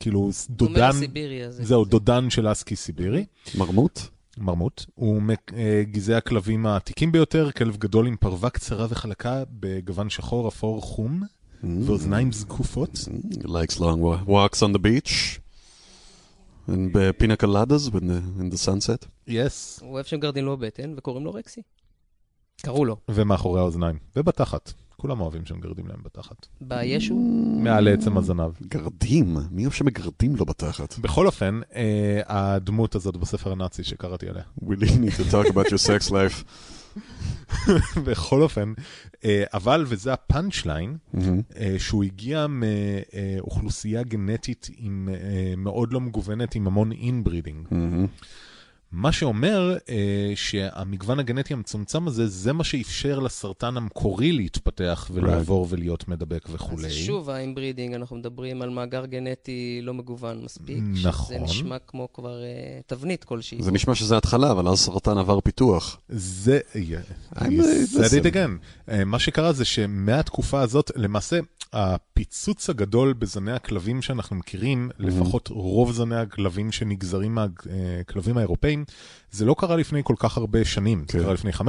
כאילו 0.00 0.32
ס- 0.32 0.46
דומה 0.50 0.72
דודן, 0.72 0.88
לסיבירי. 0.88 1.40
זהו, 1.50 1.84
דודן 1.84 2.30
של 2.30 2.52
אסקי 2.52 2.76
סיבירי. 2.76 3.24
מרמוט? 3.58 4.00
מרמוט. 4.38 4.84
הוא 4.94 5.22
מגזעי 5.22 6.16
הכלבים 6.16 6.66
העתיקים 6.66 7.12
ביותר, 7.12 7.50
כלב 7.52 7.76
גדול 7.76 8.06
עם 8.06 8.16
פרווה 8.16 8.50
קצרה 8.50 8.86
וחלקה 8.90 9.42
בגוון 9.50 10.10
שחור, 10.10 10.48
אפור, 10.48 10.82
חום, 10.82 11.22
ואוזניים 11.64 12.32
זקופות. 12.32 12.90
likes 13.44 13.76
long 13.78 13.80
wa- 14.00 14.28
walks 14.28 14.58
on 14.62 14.76
the 14.76 14.78
beach. 14.78 15.40
And 16.68 16.92
pina 17.18 17.36
coladas 17.42 17.88
in 17.88 18.00
the, 18.10 18.40
in 18.40 18.54
the 18.54 18.58
sunset. 18.66 19.06
יס. 19.26 19.78
הוא 19.82 19.90
אוהב 19.92 20.04
שהם 20.06 20.20
גרדים 20.20 20.44
לו 20.44 20.56
בבטן 20.56 20.94
וקוראים 20.96 21.24
לו 21.24 21.34
רקסי. 21.34 21.62
קראו 22.62 22.84
לו. 22.84 22.96
ומאחורי 23.08 23.60
האוזניים. 23.60 23.98
ובתחת. 24.16 24.72
כולם 25.06 25.20
אוהבים 25.20 25.46
שהם 25.46 25.60
גרדים 25.60 25.86
להם 25.86 25.98
בתחת. 26.04 26.46
בישו? 26.60 27.14
מעל 27.62 27.88
עצם 27.88 28.18
הזנב. 28.18 28.50
גרדים? 28.68 29.36
מי 29.50 29.62
אוהב 29.62 29.72
שמגרדים 29.72 30.36
לו 30.36 30.44
בתחת? 30.46 30.98
בכל 30.98 31.26
אופן, 31.26 31.60
אה, 31.74 32.20
הדמות 32.26 32.94
הזאת 32.94 33.16
בספר 33.16 33.52
הנאצי 33.52 33.84
שקראתי 33.84 34.28
עליה. 34.28 34.42
We 34.62 34.66
really 34.68 34.84
need 34.90 35.20
to 35.20 35.32
talk 35.32 35.52
about 35.52 35.66
your 35.66 35.78
sex 35.88 36.10
life. 36.10 36.44
בכל 38.06 38.42
אופן, 38.42 38.72
אה, 39.24 39.44
אבל, 39.54 39.84
וזה 39.88 40.12
ה 40.12 40.21
punch 40.21 40.66
line, 40.66 40.96
Mhm. 41.14 41.18
אה, 41.56 41.74
שהוא 41.78 42.04
הגיע 42.04 42.46
מאוכלוסייה 42.48 44.02
גנטית 44.02 44.70
עם, 44.78 45.08
אה, 45.12 45.54
מאוד 45.56 45.92
לא 45.92 46.00
מגוונת, 46.00 46.54
עם 46.54 46.66
המון 46.66 46.92
inbreeding. 46.92 47.66
Mhm. 47.68 47.74
מה 48.96 49.12
שאומר 49.12 49.76
אה, 49.88 50.32
שהמגוון 50.34 51.18
הגנטי 51.18 51.52
המצומצם 51.54 52.08
הזה, 52.08 52.26
זה 52.26 52.52
מה 52.52 52.64
שאפשר 52.64 53.18
לסרטן 53.18 53.76
המקורי 53.76 54.32
להתפתח 54.32 55.10
ולעבור 55.14 55.66
ולהיות 55.70 56.08
מדבק 56.08 56.48
וכולי. 56.52 56.86
אז 56.86 56.92
שוב, 56.92 57.30
ה 57.30 57.35
inbreeding, 57.35 57.94
אנחנו 57.94 58.16
מדברים 58.16 58.62
על 58.62 58.70
מאגר 58.70 59.06
גנטי 59.06 59.80
לא 59.82 59.94
מגוון 59.94 60.44
מספיק. 60.44 60.78
נכון. 61.02 61.36
שזה 61.36 61.44
נשמע 61.44 61.76
כמו 61.86 62.08
כבר 62.12 62.42
אה, 62.42 62.48
תבנית 62.86 63.24
כלשהי. 63.24 63.62
זה 63.62 63.72
נשמע 63.72 63.94
שזה 63.94 64.16
התחלה, 64.16 64.50
אבל 64.52 64.68
אז 64.68 64.78
סרטן 64.78 65.18
עבר 65.18 65.40
פיתוח. 65.40 66.00
זה, 66.08 66.60
you 66.74 67.36
I'm- 67.36 67.42
said 67.42 67.96
listen. 67.96 68.24
it 68.24 68.32
again. 68.32 68.50
אה, 68.90 69.04
מה 69.04 69.18
שקרה 69.18 69.52
זה 69.52 69.64
שמהתקופה 69.64 70.60
הזאת, 70.60 70.90
למעשה, 70.96 71.38
הפיצוץ 71.72 72.70
הגדול 72.70 73.12
בזני 73.12 73.52
הכלבים 73.52 74.02
שאנחנו 74.02 74.36
מכירים, 74.36 74.90
לפחות 74.98 75.48
רוב 75.48 75.92
זני 75.92 76.16
הכלבים 76.16 76.72
שנגזרים 76.72 77.34
מהכלבים 77.34 78.36
האירופאים, 78.38 78.84
זה 79.30 79.44
לא 79.44 79.54
קרה 79.58 79.76
לפני 79.76 80.00
כל 80.04 80.14
כך 80.18 80.36
הרבה 80.36 80.64
שנים. 80.64 81.04
זה 81.08 81.18
כן. 81.18 81.24
קרה 81.24 81.32
לפני 81.32 81.50
500-600 81.52 81.60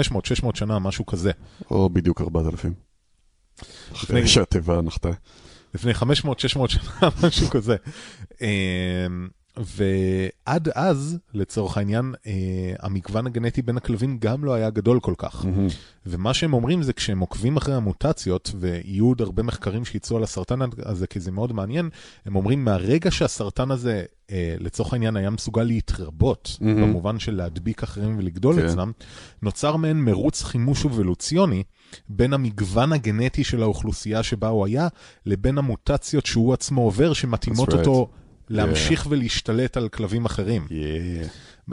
שנה, 0.53 0.79
משהו 0.79 1.05
כזה. 1.05 1.31
או 1.71 1.89
בדיוק 1.89 2.21
4,000. 2.21 2.73
לפני- 3.91 3.93
אחרי 3.93 4.27
שהתיבה 4.27 4.81
נחתה. 4.81 5.09
לפני 5.73 5.91
500-600 5.93 6.05
שנה, 6.67 7.09
משהו 7.27 7.47
כזה. 7.49 7.75
ועד 9.57 10.69
אז, 10.75 11.17
לצורך 11.33 11.77
העניין, 11.77 12.13
אה, 12.27 12.73
המגוון 12.79 13.27
הגנטי 13.27 13.61
בין 13.61 13.77
הכלבים 13.77 14.17
גם 14.17 14.43
לא 14.43 14.53
היה 14.53 14.69
גדול 14.69 14.99
כל 14.99 15.13
כך. 15.17 15.45
ומה 16.05 16.33
שהם 16.33 16.53
אומרים 16.53 16.83
זה 16.83 16.93
כשהם 16.93 17.19
עוקבים 17.19 17.57
אחרי 17.57 17.75
המוטציות, 17.75 18.51
ויהיו 18.59 19.05
עוד 19.05 19.21
הרבה 19.21 19.43
מחקרים 19.43 19.85
שיצאו 19.85 20.17
על 20.17 20.23
הסרטן 20.23 20.59
הזה, 20.77 21.07
כי 21.07 21.19
זה 21.19 21.31
מאוד 21.31 21.53
מעניין, 21.53 21.89
הם 22.25 22.35
אומרים 22.35 22.65
מהרגע 22.65 23.11
שהסרטן 23.11 23.71
הזה, 23.71 24.03
אה, 24.31 24.55
לצורך 24.59 24.93
העניין, 24.93 25.15
היה 25.15 25.29
מסוגל 25.29 25.63
להתרבות, 25.63 26.57
מהמם. 26.61 26.81
במובן 26.81 27.19
של 27.19 27.35
להדביק 27.35 27.83
אחרים 27.83 28.15
ולגדול 28.19 28.55
כן. 28.55 28.65
אצלם, 28.65 28.91
נוצר 29.41 29.75
מעין 29.75 30.05
מרוץ 30.05 30.43
חימוש 30.43 30.85
אבולוציוני 30.85 31.63
בין 32.09 32.33
המגוון 32.33 32.93
הגנטי 32.93 33.43
של 33.43 33.61
האוכלוסייה 33.63 34.23
שבה 34.23 34.47
הוא 34.47 34.65
היה, 34.65 34.87
לבין 35.25 35.57
המוטציות 35.57 36.25
שהוא 36.25 36.53
עצמו 36.53 36.81
עובר, 36.81 37.13
שמתאימות 37.13 37.69
right. 37.69 37.77
אותו 37.77 38.09
להמשיך 38.49 39.07
ולהשתלט 39.09 39.77
על 39.77 39.89
כלבים 39.89 40.25
אחרים. 40.25 40.67
Yeah. 40.69 41.27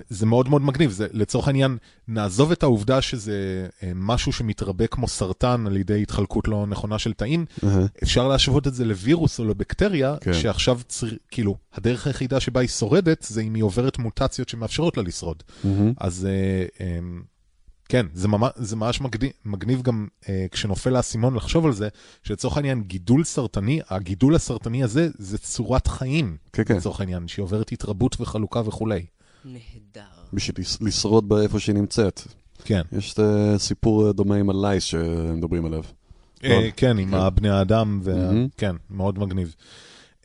זה 0.08 0.26
מאוד 0.26 0.48
מאוד 0.48 0.62
מגניב, 0.62 0.90
זה 0.90 1.06
לצורך 1.12 1.48
העניין, 1.48 1.76
נעזוב 2.08 2.52
את 2.52 2.62
העובדה 2.62 3.02
שזה 3.02 3.66
אה, 3.82 3.92
משהו 3.94 4.32
שמתרבה 4.32 4.86
כמו 4.86 5.08
סרטן 5.08 5.66
על 5.66 5.76
ידי 5.76 6.02
התחלקות 6.02 6.48
לא 6.48 6.66
נכונה 6.66 6.98
של 6.98 7.12
תאים, 7.12 7.44
אהה. 7.64 7.86
אפשר 8.02 8.28
להשוות 8.28 8.66
את 8.66 8.74
זה 8.74 8.84
לווירוס 8.84 9.38
או 9.38 9.44
לבקטריה, 9.44 10.16
כן. 10.20 10.32
שעכשיו 10.32 10.80
צר... 10.88 11.06
כאילו, 11.30 11.56
הדרך 11.74 12.06
היחידה 12.06 12.40
שבה 12.40 12.60
היא 12.60 12.68
שורדת, 12.68 13.26
זה 13.28 13.40
אם 13.40 13.54
היא 13.54 13.62
עוברת 13.62 13.98
מוטציות 13.98 14.48
שמאפשרות 14.48 14.96
לה 14.96 15.02
לשרוד. 15.02 15.42
מהמם. 15.64 15.92
אז 15.98 16.26
אה, 16.26 16.86
אה, 16.86 16.98
כן, 17.88 18.06
זה 18.14 18.28
ממש, 18.28 18.50
זה 18.56 18.76
ממש 18.76 19.00
מגניב, 19.00 19.30
מגניב 19.44 19.82
גם 19.82 20.06
אה, 20.28 20.46
כשנופל 20.50 20.96
האסימון 20.96 21.34
לחשוב 21.34 21.66
על 21.66 21.72
זה, 21.72 21.88
שלצורך 22.22 22.56
העניין 22.56 22.82
גידול 22.82 23.24
סרטני, 23.24 23.80
הגידול 23.90 24.34
הסרטני 24.34 24.82
הזה 24.84 25.08
זה 25.18 25.38
צורת 25.38 25.86
חיים, 25.86 26.36
כן, 26.52 26.64
כן. 26.64 26.76
לצורך 26.76 27.00
העניין, 27.00 27.28
שהיא 27.28 27.42
עוברת 27.42 27.72
התרבות 27.72 28.20
וחלוקה 28.20 28.60
וכולי. 28.64 29.06
נהדר. 29.44 30.00
בשביל 30.32 30.54
לש- 30.58 30.78
לשרוד 30.80 31.28
באיפה 31.28 31.58
שהיא 31.60 31.74
נמצאת. 31.74 32.20
כן. 32.64 32.82
יש 32.92 33.12
את 33.12 33.18
הסיפור 33.22 34.12
דומה 34.12 34.36
עם 34.36 34.50
הלייס 34.50 34.84
שמדברים 34.84 35.64
עליו. 35.66 35.82
אה, 36.44 36.68
כן, 36.76 36.98
עם 36.98 37.10
כן. 37.10 37.14
הבני 37.16 37.48
האדם, 37.48 38.00
וה- 38.02 38.14
מהמם. 38.14 38.48
כן, 38.56 38.76
מאוד 38.90 39.18
מגניב. 39.18 39.54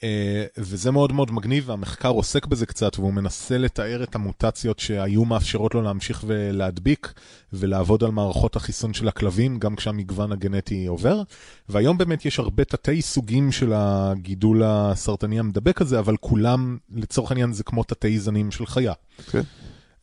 אה, 0.03 0.45
וזה 0.57 0.91
מאוד 0.91 1.13
מאוד 1.13 1.31
מגניב, 1.31 1.69
והמחקר 1.69 2.09
עוסק 2.09 2.45
בזה 2.45 2.65
קצת, 2.65 2.99
והוא 2.99 3.13
מנסה 3.13 3.57
לתאר 3.57 4.03
את 4.03 4.15
המוטציות 4.15 4.79
שהיו 4.79 5.25
מאפשרות 5.25 5.75
לו 5.75 5.81
להמשיך 5.81 6.23
ולהדביק, 6.27 7.13
ולעבוד 7.53 8.03
על 8.03 8.11
מערכות 8.11 8.55
החיסון 8.55 8.93
של 8.93 9.07
הכלבים, 9.07 9.59
גם 9.59 9.75
כשהמגוון 9.75 10.31
הגנטי 10.31 10.85
עובר. 10.85 11.21
והיום 11.69 11.97
באמת 11.97 12.25
יש 12.25 12.39
הרבה 12.39 12.63
תתי 12.63 13.01
סוגים 13.01 13.51
של 13.51 13.73
הגידול 13.75 14.63
הסרטני 14.65 15.39
המדבק 15.39 15.81
הזה, 15.81 15.99
אבל 15.99 16.17
כולם, 16.17 16.77
לצורך 16.95 17.31
העניין, 17.31 17.53
זה 17.53 17.63
כמו 17.63 17.83
תתי 17.83 18.19
זנים 18.19 18.51
של 18.51 18.65
חיה. 18.65 18.93
כן. 19.31 19.41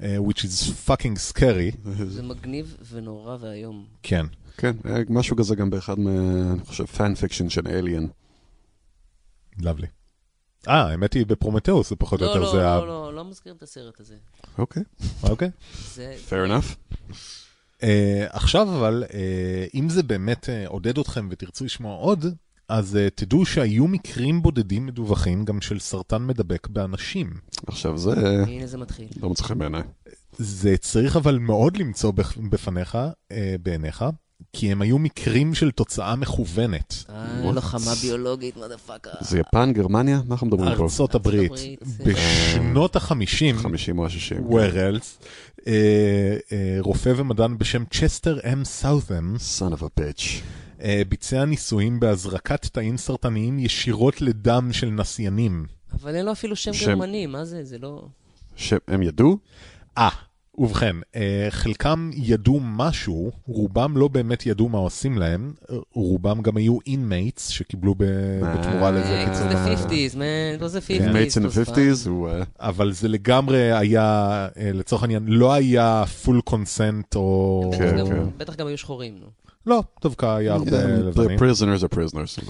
אה, 0.03 0.17
which 0.29 0.41
is 0.41 0.89
fucking 0.89 1.33
scary. 1.33 1.91
זה 2.09 2.23
מגניב 2.23 2.77
ונורא 2.93 3.37
ואיום. 3.41 3.85
כן. 4.03 4.27
כן, 4.57 4.73
היה 4.85 5.05
משהו 5.09 5.37
כזה 5.37 5.55
גם 5.57 5.71
באחד. 5.71 5.95
אני 5.99 6.65
חושב, 6.65 6.85
fan 6.85 7.15
fiction 7.15 7.49
של 7.49 7.69
Alien. 7.69 8.07
Lovely. 9.61 9.87
אה, 10.69 10.83
האמת 10.83 11.15
היא 11.15 11.27
בפרומטאוס, 11.27 11.91
זה 11.91 11.97
פחות 11.97 12.21
או 12.23 12.27
לא, 12.27 12.31
יותר 12.31 12.41
לא, 12.41 12.53
זה 12.53 12.69
ה... 12.69 12.77
לא, 12.79 12.87
לא, 12.87 13.15
לא 13.15 13.25
מזכירים 13.25 13.57
את 13.57 13.63
הסרט 13.63 14.01
הזה. 14.01 14.15
אוקיי, 14.59 14.83
אוקיי. 15.23 15.51
זה... 15.95 16.17
fair 16.31 16.49
enough. 16.51 16.95
Uh, 17.81 17.85
עכשיו 18.31 18.63
אבל, 18.79 19.05
uh, 19.09 19.13
אם 19.75 19.89
זה 19.89 20.03
באמת 20.03 20.45
uh, 20.45 20.69
עודד 20.69 20.99
אתכם 20.99 21.29
ותרצו 21.31 21.65
לשמוע 21.65 21.97
עוד, 21.97 22.25
אז 22.69 22.95
uh, 22.97 23.11
תדעו 23.15 23.47
שהיו 23.47 23.87
מקרים 23.87 24.43
בודדים 24.43 24.87
מדווחים 24.87 25.45
גם 25.45 25.61
של 25.61 25.79
סרטן 25.79 26.27
מדבק 26.27 26.69
באנשים. 26.69 27.33
עכשיו 27.67 27.99
זה 27.99 28.13
הנה 28.47 28.67
זה 28.67 28.79
מתחיל. 28.79 29.09
לא 29.23 29.33
חן 29.41 29.59
בעיניי. 29.59 29.83
זה 30.39 30.77
צריך 30.77 31.17
אבל 31.17 31.39
מאוד 31.39 31.77
למצוא 31.77 32.13
בפ- 32.13 32.51
בפניך, 32.51 32.95
uh, 32.95 33.35
בעיניך, 33.63 34.05
כי 34.59 34.73
הם 34.73 34.83
היו 34.83 34.99
מקרים 34.99 35.55
של 35.55 35.71
תוצאה 35.71 36.17
מכוונת. 36.17 37.05
אה? 37.09 37.53
לוחמה 37.55 37.95
ביולוגית, 38.03 38.57
מה 38.57 38.69
the 38.69 38.79
fuck. 38.79 39.11
זה 39.21 39.39
יפן, 39.39 39.73
גרמניה? 39.73 40.21
מה 40.27 40.35
אנחנו 40.35 40.47
מדברים 40.47 40.77
פה? 40.77 40.83
ארצות 40.83 41.15
הברית. 41.15 41.53
בשנות 42.07 42.97
החמישים, 42.97 43.59
50 43.59 43.99
או 43.99 44.05
ה-60. 44.05 44.53
where 44.53 44.75
else, 44.75 45.27
uh, 45.59 45.63
uh, 45.63 45.67
רופא 46.81 47.13
ומדען 47.17 47.59
בשם 47.59 47.85
צ'סטר 47.91 48.39
אם 48.53 48.65
סאות'ם, 48.65 49.37
son 49.59 49.79
of 49.79 49.83
a 49.83 50.01
bitch. 50.01 50.23
אה, 50.83 51.03
ביצע 51.09 51.45
ניסויים 51.45 52.01
בהזרקת 52.01 52.67
תאים 52.67 52.97
סרטניים 52.97 53.59
ישירות 53.59 54.23
לדם 54.23 54.69
של 54.73 54.91
נסיינים. 54.91 55.67
אבל 55.93 56.15
אין 56.15 56.27
לו 56.27 56.33
אפילו 56.33 56.57
שם. 56.57 56.71
גרמני, 56.87 57.27
מה 57.27 57.45
זה? 57.45 57.65
זה 57.65 57.79
לא... 57.79 58.07
שהם 58.57 59.03
ידעו? 59.03 59.39
אה, 59.99 60.09
ובכן, 60.59 60.97
אה, 61.17 61.47
חלקם 61.51 62.11
ידעו 62.15 62.61
משהו, 62.63 63.31
רובם 63.47 63.97
לא 63.97 64.09
באמת 64.09 64.47
ידעו 64.47 64.69
מה 64.69 64.79
עושים 64.79 65.19
להם, 65.19 65.53
אה, 65.71 65.77
רובם 65.93 66.43
גם 66.43 66.57
היו 66.57 66.79
inmates 66.87 67.49
שקיבלו 67.49 67.95
ב- 67.99 68.05
בתמורה 68.55 68.91
לזה 68.91 69.05
אה, 69.21 69.27
קיצור. 69.27 69.47
It's 69.51 69.53
the 69.53 69.89
50's, 69.89 70.15
man, 70.15 70.61
it 70.61 70.63
was 70.63 70.77
the 70.77 70.91
50's. 70.91 71.13
Mates 71.13 71.37
in 71.37 71.45
it 71.45 71.69
the 71.69 71.69
was 71.69 71.77
50's? 72.05 72.09
הוא... 72.09 72.29
אה, 72.29 72.43
אבל 72.61 72.93
זה 72.93 73.09
לגמרי 73.09 73.73
היה, 73.73 74.03
אה, 74.59 74.71
לצורך 74.73 75.03
העניין, 75.03 75.25
לא 75.29 75.53
היה 75.55 76.05
full 76.25 76.51
consent 76.53 77.17
או... 77.17 77.71
כן, 77.79 77.97
גם- 77.99 78.07
כן. 78.07 78.23
בטח 78.37 78.57
גם 78.57 78.67
היו 78.67 78.79
שחורים, 78.79 79.19
נו. 79.21 79.27
לא, 79.67 79.83
דווקא 80.03 80.27
היה 80.37 80.53
הרבה 80.53 80.85
לבנים. 80.87 81.39
the 81.39 81.43
prisoners 81.43 81.83
are 81.85 81.95
prisoners. 81.97 82.41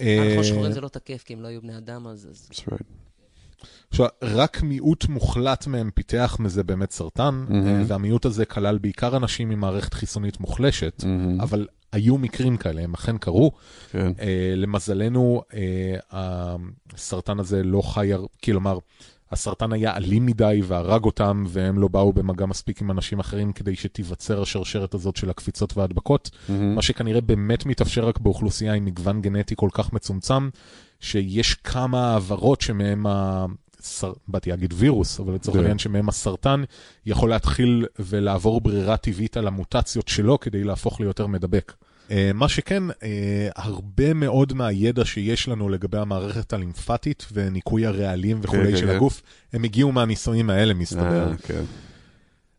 אה, 0.00 0.06
אה, 0.06 0.28
נכון, 0.32 0.44
שחורים 0.44 0.72
זה 0.72 0.80
לא 0.80 0.88
תקף, 0.88 1.22
כי 1.24 1.32
הם 1.34 1.42
לא 1.42 1.48
היו 1.48 1.60
בני 1.62 1.76
אדם, 1.76 2.06
אז... 2.06 2.48
עכשיו, 3.90 4.06
רק 4.22 4.62
מיעוט 4.62 5.04
מוחלט 5.08 5.66
מהם 5.66 5.90
פיתח 5.94 6.36
מזה 6.40 6.62
באמת 6.62 6.90
סרטן. 6.90 7.44
אה, 7.50 7.82
והמיעוט 7.86 8.24
הזה 8.24 8.44
כלל 8.44 8.78
בעיקר 8.78 9.16
אנשים 9.16 9.50
עם 9.50 9.60
מערכת 9.60 9.94
חיסונית 9.94 10.40
מוחלשת, 10.40 11.02
מהמם. 11.06 11.40
אבל 11.40 11.66
היו 11.92 12.18
מקרים 12.18 12.56
כאלה, 12.56 12.82
הם 12.82 12.94
אכן 12.94 13.18
קרו. 13.18 13.52
כן. 13.90 14.12
אה, 14.20 14.52
למזלנו, 14.56 15.42
אה, 15.54 15.96
הסרטן 16.94 17.40
הזה 17.40 17.62
לא 17.62 17.82
חי, 17.82 18.10
כלומר, 18.44 18.78
הסרטן 19.30 19.72
היה 19.72 19.96
אלים 19.96 20.26
מדי 20.26 20.60
והרג 20.64 21.04
אותם, 21.04 21.44
והם 21.48 21.78
לא 21.78 21.88
באו 21.88 22.12
במגע 22.12 22.46
מספיק 22.46 22.82
עם 22.82 22.90
אנשים 22.90 23.20
אחרים 23.20 23.52
כדי 23.52 23.76
שתיווצר 23.76 24.42
השרשרת 24.42 24.94
הזאת 24.94 25.16
של 25.16 25.30
הקפיצות 25.30 25.76
וההדבקות, 25.76 26.30
מהמם. 26.48 26.74
מה 26.74 26.82
שכנראה 26.82 27.20
באמת 27.20 27.66
מתאפשר 27.66 28.08
רק 28.08 28.18
באוכלוסייה 28.18 28.72
עם 28.72 28.84
מגוון 28.84 29.22
גנטי 29.22 29.54
כל 29.56 29.68
כך 29.72 29.92
מצומצם, 29.92 30.48
שיש 31.00 31.54
כמה 31.54 32.12
העברות 32.12 32.60
שמהם 32.60 33.06
ה... 33.06 33.46
סר... 33.80 34.12
באתי 34.28 34.50
להגיד 34.50 34.74
וירוס, 34.76 35.20
אבל 35.20 35.34
לצורך 35.34 35.56
כן. 35.56 35.60
העניין 35.60 35.78
שמהם 35.78 36.08
הסרטן 36.08 36.62
יכול 37.06 37.30
להתחיל 37.30 37.86
ולעבור 37.98 38.60
ברירה 38.60 38.96
טבעית 38.96 39.36
על 39.36 39.46
המוטציות 39.46 40.08
שלו 40.08 40.40
כדי 40.40 40.64
להפוך 40.64 41.00
ליותר 41.00 41.26
מדבק. 41.26 41.72
אה, 42.10 42.30
מה 42.34 42.48
שכן, 42.48 42.82
אה, 43.02 43.48
הרבה 43.56 44.14
מאוד 44.14 44.52
מהידע 44.52 45.04
שיש 45.04 45.48
לנו 45.48 45.68
לגבי 45.68 45.98
המערכת 45.98 46.52
הלימפטית 46.52 47.26
וניקוי 47.32 47.86
הרעלים 47.86 48.38
וכולי 48.42 48.72
כן, 48.72 48.76
של 48.76 48.86
כן. 48.86 48.96
הגוף, 48.96 49.22
הם 49.52 49.64
הגיעו 49.64 49.92
מהניסויים 49.92 50.50
האלה, 50.50 50.74
מסתבר. 50.74 51.32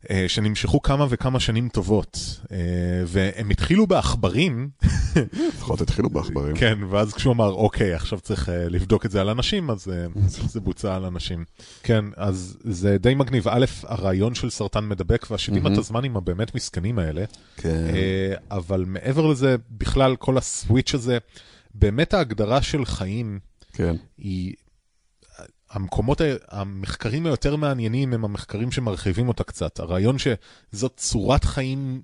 אה, 0.09 0.25
שנמשכו 0.27 0.81
כמה 0.81 1.05
וכמה 1.09 1.39
שנים 1.39 1.69
טובות, 1.69 2.39
אה, 2.51 2.57
והם 3.05 3.49
התחילו 3.49 3.87
בעכברים, 3.87 4.69
לפחות 5.47 5.81
התחילו 5.81 6.09
בעכברים. 6.09 6.55
כן, 6.55 6.77
ואז 6.89 7.13
כשהוא 7.13 7.33
אמר, 7.33 7.51
אוקיי, 7.51 7.93
עכשיו 7.93 8.19
צריך 8.19 8.49
אה, 8.49 8.69
לבדוק 8.69 9.05
את 9.05 9.11
זה 9.11 9.21
על 9.21 9.29
אנשים, 9.29 9.69
אז 9.69 9.91
זה 10.53 10.59
בוצע 10.59 10.95
על 10.95 11.05
אנשים. 11.05 11.45
כן, 11.83 12.05
אז 12.15 12.57
זה 12.63 12.97
די 12.97 13.15
מגניב. 13.15 13.47
א', 13.47 13.65
הרעיון 13.83 14.35
של 14.35 14.49
סרטן 14.49 14.87
מדבק, 14.87 15.27
והשדים. 15.31 15.65
התזמנים 15.65 16.17
הבאמת 16.17 16.55
מסכנים 16.55 16.99
האלה, 16.99 17.23
כן. 17.57 17.85
אבל 18.51 18.85
מעבר 18.87 19.27
לזה, 19.27 19.55
בכלל, 19.71 20.15
כל 20.15 20.37
הסוויץ' 20.37 20.93
הזה, 20.93 21.17
באמת 21.73 22.13
ההגדרה 22.13 22.61
של 22.61 22.85
חיים 22.85 23.39
כן. 23.73 23.95
היא... 24.17 24.53
המקומות, 25.71 26.21
המחקרים 26.47 27.25
היותר 27.25 27.55
מעניינים 27.55 28.13
הם 28.13 28.25
המחקרים 28.25 28.71
שמרחיבים 28.71 29.27
אותה 29.27 29.43
קצת. 29.43 29.79
הרעיון 29.79 30.15
שזאת 30.17 30.93
צורת 30.97 31.43
חיים 31.43 32.01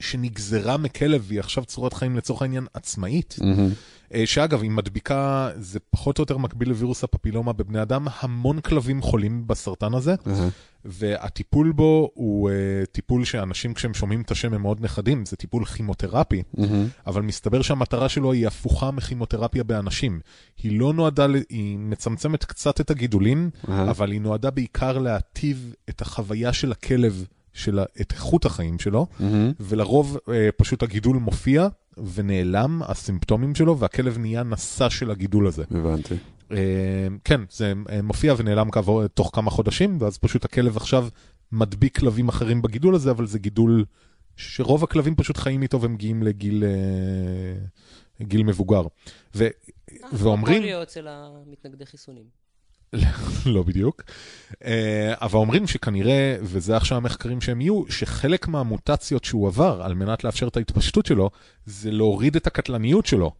שנגזרה 0.00 0.76
מכלב, 0.76 1.24
והיא 1.28 1.40
עכשיו 1.40 1.64
צורת 1.64 1.92
חיים 1.92 2.16
לצורך 2.16 2.42
העניין 2.42 2.66
עצמאית, 2.74 3.36
מהמם. 3.40 3.70
אה, 4.14 4.22
שאגב, 4.26 4.62
היא 4.62 4.70
מדביקה, 4.70 5.50
זה 5.56 5.78
פחות 5.90 6.18
או 6.18 6.22
יותר 6.22 6.38
מקביל 6.38 6.68
לווירוס 6.68 7.04
הפפילומה 7.04 7.52
בבני 7.52 7.82
אדם, 7.82 8.06
המון 8.20 8.60
כלבים 8.60 9.02
חולים 9.02 9.46
בסרטן 9.46 9.94
הזה. 9.94 10.14
והטיפול 10.84 11.72
בו 11.72 12.10
הוא 12.14 12.50
uh, 12.50 12.86
טיפול 12.92 13.24
שאנשים 13.24 13.74
כשהם 13.74 13.94
שומעים 13.94 14.20
את 14.20 14.30
השם 14.30 14.54
הם 14.54 14.62
מאוד 14.62 14.80
נחדים, 14.80 15.26
זה 15.26 15.36
טיפול 15.36 15.64
כימותרפי. 15.64 16.42
אבל 17.06 17.22
מסתבר 17.22 17.62
שהמטרה 17.62 18.08
שלו 18.08 18.32
היא 18.32 18.46
הפוכה 18.46 18.90
מכימותרפיה 18.90 19.64
באנשים. 19.64 20.20
היא 20.62 20.78
לא 20.78 20.92
נועדה, 20.92 21.26
היא 21.48 21.78
מצמצמת 21.78 22.44
קצת 22.44 22.80
את 22.80 22.90
הגידולים. 22.90 23.50
אבל 23.90 24.10
היא 24.10 24.20
נועדה 24.20 24.50
בעיקר 24.50 24.98
להטיב 24.98 25.74
את 25.88 26.00
החוויה 26.00 26.52
של 26.52 26.72
הכלב, 26.72 27.24
של 27.52 27.80
את 28.00 28.12
איכות 28.12 28.44
החיים 28.44 28.78
שלו, 28.78 29.06
מהמם. 29.20 29.52
ולרוב 29.60 30.18
אה, 30.28 30.48
פשוט 30.56 30.82
הגידול 30.82 31.16
מופיע 31.16 31.68
ונעלם, 32.14 32.82
הסימפטומים 32.82 33.54
שלו, 33.54 33.78
והכלב 33.78 34.18
נהיה 34.18 34.42
נשא 34.42 34.88
של 34.88 35.10
הגידול 35.10 35.46
הזה. 35.46 35.64
הבנתי. 35.70 36.14
אה, 36.52 37.06
כן, 37.24 37.40
זה 37.50 37.72
אה, 37.90 38.02
מופיע 38.02 38.34
ונעלם 38.38 38.70
כעבור, 38.70 39.06
תוך 39.06 39.30
כמה 39.34 39.50
חודשים, 39.50 39.98
ואז 40.00 40.18
פשוט 40.18 40.44
הכלב 40.44 40.76
עכשיו 40.76 41.08
מדביק 41.52 41.98
כלבים 41.98 42.28
אחרים 42.28 42.62
בגידול 42.62 42.94
הזה, 42.94 43.10
אבל 43.10 43.26
זה 43.26 43.38
גידול 43.38 43.84
שרוב 44.36 44.84
הכלבים 44.84 45.16
פשוט 45.16 45.36
חיים 45.36 45.62
איתו 45.62 45.80
ומגיעים 45.80 46.22
לגיל 46.22 46.64
אה, 46.64 48.24
גיל 48.26 48.42
מבוגר. 48.42 48.82
ו, 49.34 49.46
ואומרים... 50.12 50.54
יכול 50.54 50.66
להיות 50.66 50.88
אצל 50.88 51.08
המתנגדי 51.08 51.86
חיסונים. 51.86 52.24
לא 53.46 53.62
בדיוק. 53.62 54.02
אה, 54.64 55.14
אבל 55.20 55.38
אומרים 55.38 55.66
שכנראה, 55.66 56.36
וזה 56.42 56.76
עכשיו 56.76 56.98
המחקרים 56.98 57.40
שהם 57.40 57.60
יהיו, 57.60 57.82
שחלק 57.90 58.48
מהמוטציות 58.48 59.24
שהוא 59.24 59.48
עבר 59.48 59.82
על 59.82 59.94
מנת 59.94 60.24
לאפשר 60.24 60.48
את 60.48 60.56
ההתפשטות 60.56 61.06
שלו, 61.06 61.30
זה 61.66 61.90
להוריד 61.90 62.36
את 62.36 62.46
הקטלניות 62.46 63.06
שלו. 63.06 63.32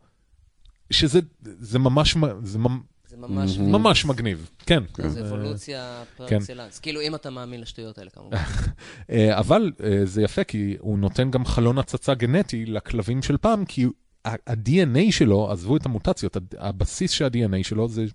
שזה 0.91 1.21
זה 1.43 1.79
ממש, 1.79 2.17
זה 2.43 2.59
ממ- 2.59 2.81
זה 3.09 3.17
ממש... 3.17 3.59
ממש 3.59 4.05
מגניב, 4.05 4.51
כן. 4.67 4.83
זה 5.09 5.21
אה, 5.21 5.27
אבולוציה 5.27 6.03
פר 6.17 6.29
כן. 6.29 6.37
אקסלנס. 6.37 6.79
כאילו, 6.79 7.01
אם 7.01 7.15
אתה 7.15 7.31
מאמין 7.31 7.61
לשטויות 7.61 7.99
האלה, 7.99 8.11
כמובן. 8.11 8.37
אה, 9.11 9.39
אבל 9.39 9.73
אה, 9.85 10.01
זה 10.05 10.23
יפה, 10.23 10.45
כי 10.45 10.77
הוא 10.81 10.99
נותן 10.99 11.31
גם 11.31 11.45
חלון 11.45 11.79
הצצה 11.79 12.15
גנטי 12.15 12.67
לכלבים 12.67 13.23
של 13.23 13.37
פעם, 13.37 13.65
כי 13.65 13.87
ה-DNA 14.25 15.11
שלו, 15.13 15.51
עזבו 15.53 15.77
את 15.77 15.87
המוטציות, 15.87 16.37
הבסיס 16.59 17.11
של 17.11 17.25
ה-DNA 17.25 17.65
שלו 17.65 17.89
זה 17.89 18.07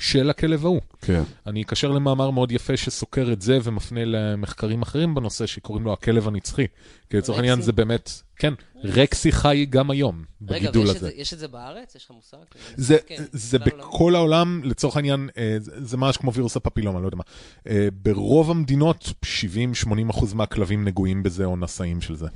של 0.00 0.30
הכלב 0.30 0.64
ההוא. 0.64 0.80
כן. 1.00 1.22
אני 1.46 1.62
אקשר 1.62 1.88
למאמר 1.90 2.30
מאוד 2.30 2.52
יפה 2.52 2.76
שסוקר 2.76 3.32
את 3.32 3.42
זה 3.42 3.58
ומפנה 3.62 4.00
למחקרים 4.04 4.82
אחרים 4.82 5.14
בנושא 5.14 5.46
שקוראים 5.46 5.84
לו 5.84 5.92
הכלב 5.92 6.28
הנצחי. 6.28 6.66
כי 7.10 7.16
לצורך? 7.16 7.38
העניין 7.38 7.60
זה 7.62 7.72
באמת, 7.72 8.10
כן, 8.36 8.54
רקסי 8.84 9.32
חי 9.32 9.66
גם 9.70 9.90
היום 9.90 10.24
רגע, 10.48 10.58
בגידול 10.70 10.86
ויש 10.86 10.96
הזה. 10.96 11.06
זה- 11.06 11.12
יש 11.16 11.32
את 11.34 11.38
זה 11.38 11.48
בארץ? 11.48 11.94
יש 11.94 12.04
לך 12.04 12.10
מושג? 12.10 12.36
זה, 12.76 12.96
כן, 13.06 13.24
זה. 13.32 13.58
בכל 13.58 14.14
העולם, 14.14 14.60
לצורך 14.64 14.96
העניין, 14.96 15.28
אה, 15.38 15.56
זה 15.60 15.96
ממש 15.96 16.16
כמו 16.16 16.32
וירוס 16.34 16.56
הפפילומה, 16.56 17.00
לא 17.00 17.06
יודע 17.06 17.16
מה. 17.16 17.24
אה, 17.68 17.88
ברוב 17.92 18.50
המדינות, 18.50 19.12
70-80 19.24 20.10
אחוז 20.10 20.34
מהכלבים 20.34 20.84
נגועים 20.84 21.22
בזה 21.22 21.44
או 21.44 21.56
נשאים 21.56 22.00
של 22.00 22.16
זה. 22.16 22.26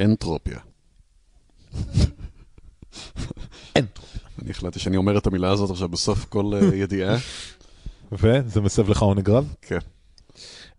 אנטרופיה. 0.00 0.58
אני 4.42 4.50
החלטתי 4.50 4.78
שאני 4.78 4.96
אומר 4.96 5.18
את 5.18 5.26
המילה 5.26 5.50
הזאת 5.50 5.70
עכשיו 5.70 5.88
בסוף 5.88 6.24
כל 6.24 6.52
אה, 6.54 6.74
ידיעה. 6.82 7.16
וזה 8.12 8.60
מסב 8.60 8.88
לך 8.90 9.02
עונג 9.02 9.30
רב? 9.30 9.54
כן. 9.62 9.78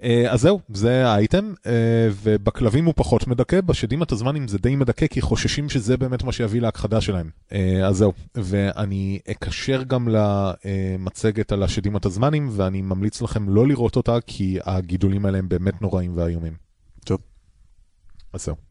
אה, 0.04 0.32
אז 0.32 0.42
זהו, 0.42 0.60
זה 0.70 1.08
האייטם, 1.08 1.54
אה, 1.66 2.10
ובכלבים 2.24 2.86
הוא 2.86 2.94
פחות 2.98 3.28
מדכא, 3.28 3.62
בשדים 3.62 4.02
התזמנים 4.02 4.48
זה 4.48 4.58
די 4.58 4.76
מדכא, 4.76 5.08
כי 5.08 5.22
חוששים 5.22 5.70
שזה 5.70 5.98
באמת 5.98 6.24
מה 6.24 6.32
שיביא 6.32 6.62
להכחדה 6.62 7.02
שלהם. 7.02 7.30
אז 7.86 7.98
זהו, 7.98 8.14
ואני 8.36 9.20
אקשר 9.32 9.84
גם 9.84 10.08
למצגת 10.08 11.52
על 11.52 11.64
השדים 11.64 11.96
התזמנים, 11.96 12.50
ואני 12.52 12.82
ממליץ 12.82 13.22
לכם 13.22 13.50
לא 13.50 13.68
לראות 13.68 13.96
אותה, 13.96 14.18
כי 14.28 14.58
הגידולים 14.64 15.26
האלה 15.26 15.38
הם 15.38 15.50
באמת 15.50 15.82
נוראים 15.82 16.12
ואיומים. 16.16 16.54
טוב. 17.06 17.20
אז 18.34 18.46
זהו. 18.46 18.71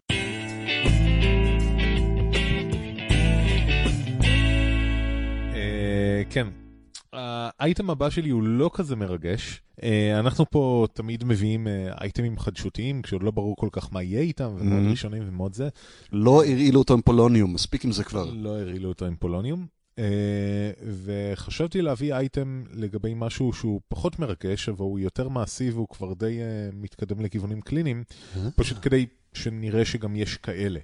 כן, 6.31 6.47
האייטם 7.13 7.91
הבא 7.91 8.11
שלי 8.11 8.31
הוא 8.31 8.43
לא 8.43 8.71
כזה 8.75 8.97
מרגש. 8.97 9.63
אה, 9.83 10.21
אנחנו 10.21 10.51
פה 10.51 10.87
תמיד 10.93 11.25
מביאים 11.25 11.69
אה, 11.69 11.93
אייטמים 12.01 12.39
חדשותיים, 12.39 13.03
כשעוד 13.03 13.23
לא 13.23 13.31
ברור 13.31 13.57
כל 13.57 13.69
כך 13.73 13.93
מה 13.93 14.03
יהיה 14.03 14.21
איתם, 14.21 14.55
ומאוד. 14.59 14.91
ראשונים 14.91 15.23
ומאוד 15.29 15.55
זה. 15.55 15.69
לא 16.13 16.45
הרעילו 16.45 16.79
אותו 16.79 16.95
עם 16.95 17.03
פולוניום, 17.03 17.55
מספיק 17.55 17.85
עם 17.85 17.93
זה 17.93 18.05
כבר. 18.05 18.31
לא 18.33 18.61
הרעילו 18.61 18.89
אותו 18.89 19.07
עם 19.07 19.17
פולוניום. 19.17 19.67
אה, 19.99 20.71
וחשבתי 21.05 21.83
להביא 21.83 22.15
אייטם 22.15 22.65
לגבי 22.75 23.13
משהו 23.17 23.53
שהוא 23.53 23.81
פחות 23.89 24.19
מרגש, 24.19 24.69
אבל 24.69 24.79
הוא 24.79 24.99
יותר 24.99 25.29
מעשי 25.29 25.71
והוא 25.71 25.89
כבר 25.89 26.15
די 26.15 26.39
מתקדם 26.73 27.21
לכיוונים 27.21 27.61
קליניים, 27.61 28.05
פשוט 28.57 28.79
כדי 28.83 29.07
שנראה 29.33 29.85
שגם 29.85 30.17
יש 30.17 30.37
כאלה. 30.37 30.81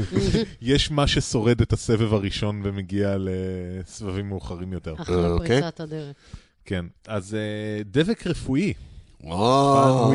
יש 0.60 0.90
מה 0.90 1.06
ששורד 1.06 1.60
את 1.60 1.72
הסבב 1.72 2.14
הראשון 2.14 2.60
ומגיע 2.64 3.16
לסבבים 3.18 4.28
מאוחרים 4.28 4.72
יותר. 4.72 4.94
אחלה 5.02 5.28
אוקיי. 5.28 5.60
פריצת 5.60 5.80
הדרך. 5.80 6.16
כן, 6.64 6.84
אז 7.06 7.34
אה, 7.34 7.82
דבק 7.84 8.26
רפואי, 8.26 8.72
וואו. 9.20 10.12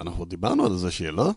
אנחנו 0.00 0.24
דיברנו 0.24 0.66
על 0.66 0.76
זה 0.76 0.90
שיהיה, 0.90 1.10
לא? 1.10 1.30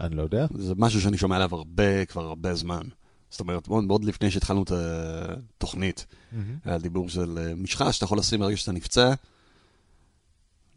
אני 0.00 0.16
לא 0.16 0.22
יודע. 0.22 0.46
זה 0.54 0.74
משהו 0.76 1.00
שאני 1.00 1.18
שומע 1.18 1.36
עליו 1.36 1.54
הרבה, 1.54 2.04
כבר 2.04 2.24
הרבה 2.24 2.54
זמן. 2.54 2.82
זאת 3.30 3.40
אומרת, 3.40 3.68
מאוד, 3.68 3.84
מאוד 3.84 4.04
לפני 4.04 4.30
שהתחלנו 4.30 4.62
את 4.62 4.72
התוכנית, 4.72 6.06
היה 6.64 6.78
דיבור 6.78 7.08
של 7.08 7.38
אה, 7.38 7.54
משחה 7.54 7.92
שאתה 7.92 8.04
יכול 8.04 8.18
לשים 8.18 8.40
ברגע 8.40 8.56
שאתה 8.56 8.72
נפצע, 8.72 9.14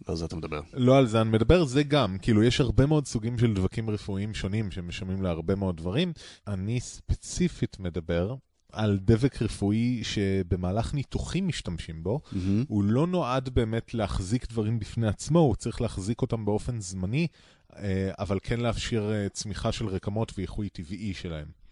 לא 0.07 0.11
על 0.11 0.17
זה 0.17 0.25
אתה 0.25 0.35
מדבר. 0.35 0.61
לא 0.73 0.97
על 0.97 1.07
זה 1.07 1.21
אני 1.21 1.29
מדבר, 1.29 1.65
זה 1.65 1.83
גם, 1.83 2.17
כאילו 2.21 2.43
יש 2.43 2.61
הרבה 2.61 2.85
מאוד 2.85 3.07
סוגים 3.07 3.37
של 3.37 3.53
דבקים 3.53 3.89
רפואיים 3.89 4.33
שונים 4.33 4.71
שמשלמים 4.71 5.21
להרבה 5.21 5.55
מאוד 5.55 5.77
דברים. 5.77 6.13
אני 6.47 6.79
ספציפית 6.79 7.79
מדבר 7.79 8.35
על 8.71 8.99
דבק 9.01 9.41
רפואי 9.41 10.03
שבמהלך 10.03 10.93
ניתוחים 10.93 11.47
משתמשים 11.47 12.03
בו. 12.03 12.19
מהמם. 12.31 12.63
הוא 12.67 12.83
לא 12.83 13.07
נועד 13.07 13.49
באמת 13.49 13.93
להחזיק 13.93 14.49
דברים 14.49 14.79
בפני 14.79 15.07
עצמו, 15.07 15.39
הוא 15.39 15.55
צריך 15.55 15.81
להחזיק 15.81 16.21
אותם 16.21 16.45
באופן 16.45 16.81
זמני, 16.81 17.27
אה, 17.75 18.11
אבל 18.19 18.39
כן 18.43 18.59
לאפשר 18.59 19.11
אה, 19.13 19.29
צמיחה 19.29 19.71
של 19.71 19.87
רקמות 19.87 20.33
ואיחוי 20.37 20.69
טבעי 20.69 21.13
שלהם. 21.13 21.66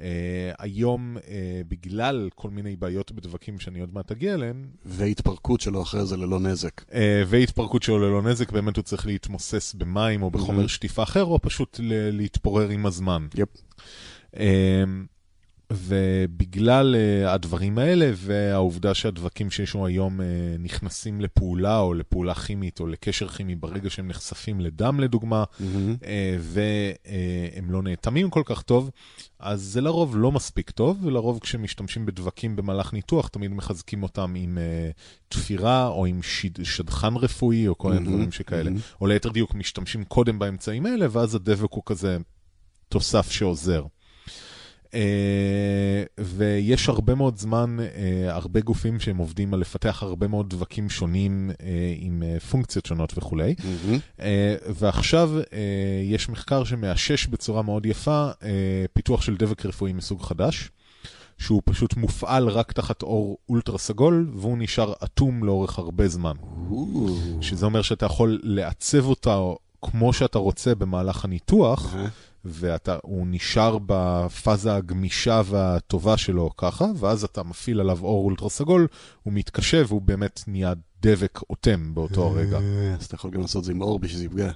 Uh, 0.00 0.02
היום, 0.58 1.16
uh, 1.16 1.20
בגלל 1.68 2.28
כל 2.34 2.50
מיני 2.50 2.76
בעיות 2.76 3.12
בדבקים 3.12 3.58
שאני 3.60 3.80
עוד 3.80 3.94
מעט 3.94 4.12
אגיע 4.12 4.34
אליהם, 4.34 4.64
והתפרקות 4.84 5.60
שלו 5.60 5.82
אחרי 5.82 6.06
זה 6.06 6.16
ללא 6.16 6.40
נזק. 6.40 6.80
uh, 6.80 6.92
והתפרקות 7.26 7.82
שלו 7.82 7.98
ללא 7.98 8.22
נזק, 8.22 8.52
באמת 8.52 8.76
הוא 8.76 8.82
צריך 8.82 9.06
להתמוסס 9.06 9.74
במים 9.74 10.22
או 10.22 10.30
בחומר 10.30 10.56
מהמם. 10.56 10.68
שטיפה 10.68 11.02
אחר, 11.02 11.24
או 11.24 11.38
פשוט 11.42 11.80
ל- 11.82 12.10
להתפורר 12.10 12.68
עם 12.68 12.86
הזמן. 12.86 13.26
יפ. 13.34 13.48
Uh, 14.34 14.38
ובגלל 15.72 16.94
uh, 16.94 17.28
הדברים 17.28 17.78
האלה, 17.78 18.10
והעובדה 18.14 18.94
שהדבקים 18.94 19.50
שיש 19.50 19.74
לנו 19.74 19.86
היום 19.86 20.20
uh, 20.20 20.22
נכנסים 20.58 21.20
לפעולה 21.20 21.78
או 21.78 21.94
לפעולה 21.94 22.34
כימית 22.34 22.80
או 22.80 22.86
לקשר 22.86 23.28
כימי 23.28 23.54
ברגע 23.54 23.90
שהם 23.90 24.08
נחשפים 24.08 24.60
לדם 24.60 25.00
לדוגמה, 25.00 25.44
מהמם. 25.60 25.96
אה, 26.04 26.36
והם 26.40 27.70
לא 27.70 27.82
נאטמים 27.82 28.30
כל 28.30 28.42
כך 28.44 28.62
טוב, 28.62 28.90
אז 29.38 29.62
זה 29.62 29.80
לרוב 29.80 30.16
לא 30.16 30.32
מספיק 30.32 30.70
טוב, 30.70 31.04
ולרוב 31.04 31.38
כשמשתמשים 31.38 32.06
בדבקים 32.06 32.56
במהלך 32.56 32.92
ניתוח, 32.92 33.28
תמיד 33.28 33.50
מחזקים 33.50 34.02
אותם 34.02 34.34
עם 34.36 34.58
אה, 34.58 34.90
תפירה 35.28 35.86
או 35.86 36.06
עם 36.06 36.22
שד, 36.22 36.64
שדכן 36.64 37.16
רפואי 37.16 37.68
או 37.68 37.78
כל 37.78 37.88
מיני 37.88 38.00
מהמם, 38.00 38.14
דברים 38.14 38.32
שכאלה. 38.32 38.70
מהמם. 38.70 38.80
או 39.00 39.06
ליתר 39.06 39.28
דיוק, 39.28 39.54
משתמשים 39.54 40.04
קודם 40.04 40.38
באמצעים 40.38 40.86
האלה, 40.86 41.06
ואז 41.10 41.34
הדבק 41.34 41.72
הוא 41.72 41.82
כזה 41.86 42.16
תוסף 42.88 43.30
שעוזר. 43.30 43.84
Uh, 44.90 44.92
ויש 46.18 46.88
הרבה 46.88 47.14
מאוד 47.14 47.38
זמן, 47.38 47.76
uh, 47.78 48.30
הרבה 48.30 48.60
גופים 48.60 49.00
שהם 49.00 49.16
עובדים 49.16 49.54
על 49.54 49.60
לפתח 49.60 50.02
הרבה 50.02 50.28
מאוד 50.28 50.50
דבקים 50.50 50.90
שונים 50.90 51.50
uh, 51.52 51.62
עם 51.98 52.22
פונקציות 52.50 52.86
שונות 52.86 53.18
וכולי. 53.18 53.54
ועכשיו 54.74 55.30
יש 56.04 56.28
מחקר 56.28 56.64
שמאשש 56.64 57.26
בצורה 57.26 57.62
מאוד 57.62 57.86
יפה 57.86 58.30
פיתוח 58.92 59.22
של 59.22 59.36
דבק 59.36 59.66
רפואי 59.66 59.92
מסוג 59.92 60.22
חדש, 60.22 60.70
שהוא 61.38 61.62
פשוט 61.64 61.96
מופעל 61.96 62.48
רק 62.48 62.72
תחת 62.72 63.02
אור 63.02 63.38
אולטרה 63.48 63.78
סגול, 63.78 64.30
והוא 64.34 64.58
נשאר 64.58 64.92
אטום 65.04 65.44
לאורך 65.44 65.78
הרבה 65.78 66.08
זמן. 66.08 66.34
שזה 67.40 67.66
אומר 67.66 67.82
שאתה 67.82 68.06
יכול 68.06 68.40
לעצב 68.42 69.06
אותה 69.06 69.38
כמו 69.82 70.12
שאתה 70.12 70.38
רוצה 70.38 70.74
במהלך 70.74 71.24
הניתוח, 71.24 71.94
אה, 71.94 72.06
והוא 72.44 73.26
נשאר 73.26 73.78
בפאזה 73.86 74.74
הגמישה 74.74 75.42
והטובה 75.44 76.16
שלו 76.16 76.50
ככה, 76.56 76.86
ואז 76.96 77.24
אתה 77.24 77.42
מפעיל 77.42 77.80
עליו 77.80 77.98
אור 78.02 78.24
אולטרה 78.24 78.48
סגול, 78.48 78.86
הוא 79.22 79.32
מתקשה 79.32 79.82
והוא 79.86 80.02
באמת 80.02 80.40
נהיה 80.46 80.72
דבק 81.02 81.40
אוטם 81.50 81.94
באותו 81.94 82.26
הרגע. 82.26 82.58
אה, 82.58 82.94
אז 82.98 83.04
אתה 83.04 83.14
יכול 83.14 83.30
גם 83.30 83.40
לעשות 83.40 83.60
את 83.60 83.64
זה 83.64 83.72
עם 83.72 83.82
אור 83.82 83.98
בשביל 83.98 84.16
שזה 84.16 84.24
יפגע. 84.24 84.50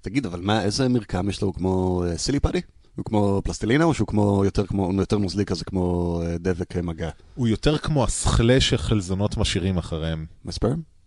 תגיד, 0.00 0.26
אבל 0.26 0.40
מה, 0.40 0.62
איזה 0.62 0.88
מרקם 0.88 1.28
יש 1.28 1.42
לו? 1.42 1.48
הוא 1.48 1.54
כמו 1.54 2.04
אה, 2.06 2.18
סיליפאדי? 2.18 2.60
הוא 2.96 3.04
כמו 3.04 3.42
פלסטלינה 3.44 3.84
או 3.84 3.94
שהוא 3.94 4.06
כמו 4.06 4.44
יותר 4.44 4.66
כמו, 4.66 4.92
יותר 4.98 5.18
נוזלי 5.18 5.44
כזה 5.44 5.64
כמו 5.64 6.20
אה, 6.24 6.38
דבק 6.38 6.76
מגע? 6.76 7.10
הוא 7.34 7.48
יותר 7.48 7.78
כמו 7.78 8.04
הסכלה 8.04 8.60
שחלזונות 8.60 9.36
משאירים 9.36 9.78
אחריהם. 9.78 10.26
מספרם? 10.44 10.97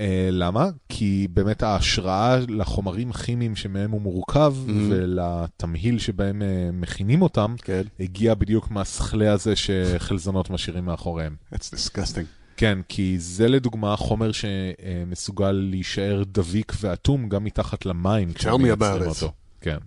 Uh, 0.00 0.02
למה? 0.30 0.68
כי 0.88 1.28
באמת 1.32 1.62
ההשראה 1.62 2.38
לחומרים 2.48 3.12
כימיים 3.12 3.56
שמהם 3.56 3.90
הוא 3.90 4.00
מורכב 4.00 4.54
Mhm. 4.66 4.70
ולתמהיל 4.90 5.98
שבהם 5.98 6.42
uh, 6.42 6.44
מכינים 6.74 7.22
אותם, 7.22 7.54
כן. 7.62 7.82
הגיע 8.00 8.34
בדיוק 8.34 8.70
מהסכלה 8.70 9.32
הזה 9.32 9.56
שחלזונות 9.56 10.50
משאירים 10.50 10.84
מאחוריהם. 10.84 11.36
That's 11.54 11.56
disgusting. 11.74 12.24
כן, 12.56 12.78
כי 12.88 13.18
זה 13.18 13.48
לדוגמה 13.48 13.96
חומר 13.96 14.30
שמסוגל 14.32 15.50
להישאר 15.50 16.22
דביק 16.26 16.72
ואטום 16.80 17.28
גם 17.28 17.44
מתחת 17.44 17.86
למים. 17.86 18.28
Tell 18.38 18.42
me 18.58 18.80
about 18.80 19.22
it. 19.22 19.26
כן. 19.60 19.78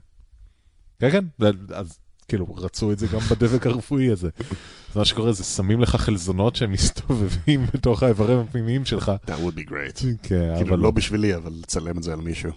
כן, 1.00 1.10
כן, 1.12 1.26
אז 1.74 2.00
כאילו 2.28 2.56
רצו 2.56 2.92
את 2.92 3.00
זה 3.00 3.08
גם 3.08 3.20
בדבק 3.20 3.68
הרפואי 3.68 4.12
הזה. 4.12 4.30
אז 4.92 4.96
מה 4.98 5.06
שקורה 5.06 5.32
זה 5.34 5.44
שמים 5.44 5.82
לך 5.82 5.96
חלזונות 5.96 6.56
שהם 6.56 6.72
מסתובבים 6.72 7.66
בתוך 7.74 8.04
האיברים 8.04 8.40
הפנימיים 8.40 8.86
שלך. 8.86 9.12
That 9.26 9.30
would 9.30 9.58
be 9.58 9.70
great. 9.70 10.04
כן, 10.24 10.54
כאילו 10.58 10.70
אבל 10.70 10.80
לא 10.80 10.92
בשבילי, 10.92 11.36
אבל 11.36 11.52
לצלם 11.62 11.98
את 11.98 12.04
זה 12.04 12.14
על 12.14 12.22
מישהו. 12.22 12.52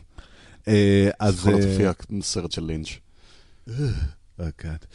אה, 0.69 1.11
אז... 1.21 1.39
יכול 1.39 1.53
להיות 1.53 1.65
אה, 1.65 1.71
הופיע 1.71 1.93
סרט 2.23 2.53
של 2.53 2.65
לינץ'. 2.65 2.89
Oh. 3.69 3.73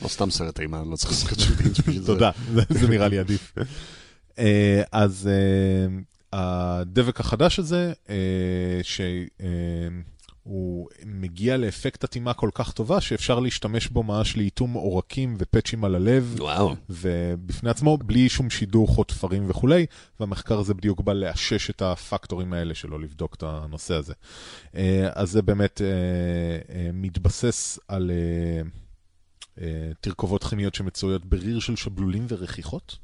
לא 0.01 0.07
סתם 0.07 0.31
סרט 0.31 0.59
אימה, 0.59 0.81
אני 0.81 0.91
לא 0.91 0.95
צריך 0.95 1.13
סרט 1.13 1.39
של 1.39 1.53
לינץ' 1.63 1.79
בשביל 1.79 1.99
זה. 2.01 2.07
תודה, 2.07 2.31
זה- 2.69 2.87
נראה 2.87 3.07
לי 3.07 3.19
עדיף. 3.19 3.55
אה, 4.39 4.81
אז 4.91 5.29
אה, 5.31 5.87
הדבק 6.33 7.19
החדש 7.19 7.59
הזה, 7.59 7.93
שהוא 10.43 10.89
מגיע 11.05 11.57
לאפקט 11.57 12.03
אטימה 12.03 12.33
כל 12.33 12.49
כך 12.53 12.71
טובה, 12.71 13.01
שאפשר 13.01 13.39
להשתמש 13.39 13.87
בו 13.87 14.03
ממש 14.03 14.37
לאיתום 14.37 14.73
עורקים 14.73 15.35
ופאצ'ים 15.39 15.83
על 15.83 15.95
הלב, 15.95 16.35
וואו. 16.39 16.75
ובפני 16.89 17.69
עצמו, 17.69 17.97
בלי 17.97 18.29
שום 18.29 18.49
שידוך 18.49 18.97
או 18.97 19.03
תפרים 19.03 19.49
וכולי, 19.49 19.85
והמחקר 20.19 20.59
הזה 20.59 20.73
בדיוק 20.73 21.01
בא 21.01 21.13
לאשש 21.13 21.69
את 21.69 21.81
הפקטורים 21.81 22.53
האלה 22.53 22.75
שלו, 22.75 22.99
לבדוק 22.99 23.35
את 23.35 23.43
הנושא 23.43 23.93
הזה. 23.93 24.13
אה, 24.75 25.09
אז 25.13 25.31
זה 25.31 25.41
באמת 25.41 25.81
אה, 25.81 25.87
אה, 26.75 26.89
מתבסס 26.93 27.79
על... 27.87 28.11
תרכובות 30.01 30.43
כימיות 30.43 30.75
שמצויות 30.75 31.25
בריר 31.25 31.59
של 31.59 31.75
שבלולים 31.75 32.25
ורכיכות. 32.29 32.97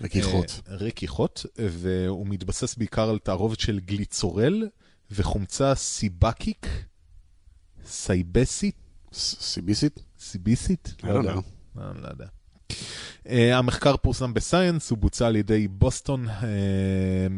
רכיכות. 0.00 0.60
אה, 0.68 0.74
רכיכות, 0.74 1.46
והוא 1.58 2.26
מתבסס 2.26 2.74
בעיקר 2.76 3.10
על 3.10 3.18
תערובת 3.18 3.60
של 3.60 3.80
גליצורל 3.80 4.68
וחומצה 5.10 5.74
סיבקיק, 5.74 6.66
סייבסית, 7.84 8.76
סיביסית? 9.12 10.00
סיביסית? 10.18 10.94
לא 11.04 11.12
יודע. 11.12 11.32
אני 11.76 12.02
לא 12.02 12.08
יודע. 12.08 12.26
Uh, 12.72 13.30
המחקר 13.54 13.96
פורסם 13.96 14.34
ב 14.34 14.40
Science, 14.40 14.90
הוא 14.90 14.98
בוצע 14.98 15.26
על 15.26 15.36
ידי 15.36 15.68
Boston 15.68 16.26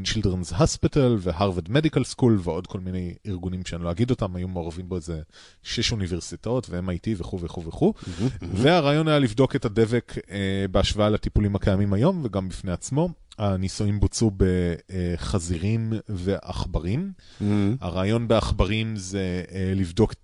Children's 0.04 0.52
Hospital 0.56 1.16
ו 1.20 1.27
Harvard 1.27 1.70
Medical 1.70 2.04
School 2.04 2.38
ועוד 2.42 2.66
כל 2.66 2.80
מיני 2.80 3.14
ארגונים 3.26 3.64
שאני 3.66 3.84
לא 3.84 3.90
אגיד 3.90 4.10
אותם, 4.10 4.36
היו 4.36 4.48
מעורבים 4.48 4.88
בו 4.88 4.96
איזה 4.96 5.20
שש 5.62 5.92
אוניברסיטאות 5.92 6.66
ו-MIT 6.70 7.08
וכו' 7.16 7.40
וכו' 7.40 7.64
וכו'. 7.66 7.94
והרעיון 8.42 9.08
היה 9.08 9.18
לבדוק 9.18 9.56
את 9.56 9.64
הדבק 9.64 10.14
uh, 10.16 10.30
בהשוואה 10.70 11.10
לטיפולים 11.10 11.56
הקיימים 11.56 11.92
היום 11.92 12.20
וגם 12.24 12.48
בפני 12.48 12.72
עצמו. 12.72 13.08
הניסויים 13.38 14.00
בוצעו 14.00 14.30
בחזירים 14.36 15.92
ועכברים. 16.08 17.12
Mm-hmm. 17.12 17.44
הרעיון 17.80 18.28
בעכברים 18.28 18.96
זה 18.96 19.42
לבדוק 19.76 20.14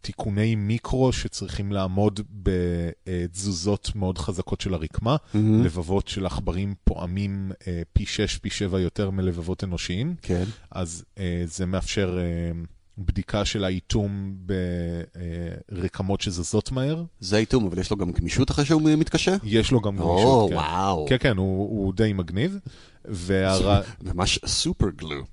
תיקוני 0.00 0.54
מיקרו 0.54 1.12
שצריכים 1.12 1.72
לעמוד 1.72 2.20
בתזוזות 2.42 3.92
מאוד 3.94 4.18
חזקות 4.18 4.60
של 4.60 4.74
הרקמה. 4.74 5.16
Mm-hmm. 5.16 5.38
לבבות 5.64 6.08
של 6.08 6.26
עכברים 6.26 6.74
פועמים 6.84 7.52
אה, 7.66 7.82
פי 7.92 8.06
6, 8.06 8.38
פי 8.38 8.50
7 8.50 8.80
יותר 8.80 9.10
מלבבות 9.10 9.64
אנושיים. 9.64 10.14
כן. 10.22 10.44
אז 10.70 11.04
אה, 11.18 11.42
זה 11.46 11.66
מאפשר 11.66 12.18
אה, 12.20 12.52
בדיקה 12.98 13.44
של 13.44 13.64
האיתום 13.64 14.36
ברקמות 15.70 16.20
שזזות 16.20 16.72
מהר. 16.72 17.04
זה 17.20 17.36
האיתום, 17.36 17.66
אבל 17.66 17.78
יש 17.78 17.90
לו 17.90 17.96
גם 17.96 18.12
גמישות 18.12 18.50
אחרי 18.50 18.64
שהוא 18.64 18.82
מתקשה? 18.82 19.36
יש 19.44 19.70
לו 19.70 19.80
גם 19.80 19.98
או, 19.98 20.14
גמישות, 20.14 20.50
כן. 20.50 20.56
וואו. 20.56 21.06
כן, 21.08 21.16
כן, 21.20 21.36
הוא, 21.36 21.84
הוא 21.84 21.94
די 21.94 22.12
מגניב. 22.12 22.58
והר... 23.04 23.82
ממש 24.14 24.38
סופר 24.46 24.90
גלו. 24.96 25.24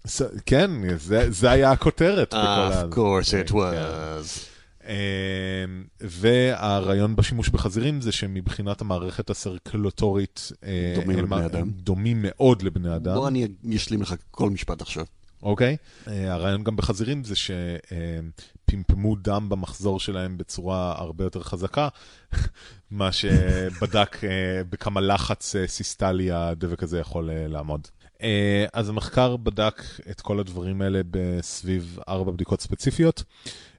כן, 0.46 0.72
זה, 0.98 1.32
זה 1.32 1.52
היה 1.52 1.72
הכותרת. 1.72 2.34
Of 2.34 2.96
course 2.96 3.32
כן, 3.32 3.42
it 3.48 3.52
was. 3.52 4.50
אמ, 4.90 5.84
והרעיון 6.02 7.16
בשימוש 7.16 7.50
בחזירים 7.50 8.02
זה 8.02 8.12
שמבחינת 8.12 8.82
המערכת 8.82 9.30
הסרקולטורית, 9.30 10.52
אה, 10.64 10.94
דומים 10.96 11.20
לבני 11.20 11.46
אדם. 11.46 11.70
דומים 11.70 12.18
מאוד 12.22 12.62
לבני 12.62 12.96
אדם. 12.96 13.16
בוא 13.16 13.28
אני 13.28 13.48
אשלים 13.76 14.02
לך 14.02 14.16
כל 14.32 14.50
משפט 14.50 14.82
עכשיו. 14.82 15.06
אוקיי? 15.44 15.78
אה, 16.08 16.34
הרעיון 16.34 16.64
גם 16.64 16.76
בחזירים 16.76 17.24
זה 17.24 17.36
שפמפמו 18.70 19.16
דם 19.16 19.50
במחזור 19.50 20.00
שלהם 20.00 20.38
בצורה 20.38 20.94
הרבה 20.98 21.24
יותר 21.24 21.44
חזקה, 21.44 21.88
מה 22.92 23.12
שבדק 23.12 24.24
אה, 24.24 24.62
בכמה 24.70 25.02
לחץ 25.02 25.56
אה, 25.56 25.68
סיסטלי 25.68 26.32
הדבק 26.32 26.84
הזה 26.84 27.00
יכול 27.00 27.30
אה, 27.30 27.48
לעמוד. 27.48 27.88
אה, 28.24 28.66
אז 28.74 28.90
המחקר 28.90 29.38
בדק 29.38 29.84
את 30.10 30.22
כל 30.22 30.40
הדברים 30.40 30.82
האלה 30.82 31.02
בסביב 31.12 32.00
ארבע 32.08 32.32
בדיקות 32.32 32.62
ספציפיות. 32.62 33.24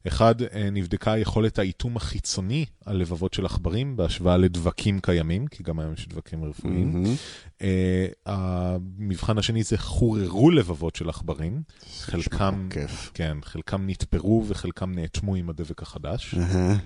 אחד, 0.09 0.43
אה, 0.43 0.71
נבדקה 0.71 1.19
יכולת 1.19 1.59
האיתום 1.59 1.97
החיצוני 1.97 2.65
על 2.85 2.97
לבבות 2.97 3.35
של 3.35 3.47
עכברים 3.47 3.97
בהשוואה 3.97 4.37
לדבקים 4.37 5.01
קיימים, 5.01 5.47
כי 5.47 5.63
גם 5.63 5.81
היום 5.81 5.93
יש 5.93 6.09
דבקים 6.09 6.45
רפואיים. 6.45 6.93
מהמם. 6.93 7.15
אה, 7.63 8.07
המבחן 8.27 9.39
השני 9.39 9.63
זה 9.63 9.79
חוררו 9.79 10.51
לבבות 10.51 10.97
של 10.97 11.09
עכברים. 11.09 11.63
חלקם. 12.01 12.69
כן, 13.15 13.37
חלקם 13.43 13.87
נתפרו 13.87 14.45
וחלקם 14.49 14.93
נאטמו 14.93 15.35
עם 15.35 15.51
הדבק 15.51 15.83
החדש. 15.83 16.35
אהה. 16.35 16.77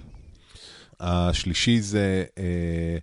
השלישי 1.00 1.80
זה 1.80 2.24
אה, 2.38 2.98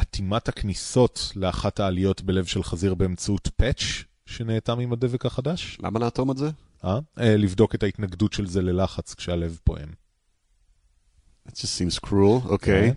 אטימת 0.00 0.48
הכניסות 0.48 1.32
לאחת 1.36 1.80
העליות 1.80 2.22
בלב 2.22 2.44
של 2.44 2.62
חזיר 2.62 2.94
באמצעות 2.94 3.48
פאץ' 3.56 4.04
שנאטם 4.26 4.80
עם 4.80 4.92
הדבק 4.92 5.26
החדש. 5.26 5.78
למה 5.82 5.98
לאטום 5.98 6.30
את 6.30 6.36
זה? 6.36 6.50
אה? 6.84 6.98
אה, 7.18 7.36
לבדוק 7.36 7.74
את 7.74 7.82
ההתנגדות 7.82 8.32
של 8.32 8.46
זה 8.46 8.62
ללחץ 8.62 9.14
כשהלב 9.14 9.58
פועם. 9.64 9.88
It 11.48 11.52
just 11.52 11.78
seems 11.78 12.06
cruel, 12.06 12.48
אוקיי. 12.48 12.94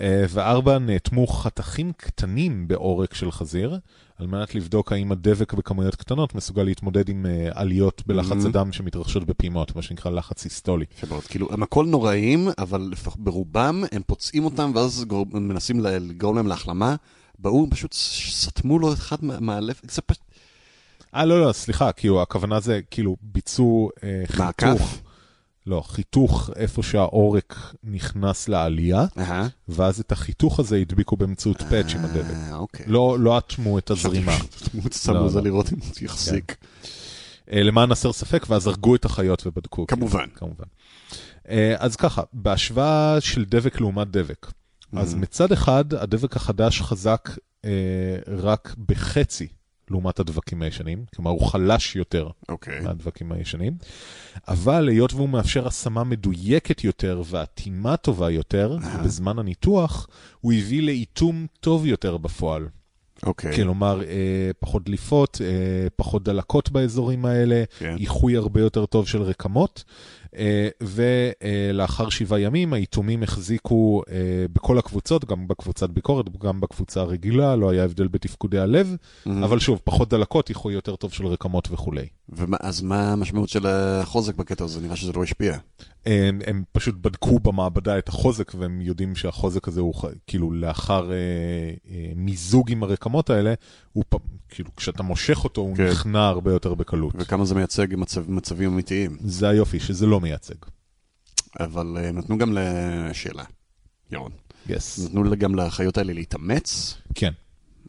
אה, 0.00 0.24
וארבע, 0.28 0.78
נאטמו 0.78 1.26
חתכים 1.26 1.92
קטנים 1.92 2.68
בעורק 2.68 3.14
של 3.14 3.30
חזיר, 3.30 3.78
על 4.18 4.26
מנת 4.26 4.54
לבדוק 4.54 4.92
האם 4.92 5.12
הדבק 5.12 5.52
בכמויות 5.52 5.94
קטנות 5.96 6.34
מסוגל 6.34 6.62
להתמודד 6.62 7.08
עם 7.08 7.26
אה, 7.26 7.48
עליות 7.54 8.02
בלחץ 8.06 8.44
Mhm. 8.44 8.48
הדם 8.48 8.72
שמתרחשות 8.72 9.24
בפעימות, 9.24 9.76
מה 9.76 9.82
שנקרא 9.82 10.10
לחץ 10.10 10.44
היסטולי. 10.44 10.84
מאוד. 11.08 11.22
כאילו, 11.24 11.48
הם 11.52 11.62
הכל 11.62 11.86
נוראים, 11.86 12.48
אבל 12.58 12.88
לפח- 12.92 13.16
ברובם 13.18 13.84
הם 13.92 14.02
פוצעים 14.06 14.44
אותם, 14.44 14.72
ואז 14.74 15.04
גור- 15.04 15.26
מנסים 15.32 15.80
לגרום 15.80 16.36
להם 16.36 16.46
להחלמה. 16.46 16.96
באו, 17.38 17.66
פשוט 17.70 17.92
סתמו 18.30 18.78
לו 18.78 18.92
אחד 18.92 19.16
מה- 19.24 19.40
מהלב. 19.40 19.74
זה 19.90 20.02
פשוט... 20.02 20.22
אה, 21.14 21.24
לא, 21.24 21.46
לא, 21.46 21.52
סליחה, 21.52 21.92
כאילו, 21.92 22.22
הכוונה 22.22 22.60
זה, 22.60 22.80
כאילו, 22.90 23.16
ביצעו 23.22 23.90
אה, 24.04 24.24
מעקף? 24.38 25.00
לא, 25.66 25.82
חיתוך 25.86 26.50
איפה 26.56 26.82
שהעורק 26.82 27.74
נכנס 27.84 28.48
לעלייה. 28.48 29.04
ואז 29.68 30.00
את 30.00 30.12
החיתוך 30.12 30.60
הזה 30.60 30.76
הדביקו 30.76 31.16
באמצעות 31.16 31.62
פאץ' 31.62 31.94
עם 31.94 32.04
הדבק. 32.04 32.34
אה, 32.34 32.56
אוקיי. 32.56 32.86
לא, 32.88 33.16
לא 33.18 33.38
אטמו 33.38 33.78
את 33.78 33.90
הזרימה. 33.90 34.36
שמו 35.02 35.14
לא, 35.14 35.28
זה 35.28 35.38
לא. 35.38 35.44
לראות 35.44 35.72
אם 35.72 35.78
הוא 35.78 35.88
יחזיק. 36.02 36.56
אה, 37.52 37.62
למען 37.62 37.92
הסר 37.92 38.12
ספק, 38.12 38.46
ואז 38.48 38.66
הרגו 38.66 38.94
את 38.94 39.04
החיות 39.04 39.46
ובדקו. 39.46 39.86
כמובן. 39.86 40.26
כמובן. 40.34 40.64
אה, 41.48 41.74
אז 41.78 41.96
ככה, 41.96 42.22
בהשוואה 42.32 43.20
של 43.20 43.44
דבק 43.44 43.80
לעומת 43.80 44.10
דבק, 44.10 44.52
אז 44.92 45.14
מצד 45.14 45.52
אחד, 45.52 45.94
הדבק 45.94 46.36
החדש 46.36 46.80
חזק 46.80 47.28
אה, 47.64 47.70
רק 48.26 48.74
בחצי 48.88 49.48
לעומת 49.90 50.20
הדבקים 50.20 50.62
הישנים, 50.62 51.04
כלומר 51.14 51.30
הוא 51.30 51.46
חלש 51.46 51.96
יותר 51.96 52.28
אוקיי. 52.48 52.80
מהדבקים 52.80 53.32
הישנים, 53.32 53.76
אבל 54.48 54.88
היות 54.88 55.12
והוא 55.12 55.28
מאפשר 55.28 55.66
השמה 55.66 56.04
מדויקת 56.04 56.84
יותר 56.84 57.22
ואטימה 57.26 57.96
טובה 57.96 58.30
יותר, 58.30 58.76
בזמן 59.04 59.38
הניתוח, 59.38 60.08
הוא 60.40 60.52
הביא 60.52 60.82
לאיתום 60.82 61.46
טוב 61.60 61.86
יותר 61.86 62.16
בפועל. 62.16 62.68
אוקיי. 63.26 63.56
כלומר, 63.56 64.02
אה, 64.02 64.50
פחות 64.58 64.84
דליפות, 64.84 65.40
אה, 65.44 65.88
פחות 65.96 66.24
דלקות 66.24 66.70
באזורים 66.70 67.24
האלה, 67.24 67.64
כן. 67.78 67.96
איחוי 67.98 68.36
הרבה 68.36 68.60
יותר 68.60 68.86
טוב 68.86 69.08
של 69.08 69.22
רקמות, 69.22 69.84
ולאחר 70.80 72.08
שבעה 72.08 72.40
ימים 72.40 72.72
היתומים 72.72 73.22
החזיקו 73.22 74.02
אה, 74.10 74.14
בכל 74.52 74.78
הקבוצות, 74.78 75.24
גם 75.24 75.48
בקבוצת 75.48 75.90
ביקורת, 75.90 76.38
גם 76.38 76.60
בקבוצה 76.60 77.00
הרגילה, 77.00 77.56
לא 77.56 77.70
היה 77.70 77.84
הבדל 77.84 78.08
בתפקודי 78.08 78.58
הלב, 78.58 78.96
אבל 79.26 79.58
שוב, 79.58 79.80
פחות 79.84 80.10
דלקות, 80.10 80.48
איחוי 80.48 80.74
יותר 80.74 80.96
טוב 80.96 81.12
של 81.12 81.26
רקמות 81.26 81.68
וכולי. 81.70 82.06
אז 82.60 82.82
מה 82.82 83.12
המשמעות 83.12 83.48
של 83.48 83.66
החוזק 83.66 84.34
בקטע 84.34 84.64
הזה? 84.64 84.80
נראה 84.80 84.96
שזה 84.96 85.12
לא 85.12 85.22
השפיע. 85.22 85.58
הם, 86.06 86.40
הם 86.46 86.64
פשוט 86.72 86.94
בדקו 87.00 87.38
במעבדה 87.38 87.98
את 87.98 88.08
החוזק, 88.08 88.52
והם 88.58 88.80
יודעים 88.80 89.14
שהחוזק 89.14 89.68
הזה 89.68 89.80
הוא 89.80 89.94
כאילו 90.26 90.52
לאחר 90.52 91.12
אה, 91.12 91.16
אה, 91.90 92.12
מיזוג 92.16 92.70
עם 92.70 92.82
הרקמות 92.82 93.30
האלה, 93.30 93.54
הוא 93.92 94.04
פ... 94.08 94.16
כאילו 94.48 94.70
כשאתה 94.76 95.02
מושך 95.02 95.44
אותו 95.44 95.60
הוא 95.60 95.76
כן. 95.76 95.88
נכנע 95.88 96.26
הרבה 96.26 96.52
יותר 96.52 96.74
בקלות. 96.74 97.14
וכמה 97.18 97.44
זה 97.44 97.54
מייצג 97.54 97.86
מצב, 97.96 98.30
מצבים 98.30 98.72
אמיתיים. 98.72 99.16
זה 99.20 99.48
היופי, 99.48 99.80
שזה 99.80 100.06
לא 100.06 100.20
מייצג. 100.24 100.54
אבל 101.60 101.96
אה, 102.00 102.12
נתנו 102.12 102.38
גם 102.38 102.52
לשאלה, 102.52 103.44
ירון. 104.10 104.32
יס. 104.68 104.98
נתנו 104.98 105.24
גם 105.38 105.54
לחיות 105.54 105.98
האלה 105.98 106.12
להתאמץ. 106.12 106.96
כן. 107.14 107.32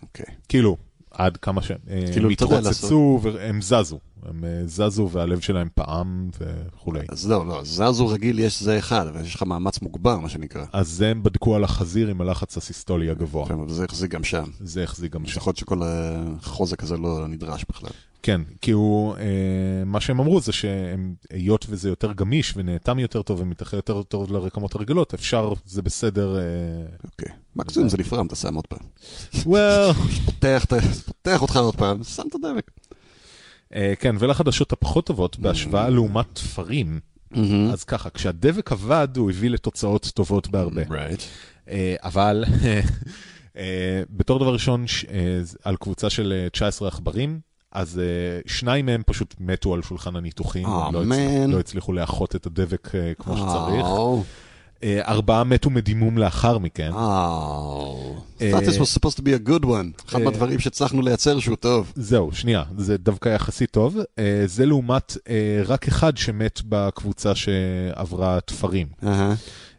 אוקיי. 0.01 0.35
כאילו, 0.49 0.77
עד 1.11 1.37
כמה 1.37 1.61
שהם 1.61 1.77
כאילו, 1.87 2.11
כאילו, 2.11 2.29
התרוצצו 2.29 3.19
והם 3.23 3.61
זזו. 3.61 3.99
הם 4.25 4.43
אה, 4.43 4.61
זזו 4.65 5.09
והלב 5.11 5.39
שלהם 5.39 5.67
פעם 5.75 6.29
וכולי. 6.39 6.99
אז 7.09 7.29
לא, 7.29 7.47
לא, 7.47 7.63
זזו 7.63 8.07
רגיל 8.07 8.39
יש 8.39 8.63
זה 8.63 8.79
אחד, 8.79 9.07
אבל 9.07 9.21
יש 9.21 9.35
לך 9.35 9.43
מאמץ 9.43 9.81
מוגבר, 9.81 10.19
מה 10.19 10.29
שנקרא. 10.29 10.65
אז 10.73 11.01
הם 11.01 11.23
בדקו 11.23 11.55
על 11.55 11.63
החזיר 11.63 12.07
עם 12.07 12.21
הלחץ 12.21 12.57
הסיסטולי 12.57 13.09
הגבוה. 13.09 13.45
אבל 13.45 13.69
זה 13.69 13.85
החזיק 13.85 14.11
גם 14.11 14.23
שם. 14.23 14.45
זה 14.59 14.83
החזיק 14.83 15.11
גם 15.11 15.25
שם. 15.25 15.39
יכול 15.39 15.49
להיות 15.49 15.57
שכל 15.57 15.81
החוזק 15.83 16.83
הזה 16.83 16.97
לא 16.97 17.27
נדרש 17.27 17.65
בכלל. 17.69 17.91
כן, 18.25 18.41
כי 18.61 18.71
הוא, 18.71 19.15
אה, 19.17 19.23
מה 19.85 20.01
שהם 20.01 20.19
אמרו 20.19 20.41
זה 20.41 20.51
שהיות 20.51 21.65
וזה 21.69 21.89
יותר 21.89 22.13
גמיש 22.13 22.53
ונאטם 22.57 22.99
יותר 22.99 23.21
טוב 23.21 23.39
ומתאחה 23.41 23.77
יותר 23.77 24.03
טוב 24.03 24.31
לרקמות 24.31 24.75
הרגילות, 24.75 25.13
אפשר, 25.13 25.53
זה 25.65 25.81
בסדר. 25.81 26.37
אה, 26.37 26.43
אוקיי. 27.03 27.27
מקסימום 27.55 27.89
זה 27.89 27.97
נפרם, 27.97 28.27
אתה 28.27 28.35
שם 28.35 28.55
עוד 28.55 28.67
פעם. 28.67 28.79
well, 29.33 29.93
פותח, 30.25 30.65
פותח 31.05 31.41
אותך 31.41 31.57
עוד 31.57 31.75
פעם, 31.75 32.03
שם 32.03 32.23
את 32.29 32.35
הדבק. 32.35 32.71
אה, 33.75 33.93
כן, 33.99 34.15
ולחדשות 34.19 34.71
הפחות 34.73 35.05
טובות, 35.05 35.39
בהשוואה 35.39 35.89
לעומת 35.89 36.25
תפרים, 36.33 36.99
אז 37.71 37.83
ככה, 37.83 38.09
כשהדבק 38.09 38.71
עבד, 38.71 39.07
הוא 39.17 39.29
הביא 39.29 39.49
לתוצאות 39.49 40.11
טובות 40.13 40.47
בהרבה. 40.47 40.81
Right. 40.83 41.21
אה, 41.69 41.95
אבל 42.03 42.43
אה, 43.57 44.03
בתור 44.09 44.39
דבר 44.39 44.53
ראשון, 44.53 44.87
ש- 44.87 45.05
אה, 45.05 45.41
על 45.63 45.75
קבוצה 45.75 46.09
של 46.09 46.33
אה, 46.43 46.49
19 46.49 46.87
עכברים, 46.87 47.39
אז 47.75 47.99
אה, 47.99 48.03
שניים 48.45 48.85
מהם 48.85 49.01
פשוט 49.05 49.35
מתו 49.39 49.73
על 49.73 49.81
שולחן 49.81 50.15
הניתוחים, 50.15 50.65
Oh, 50.65 50.91
לא, 50.93 51.03
man. 51.03 51.47
לא 51.47 51.59
הצליחו 51.59 51.93
לאחות 51.93 52.35
את 52.35 52.45
הדבק 52.45 52.95
אה, 52.95 53.11
כמו 53.19 53.37
שצריך. 53.37 53.85
Oh, 53.85 54.23
אה, 54.83 55.01
ארבעה 55.07 55.43
מתו 55.43 55.69
מדימום 55.69 56.17
לאחר 56.17 56.57
מכן. 56.57 56.91
thought 58.39 58.63
this 58.65 58.79
was 58.79 58.89
supposed 58.99 59.17
to 59.17 59.21
be 59.21 59.45
a 59.45 59.49
good 59.49 59.65
one. 59.65 60.05
אחד 60.09 60.21
מהדברים 60.21 60.59
שהצלחנו 60.59 61.01
לייצר 61.01 61.39
שהוא 61.39 61.55
טוב. 61.55 61.91
זהו, 61.95 62.29
שנייה, 62.33 62.63
זה 62.77 62.97
דווקא 62.97 63.29
יחסית 63.29 63.71
טוב. 63.71 63.97
אה, 64.19 64.43
זה 64.45 64.65
לעומת 64.65 65.17
אה, 65.29 65.61
רק 65.65 65.87
אחד 65.87 66.17
שמת 66.17 66.61
בקבוצה 66.69 67.35
שעברה 67.35 68.39
תפרים. 68.45 68.87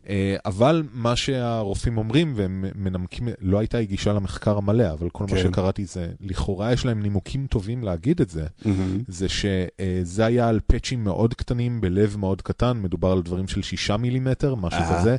אה, 0.08 0.36
אבל 0.44 0.82
מה 0.92 1.16
שהרופאים 1.16 1.98
אומרים, 1.98 2.32
והם 2.36 2.64
מנמקים, 2.74 3.28
לא 3.40 3.58
הייתה 3.58 3.82
גישה 3.82 4.12
למחקר 4.12 4.56
המלא, 4.56 4.92
אבל 4.92 5.08
כל 5.10 5.24
מה 5.24 5.30
כן. 5.30 5.42
שקראתי 5.42 5.84
זה, 5.84 6.08
לכאורה 6.20 6.72
יש 6.72 6.84
להם 6.84 7.02
נימוקים 7.02 7.46
טובים 7.46 7.82
להגיד 7.84 8.20
את 8.20 8.30
זה, 8.30 8.46
מהמם. 8.64 8.98
זה 9.08 9.26
שזה 9.28 10.26
היה 10.26 10.48
על 10.48 10.60
פאצ'ים 10.66 11.04
מאוד 11.04 11.34
קטנים 11.34 11.80
בלב 11.80 12.16
מאוד 12.18 12.42
קטן, 12.42 12.78
מדובר 12.82 13.12
על 13.12 13.22
דברים 13.22 13.48
של 13.48 13.62
שישה 13.62 13.96
מילימטר, 13.96 14.54
משהו 14.54 14.80
אהה. 14.80 15.00
כזה. 15.00 15.16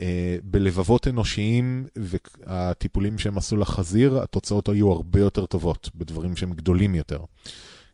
אה, 0.00 0.36
בלבבות 0.44 1.08
אנושיים 1.08 1.86
והטיפולים 1.96 3.18
שהם 3.18 3.38
עשו 3.38 3.56
לחזיר, 3.56 4.22
התוצאות 4.22 4.68
היו 4.68 4.92
הרבה 4.92 5.20
יותר 5.20 5.46
טובות 5.46 5.90
בדברים 5.94 6.36
שהם 6.36 6.52
גדולים 6.52 6.94
יותר. 6.94 7.20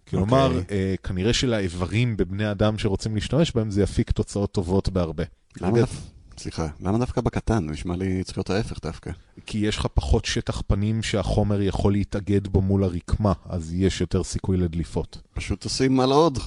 כלומר, 0.08 0.46
אוקיי. 0.46 0.76
אה, 0.76 0.94
כנראה 1.02 1.32
שלאיברים 1.32 2.16
בבני 2.16 2.50
אדם 2.50 2.78
שרוצים 2.78 3.14
להשתמש 3.14 3.52
בהם, 3.52 3.70
זה 3.70 3.82
יפיק 3.82 4.10
תוצאות 4.10 4.52
טובות 4.52 4.88
בהרבה. 4.88 5.24
למה 5.60 5.78
דווקא? 5.78 6.15
סליחה, 6.38 6.66
למה 6.80 6.98
דווקא 6.98 7.20
בקטן? 7.20 7.66
נשמע 7.70 7.96
לי 7.96 8.24
צריך 8.24 8.38
להיות 8.38 8.50
ההפך 8.50 8.78
דווקא. 8.82 9.10
כי 9.46 9.58
יש 9.58 9.76
לך 9.76 9.86
פחות 9.94 10.24
שטח 10.24 10.62
פנים 10.66 11.02
שהחומר 11.02 11.62
יכול 11.62 11.92
להתאגד 11.92 12.46
בו 12.48 12.60
מול 12.62 12.84
הרקמה, 12.84 13.32
אז 13.48 13.74
יש 13.74 14.00
יותר 14.00 14.24
סיכוי 14.24 14.56
לדליפות. 14.56 15.18
פשוט 15.34 15.66
תשים 15.66 16.00
על 16.00 16.12
עוד. 16.12 16.38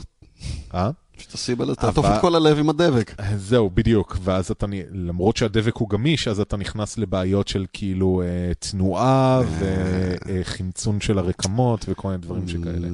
אה? 0.73 0.89
פשוט 1.17 1.31
תשים 1.33 1.61
על... 1.61 1.67
אבל- 1.67 1.75
תעטוף 1.75 2.05
את 2.05 2.21
כל 2.21 2.35
הלב 2.35 2.57
עם 2.59 2.69
הדבק. 2.69 3.15
זהו, 3.37 3.69
בדיוק, 3.73 4.17
ואז 4.23 4.51
אתה, 4.51 4.65
למרות 4.91 5.37
שהדבק 5.37 5.75
הוא 5.75 5.89
גמיש, 5.89 6.27
אז 6.27 6.39
אתה 6.39 6.57
נכנס 6.57 6.97
לבעיות 6.97 7.47
של 7.47 7.65
כאילו 7.73 8.21
אה, 8.21 8.53
תנועה 8.59 9.41
וחמצון 9.59 11.01
של 11.01 11.19
הרקמות 11.19 11.85
וכל 11.89 12.07
מיני 12.07 12.21
דברים 12.21 12.47
שכאלה. 12.47 12.87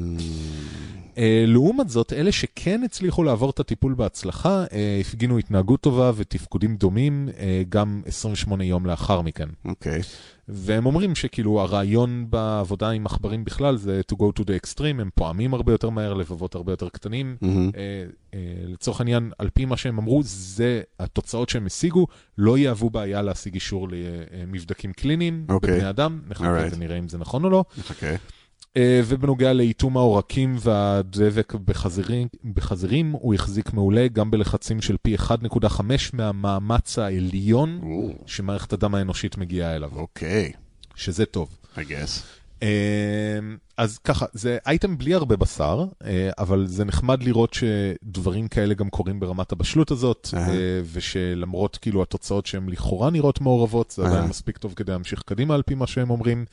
אה, 1.18 1.43
לעומת 1.47 1.89
זאת, 1.89 2.13
אלה 2.13 2.32
שכן 2.32 2.82
הצליחו 2.84 3.24
לעבור 3.24 3.49
את 3.49 3.59
הטיפול 3.59 3.93
בהצלחה, 3.93 4.66
אה, 4.74 4.97
הפגינו 5.01 5.38
התנהגות 5.38 5.82
טובה 5.82 6.11
ותפקודים 6.16 6.76
דומים 6.76 7.30
אה, 7.39 7.63
גם 7.70 8.01
28 8.05 8.63
יום 8.63 8.86
לאחר 8.86 9.22
מכן. 9.22 9.49
אוקיי. 9.66 10.01
והם 10.47 10.86
אומרים 10.86 11.16
שכאילו 11.16 11.61
הרעיון 11.61 12.26
בעבודה 12.30 12.89
עם 12.89 13.05
עכברים 13.05 13.45
בכלל 13.45 13.78
זה 13.78 14.01
to 14.11 14.16
go 14.16 14.39
to 14.39 14.43
the 14.43 14.63
extreme, 14.63 15.01
הם 15.01 15.09
פועמים 15.16 15.53
הרבה 15.53 15.72
יותר 15.72 15.89
מהר, 15.89 16.13
לבבות 16.13 16.55
הרבה 16.55 16.72
יותר 16.72 16.89
קטנים. 16.89 17.36
מהמם. 17.41 17.72
אה, 17.76 17.82
אה, 18.34 18.39
לצורך 18.68 18.99
העניין, 18.99 19.32
על 19.38 19.49
פי 19.53 19.66
מה 19.66 19.78
שהם 19.78 19.97
אמרו, 19.97 20.22
זה 20.24 20.82
התוצאות 20.99 21.49
שהם 21.49 21.66
השיגו, 21.66 22.07
לא 22.38 22.57
יהוו 22.57 22.89
בעיה 22.89 23.22
להשיג 23.22 23.53
אישור 23.53 23.88
למבדקים 23.91 24.93
קליניים 24.93 25.45
אוקיי. 25.49 25.72
בבני 25.72 25.89
אדם, 25.89 26.22
נחכה 26.28 26.68
Alright. 26.68 26.76
ונראה 26.76 26.97
אם 26.97 27.09
זה 27.09 27.18
נכון 27.18 27.43
או 27.43 27.49
לא. 27.49 27.66
נחכה. 27.78 28.16
אה, 28.78 29.02
ובנוגע 29.06 29.54
לאיתום 29.54 29.98
העורקים 29.98 30.56
והדבק 30.60 31.54
בחזירים, 31.54 32.28
בחזירים, 32.54 33.12
הוא 33.12 33.34
החזיק 33.34 33.74
מעולה 33.74 34.08
גם 34.08 34.32
בלחצים 34.32 34.82
של 34.82 34.96
פי 35.02 35.16
1.5 35.16 35.82
מהמאמץ 36.14 37.00
העליון 37.00 37.80
או, 37.84 38.10
שמערכת 38.26 38.74
הדם 38.74 38.96
האנושית 38.96 39.38
מגיעה 39.38 39.76
אליו, 39.76 39.92
אוקיי. 39.96 40.52
שזה 40.96 41.26
טוב. 41.26 41.58
I 41.76 41.80
guess. 41.80 42.22
אה, 42.64 43.40
אז 43.78 43.98
ככה, 43.98 44.26
זה 44.34 44.58
אייטם 44.66 44.98
בלי 44.98 45.14
הרבה 45.14 45.36
בשר, 45.36 45.86
אה, 46.06 46.30
אבל 46.38 46.68
זה 46.68 46.86
נחמד 46.86 47.24
לראות 47.24 47.54
שדברים 47.54 48.48
כאלה 48.48 48.74
גם 48.74 48.90
קורים 48.90 49.20
ברמת 49.20 49.52
הבשלות 49.52 49.92
הזאת. 49.92 50.30
אה, 50.38 50.82
ושלמרות 50.94 51.78
כאילו 51.78 52.02
התוצאות 52.02 52.46
שהן 52.46 52.70
לכאורה 52.70 53.10
נראות 53.10 53.42
מעורבות, 53.42 53.92
זה 53.92 54.02
עדיין 54.02 54.18
אהה. 54.18 54.28
מספיק 54.28 54.58
טוב 54.58 54.74
כדי 54.76 54.92
להמשיך 54.92 55.22
קדימה 55.26 55.56
על 55.56 55.62
פי 55.62 55.76
מה 55.76 55.88
שהם 55.88 56.10
אומרים. 56.10 56.46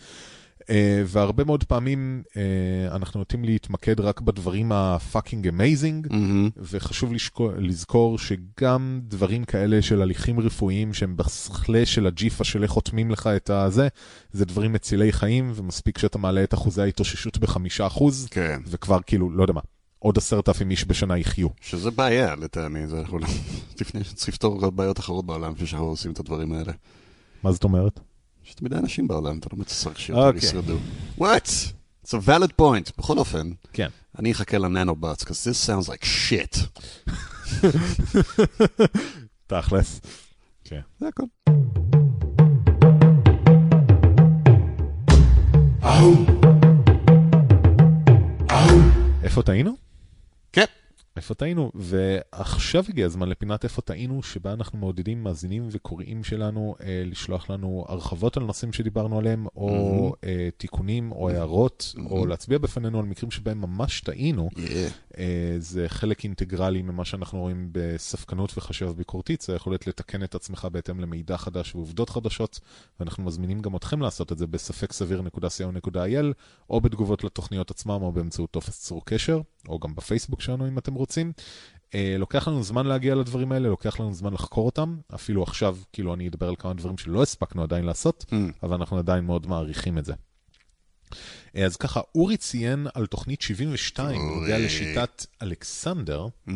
אה, 0.70 1.02
והרבה 1.06 1.44
מאוד 1.44 1.64
פעמים 1.64 2.22
אה, 2.36 2.96
אנחנו 2.96 3.20
נוטים 3.20 3.44
להתמקד 3.44 4.00
רק 4.00 4.20
בדברים 4.20 4.72
ה 4.72 4.82
fucking 4.82 5.48
amazing, 5.48 6.06
מהמם. 6.10 6.50
וחשוב 6.56 7.12
לזכור 7.58 8.18
שגם 8.18 9.00
דברים 9.02 9.44
כאלה 9.44 9.82
של 9.82 10.02
הליכים 10.02 10.40
רפואיים 10.40 10.94
שהם 10.94 11.16
בשכבה 11.16 11.86
של 11.86 12.06
הג'יפה 12.06 12.44
של 12.44 12.62
איך 12.62 12.70
חותמים 12.70 13.10
לך 13.10 13.26
את 13.36 13.50
הזה, 13.50 13.88
זה 14.32 14.44
דברים 14.44 14.72
מצילי 14.72 15.12
חיים, 15.12 15.52
ומספיק 15.54 15.98
שאתה 15.98 16.18
מעלה 16.18 16.44
את 16.44 16.54
אחוזי 16.54 16.82
ההתאוששות 16.82 17.38
בחמישה 17.38 17.86
אחוז, 17.86 18.28
כן. 18.30 18.60
וכבר 18.66 18.98
כאילו, 19.06 19.30
לא 19.30 19.42
יודע 19.42 19.52
מה, 19.52 19.60
עוד 19.98 20.18
עשרת 20.18 20.48
אלפים 20.48 20.70
איש 20.70 20.84
בשנה 20.84 21.18
יחיו. 21.18 21.48
שזה 21.60 21.90
בעיה 21.90 22.36
לטעמי, 22.36 22.86
זה 22.86 22.96
יכול... 22.96 23.22
לפני 23.80 24.04
שצריך 24.04 24.28
לפתור 24.28 24.70
בעיות 24.70 24.98
אחרות 24.98 25.26
בעולם, 25.26 25.52
לפני 25.52 25.66
שאנחנו 25.66 25.86
עושים 25.86 26.12
את 26.12 26.20
הדברים 26.20 26.52
האלה. 26.52 26.72
מה 27.42 27.52
זאת 27.52 27.64
אומרת? 27.64 28.00
יש 28.52 28.56
תמיד 28.56 28.72
אנשים 28.72 29.08
בעולם, 29.08 29.38
אתה 29.38 29.48
לא 29.58 29.64
צריך 29.64 30.00
שיותר 30.00 30.20
אוקיי. 30.26 30.38
ישרדו. 30.38 30.76
What? 31.18 31.48
It's 32.04 32.08
a 32.10 32.28
valid 32.28 32.52
point. 32.60 32.92
בכל 32.98 33.18
אופן, 33.18 33.50
כן. 33.72 33.88
אני 34.18 34.32
אחכה 34.32 34.58
לננובוטס, 34.58 35.22
because 35.22 35.26
this 35.26 35.68
sounds 35.68 35.88
like 35.88 36.04
shit. 36.04 36.58
תכלס. 39.46 40.00
כן. 40.64 40.80
זה 41.00 41.08
הכל. 41.08 41.22
איפה 49.22 49.42
טעינו? 49.42 49.76
איפה 51.16 51.34
טעינו? 51.34 51.72
ועכשיו 51.74 52.84
הגיע 52.88 53.06
הזמן 53.06 53.28
לפינת 53.28 53.64
איפה 53.64 53.82
טעינו, 53.82 54.22
שבה 54.22 54.52
אנחנו 54.52 54.78
מעודדים 54.78 55.22
מאזינים 55.22 55.68
וקוראים 55.70 56.24
שלנו 56.24 56.74
אה, 56.80 57.02
לשלוח 57.06 57.50
לנו 57.50 57.84
הרחבות 57.88 58.36
על 58.36 58.42
נושאים 58.42 58.72
שדיברנו 58.72 59.18
עליהם, 59.18 59.46
או 59.56 60.14
אה, 60.24 60.48
תיקונים, 60.56 61.12
או 61.12 61.30
הערות, 61.30 61.94
או 62.10 62.26
להצביע 62.26 62.58
בפנינו 62.58 62.98
על 62.98 63.04
מקרים 63.04 63.30
שבהם 63.30 63.60
ממש 63.60 64.00
טעינו. 64.00 64.48
Yeah. 64.56 64.60
אה, 65.18 65.54
זה 65.58 65.88
חלק 65.88 66.24
אינטגרלי 66.24 66.82
ממה 66.82 67.04
שאנחנו 67.04 67.40
רואים 67.40 67.68
בספקנות 67.72 68.52
וחשיבה 68.56 68.92
ביקורתית, 68.92 69.40
זה 69.40 69.52
היכולת 69.52 69.86
לתקן 69.86 70.22
את 70.22 70.34
עצמך 70.34 70.68
בהתאם 70.72 71.00
למידע 71.00 71.36
חדש 71.36 71.74
ועובדות 71.74 72.10
חדשות, 72.10 72.60
ואנחנו 73.00 73.24
מזמינים 73.24 73.60
גם 73.60 73.76
אתכם 73.76 74.00
לעשות 74.00 74.32
את 74.32 74.38
זה 74.38 74.46
בספק 74.46 74.92
סביר.co.il, 74.92 76.26
או 76.70 76.80
בתגובות 76.80 77.24
לתוכניות 77.24 77.70
עצמם, 77.70 78.02
או 78.02 78.12
באמצעות 78.12 78.50
טופס 78.50 78.80
צור 78.80 79.04
קשר, 79.04 79.40
או 79.68 79.78
גם 79.78 79.94
בפייסבוק 79.94 80.40
שלנו 80.40 80.68
אם 80.68 80.78
אתם 80.78 80.94
רוצים. 80.94 81.32
אה, 81.94 82.16
לוקח 82.18 82.48
לנו 82.48 82.62
זמן 82.62 82.86
להגיע 82.86 83.14
לדברים 83.14 83.52
האלה, 83.52 83.68
לוקח 83.68 84.00
לנו 84.00 84.14
זמן 84.14 84.32
לחקור 84.32 84.66
אותם, 84.66 84.96
אפילו 85.14 85.42
עכשיו, 85.42 85.76
כאילו 85.92 86.14
אני 86.14 86.28
אדבר 86.28 86.48
על 86.48 86.54
כמה 86.58 86.74
דברים 86.74 86.98
שלא 86.98 87.22
הספקנו 87.22 87.62
עדיין 87.62 87.84
לעשות, 87.84 88.24
Mm. 88.30 88.34
אבל 88.62 88.74
אנחנו 88.76 88.98
עדיין 88.98 89.24
מאוד 89.24 89.46
מעריכים 89.46 89.98
את 89.98 90.04
זה. 90.04 90.12
אה, 91.56 91.64
אז 91.66 91.76
ככה, 91.76 92.00
אורי 92.14 92.36
ציין 92.36 92.86
על 92.94 93.06
תוכנית 93.06 93.42
72, 93.42 94.20
בנוגע 94.20 94.54
אורי. 94.54 94.64
לשיטת 94.66 95.26
אלכסנדר, 95.42 96.26
Mm. 96.48 96.52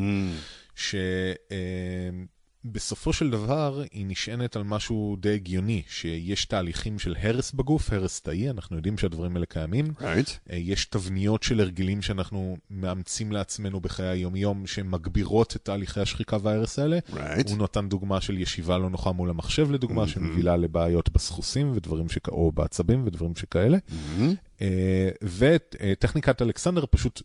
שבסופו 2.66 3.12
של 3.12 3.30
דבר 3.30 3.82
היא 3.92 4.06
נשענת 4.08 4.56
על 4.56 4.62
משהו 4.62 5.16
די 5.20 5.34
הגיוני, 5.34 5.82
שיש 5.88 6.44
תהליכים 6.44 6.98
של 6.98 7.14
הרס 7.18 7.52
בגוף, 7.52 7.92
הרס 7.92 8.20
תאי, 8.20 8.50
אנחנו 8.50 8.76
יודעים 8.76 8.98
שהדברים 8.98 9.34
האלה 9.34 9.46
קיימים. 9.46 9.92
Right. 10.00 10.30
אה, 10.50 10.56
יש 10.56 10.84
תבניות 10.84 11.42
של 11.42 11.60
הרגלים 11.60 12.02
שאנחנו 12.02 12.56
מאמצים 12.70 13.32
לעצמנו 13.32 13.80
בחיי 13.80 14.06
היומיום, 14.06 14.66
שמגבירות 14.66 15.56
את 15.56 15.64
תהליכי 15.64 16.00
השחיקה 16.00 16.36
וההרס 16.42 16.78
האלה. 16.78 16.98
Right. 17.10 17.50
הוא 17.50 17.58
נתן 17.58 17.88
דוגמה 17.88 18.20
של 18.20 18.38
ישיבה 18.38 18.78
לא 18.78 18.90
נוחה 18.90 19.12
מול 19.12 19.30
המחשב, 19.30 19.70
לדוגמה, 19.70 20.08
שמובילה 20.08 20.56
לבעיות 20.56 21.12
בסחוסים 21.12 21.72
ודברים 21.74 22.08
שכ... 22.08 22.28
או 22.28 22.52
בעצבים 22.52 23.06
ודברים 23.06 23.36
שכאלה. 23.36 23.78
Mm-hmm. 23.78 24.60
אה, 24.62 25.08
וטכניקת 25.22 26.42
אלכסנדר 26.42 26.84
פשוט 26.90 27.22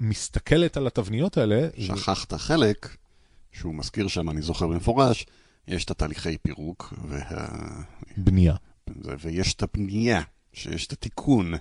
מסתכלת 0.00 0.76
על 0.76 0.86
התבניות 0.86 1.38
האלה. 1.38 1.68
שכחת 1.78 2.32
חלק 2.32 2.96
שהוא 3.54 3.74
מזכיר 3.74 4.08
שם, 4.08 4.30
אני 4.30 4.42
זוכר 4.42 4.66
במפורש, 4.66 5.26
יש 5.68 5.84
את 5.84 5.90
התהליכי 5.90 6.38
פירוק, 6.38 6.94
וה... 7.08 7.46
בנייה. 8.16 8.54
ויש 9.20 9.54
את 9.54 9.62
הבנייה, 9.62 10.22
שיש 10.52 10.86
את 10.86 10.92
התיקון, 10.92 11.54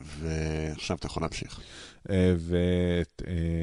ועכשיו 0.00 0.96
אתה 0.96 1.06
יכול 1.06 1.22
להמשיך. 1.22 1.60
אה, 2.10 2.34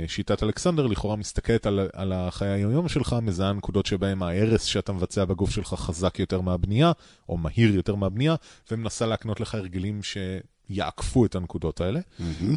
ושיטת 0.06 0.44
אלכסנדר 0.44 0.88
לכאורה 0.88 1.16
מסתכלת 1.16 1.66
על, 1.66 1.90
על 1.94 2.14
החיי 2.14 2.50
היומיום 2.50 2.90
שלך, 2.90 3.16
מזהה 3.22 3.54
נקודות 3.54 3.86
שבהם 3.86 4.24
ההרס 4.24 4.64
שאתה 4.64 4.94
מבצע 4.94 5.26
בגוף 5.26 5.50
שלך 5.52 5.68
חזק 5.68 6.20
יותר 6.20 6.42
מהבנייה, 6.42 6.92
או 7.30 7.38
מהיר 7.38 7.76
יותר 7.76 7.96
מהבנייה, 7.96 8.36
ומנסה 8.72 9.06
להקנות 9.06 9.40
לך 9.40 9.56
הרגלים 9.56 10.04
שיעקפו 10.74 11.26
את 11.26 11.36
הנקודות 11.36 11.82
האלה. 11.82 12.00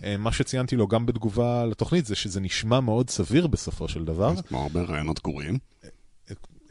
אה, 0.04 0.16
מה 0.16 0.32
שציינתי 0.32 0.76
לו 0.76 0.88
גם 0.88 1.06
בתגובה 1.06 1.66
לתוכנית 1.66 2.06
זה 2.06 2.14
שזה 2.14 2.40
נשמע 2.40 2.80
מאוד 2.80 3.10
סביר 3.10 3.46
בסופו 3.46 3.88
של 3.88 4.04
דבר. 4.04 4.34
כמו 4.48 4.62
הרבה 4.62 4.82
רעיונות 4.82 5.22
גרועים. 5.22 5.58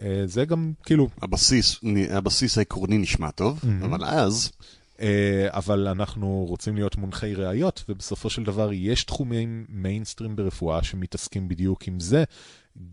אה, 0.01 0.23
זה 0.25 0.45
גם 0.45 0.73
כאילו 0.83 1.09
הבסיס, 1.21 1.79
הבסיס 2.09 2.57
העקרוני 2.57 2.97
נשמע 2.97 3.31
טוב, 3.31 3.59
אבל 3.85 4.05
אז, 4.05 4.51
אה, 5.01 5.47
אבל 5.49 5.87
אנחנו 5.87 6.45
רוצים 6.49 6.75
להיות 6.75 6.95
מונחי 6.95 7.33
ראיות, 7.35 7.83
ובסופו 7.89 8.29
של 8.29 8.43
דבר 8.43 8.73
יש 8.73 9.03
תחומים 9.03 9.65
מיינסטרים 9.69 10.35
ברפואה 10.35 10.83
שמתעסקים 10.83 11.47
בדיוק 11.47 11.87
עם 11.87 11.99
זה, 11.99 12.23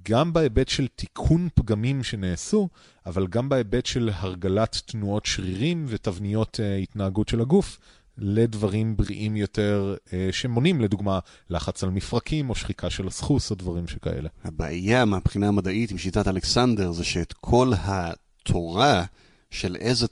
גם 0.03 0.32
בהיבט 0.32 0.68
של 0.68 0.86
תיקון 0.88 1.48
פגמים 1.55 2.03
שנעשו, 2.03 2.68
אבל 3.07 3.26
גם 3.26 3.48
בהיבט 3.48 3.86
של 3.86 4.11
הרגלת 4.14 4.82
תנועות 4.86 5.26
שרירים 5.26 5.84
ותבניות 5.88 6.61
התנהגות 6.82 7.28
של 7.28 7.40
הגוף, 7.40 7.78
לדברים 8.18 8.96
בריאים 8.96 9.36
יותר, 9.36 9.96
אה, 10.12 10.28
שמונים 10.32 10.80
לדוגמה 10.80 11.18
לחץ 11.50 11.84
על 11.84 11.90
מפרקים 11.90 12.50
או 12.50 12.54
שחיקה 12.54 12.90
של 12.90 13.06
הסחוס 13.06 13.50
או 13.50 13.56
דברים 13.56 13.88
שכאלה. 13.88 14.28
הבעיה 14.44 15.04
מהבחינה 15.04 15.48
המדעית 15.48 15.90
עם 15.90 15.98
שיטת 15.98 16.28
אלכסנדר 16.28 16.92
זה 16.92 17.04
שאת 17.04 17.32
כל 17.32 17.72
התורה 17.84 19.04
של 19.50 19.76
איזה 19.76 20.06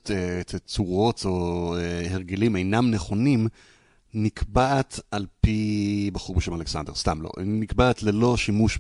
תצורות 0.47 1.23
או 1.25 1.75
אה, 1.77 2.15
הרגלים 2.15 2.57
אינם 2.57 2.91
נכונים, 2.91 3.49
נקבעת 4.15 5.01
על 5.11 5.27
פי 5.41 6.11
בחור 6.13 6.37
בשם 6.37 6.55
אלכסנדר, 6.55 6.95
סתם 6.95 7.23
לא, 7.23 7.31
נקבעת 7.39 8.03
ללא 8.03 8.37
שימוש 8.37 8.79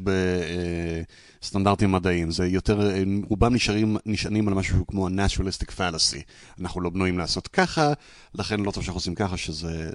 בסטנדרטים 1.41 1.93
מדעיים, 1.93 2.31
זה 2.31 2.47
יותר, 2.47 2.91
רובם 3.29 3.55
נשארים, 3.55 3.97
נשענים 4.07 4.49
על 4.49 4.55
משהו 4.55 4.87
כמו 4.87 5.07
ה-naturalistic 5.07 5.71
fallacy. 5.79 6.23
אנחנו 6.61 6.81
לא 6.81 6.91
בנויים 6.91 7.19
לעשות 7.19 7.49
ככה, 7.49 7.93
לכן 8.35 8.61
לא 8.61 8.71
טוב 8.71 8.83
שאנחנו 8.83 8.99
עושים 8.99 9.15
ככה, 9.15 9.37
שזה, 9.37 9.91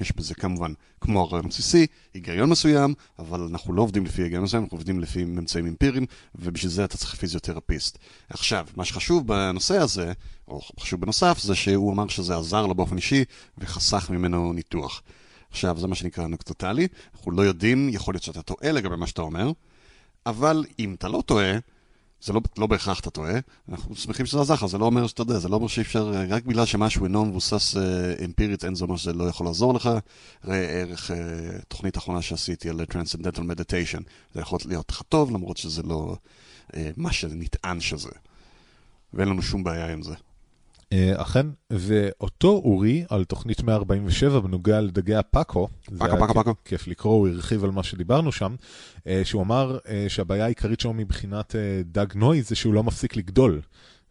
יש 0.00 0.12
בזה 0.16 0.34
כמובן, 0.34 0.72
כמו 1.00 1.20
הרעיון 1.20 1.44
הבסיסי, 1.44 1.86
היגיון 2.14 2.50
מסוים, 2.50 2.94
אבל 3.18 3.40
אנחנו 3.40 3.74
לא 3.74 3.82
עובדים 3.82 4.04
לפי 4.04 4.22
היגיון 4.22 4.44
מסוים, 4.44 4.62
אנחנו 4.62 4.76
עובדים 4.76 5.00
לפי 5.00 5.24
ממצאים 5.24 5.66
אמפיריים, 5.66 6.06
ובשביל 6.34 6.72
זה 6.72 6.84
אתה 6.84 6.96
צריך 6.96 7.14
פיזיותרפיסט. 7.14 7.98
עכשיו, 8.30 8.66
מה 8.76 8.84
שחשוב 8.84 9.26
בנושא 9.26 9.76
הזה, 9.76 10.12
או 10.48 10.60
חשוב 10.80 11.00
בנוסף, 11.00 11.38
זה 11.38 11.54
שהוא 11.54 11.92
אמר 11.92 12.08
שזה 12.08 12.36
עזר 12.36 12.66
לו 12.66 12.74
באופן 12.74 12.96
אישי, 12.96 13.24
וחסך 13.58 14.10
ממנו 14.10 14.52
ניתוח. 14.52 15.02
עכשיו, 15.50 15.78
זה 15.80 15.86
מה 15.86 15.94
שנקרא 15.94 16.24
אנקדוטלי, 16.24 16.88
אנחנו 17.14 17.30
לא 17.30 17.42
יודעים, 17.42 17.88
יכול 17.88 18.14
להיות 18.14 18.22
שאתה 18.22 18.42
טועה 18.42 18.72
לגבי 18.72 18.96
מה 18.96 19.06
שאתה 19.06 19.22
אומר, 19.22 19.52
אבל 20.26 20.64
אם 20.78 20.94
אתה 20.94 21.08
לא 21.08 21.22
טועה, 21.26 21.58
זה 22.22 22.32
לא, 22.32 22.40
לא 22.58 22.66
בהכרח 22.66 23.00
אתה 23.00 23.10
טועה, 23.10 23.34
אנחנו 23.68 23.96
שמחים 23.96 24.26
שזה 24.26 24.40
עזר 24.40 24.54
לך, 24.54 24.66
זה 24.66 24.78
לא 24.78 24.84
אומר 24.84 25.06
שאתה 25.06 25.22
יודע, 25.22 25.38
זה 25.38 25.48
לא 25.48 25.56
אומר 25.56 25.66
שאי 25.68 25.82
אפשר, 25.82 26.12
רק 26.28 26.44
בגלל 26.44 26.66
שמשהו 26.66 27.04
אינו 27.04 27.24
מבוסס 27.24 27.76
אה, 27.76 28.24
אמפירית, 28.24 28.64
אין 28.64 28.74
זה 28.74 28.84
אומר 28.84 28.96
שזה 28.96 29.12
לא 29.12 29.24
יכול 29.24 29.46
לעזור 29.46 29.74
לך. 29.74 29.90
ראה 30.44 30.56
ערך 30.56 31.10
אה, 31.10 31.16
תוכנית 31.68 31.96
אחרונה 31.96 32.22
שעשיתי 32.22 32.68
על 32.68 32.80
Transcendental 32.80 33.40
Meditation, 33.40 34.02
זה 34.34 34.40
יכול 34.40 34.58
להיות 34.66 34.90
לך 34.90 35.02
טוב, 35.08 35.30
למרות 35.30 35.56
שזה 35.56 35.82
לא 35.82 36.16
אה, 36.76 36.90
מה 36.96 37.12
שנטען 37.12 37.80
שזה. 37.80 38.10
ואין 39.14 39.28
לנו 39.28 39.42
שום 39.42 39.64
בעיה 39.64 39.92
עם 39.92 40.02
זה. 40.02 40.14
אה, 40.94 41.22
אכן, 41.22 41.46
ואותו 41.70 42.48
אורי 42.48 43.04
על 43.08 43.24
תוכנית 43.24 43.62
147 43.62 44.40
בנוגע 44.40 44.80
לדגי 44.80 45.14
הפאקו, 45.14 45.68
פאקו, 45.98 46.18
פאקו, 46.18 46.34
פאקו. 46.34 46.54
כיף 46.64 46.86
לקרוא, 46.86 47.14
הוא 47.14 47.28
הרחיב 47.28 47.64
על 47.64 47.70
מה 47.70 47.82
שדיברנו 47.82 48.32
שם, 48.32 48.54
אה, 49.06 49.20
שהוא 49.24 49.42
אמר 49.42 49.78
אה, 49.88 50.04
שהבעיה 50.08 50.44
העיקרית 50.44 50.80
שלו 50.80 50.92
מבחינת 50.92 51.54
דג 51.84 52.06
נוי 52.14 52.42
זה 52.42 52.54
שהוא 52.54 52.74
לא 52.74 52.82
מפסיק 52.82 53.16
לגדול, 53.16 53.60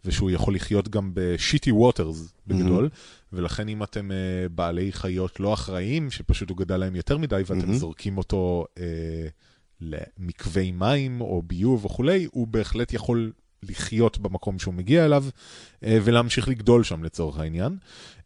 ושהוא 0.05 0.31
יכול 0.31 0.55
לחיות 0.55 0.89
גם 0.89 1.11
בשיטי 1.13 1.71
ווטרס 1.71 2.33
בגדול, 2.47 2.85
mm-hmm. 2.85 3.27
ולכן 3.33 3.67
אם 3.67 3.83
אתם 3.83 4.11
בעלי 4.55 4.91
חיות 4.91 5.39
לא 5.39 5.53
אחראיים, 5.53 6.11
שפשוט 6.11 6.49
הוא 6.49 6.57
גדל 6.57 6.77
להם 6.77 6.95
יותר 6.95 7.17
מדי, 7.17 7.41
ואתם 7.45 7.69
mm-hmm. 7.69 7.73
זורקים 7.73 8.17
אותו 8.17 8.65
למקווי 9.81 10.71
מים 10.71 11.21
או 11.21 11.41
ביוב 11.45 11.85
וכולי, 11.85 12.27
הוא 12.31 12.47
בהחלט 12.47 12.93
יכול 12.93 13.31
לחיות 13.69 14.17
במקום 14.17 14.59
שהוא 14.59 14.73
מגיע 14.73 15.05
אליו, 15.05 15.25
אה, 15.83 15.97
ולהמשיך 16.03 16.47
לגדול 16.47 16.83
שם 16.83 17.03
לצורך 17.03 17.39
העניין. 17.39 17.77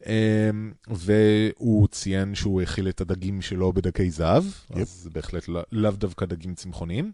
אה, 0.07 0.49
והוא 0.87 1.87
ציין 1.87 2.35
שהוא 2.35 2.61
הכיל 2.61 2.89
את 2.89 3.01
הדגים 3.01 3.41
שלו 3.41 3.73
בדגי 3.73 4.11
זהב, 4.11 4.43
yep. 4.43 4.81
אז 4.81 4.89
זה 4.89 5.09
בהחלט 5.09 5.47
לא, 5.47 5.61
לאו 5.71 5.91
דווקא 5.91 6.25
דגים 6.25 6.55
צמחוניים. 6.55 7.11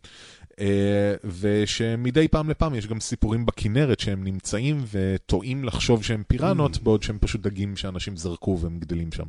אה, 0.59 1.15
ושמדי 1.39 2.27
פעם 2.27 2.49
לפעם 2.49 2.75
יש 2.75 2.87
גם 2.87 2.99
סיפורים 2.99 3.45
בכנרת 3.45 3.99
שהם 3.99 4.23
נמצאים 4.23 4.83
וטועים 4.91 5.63
לחשוב 5.63 6.03
שהם 6.03 6.23
פיראנות, 6.27 6.75
mm. 6.75 6.79
בעוד 6.83 7.03
שהם 7.03 7.17
פשוט 7.21 7.41
דגים 7.41 7.75
שאנשים 7.75 8.17
זרקו 8.17 8.59
והם 8.61 8.79
גדלים 8.79 9.11
שם. 9.11 9.25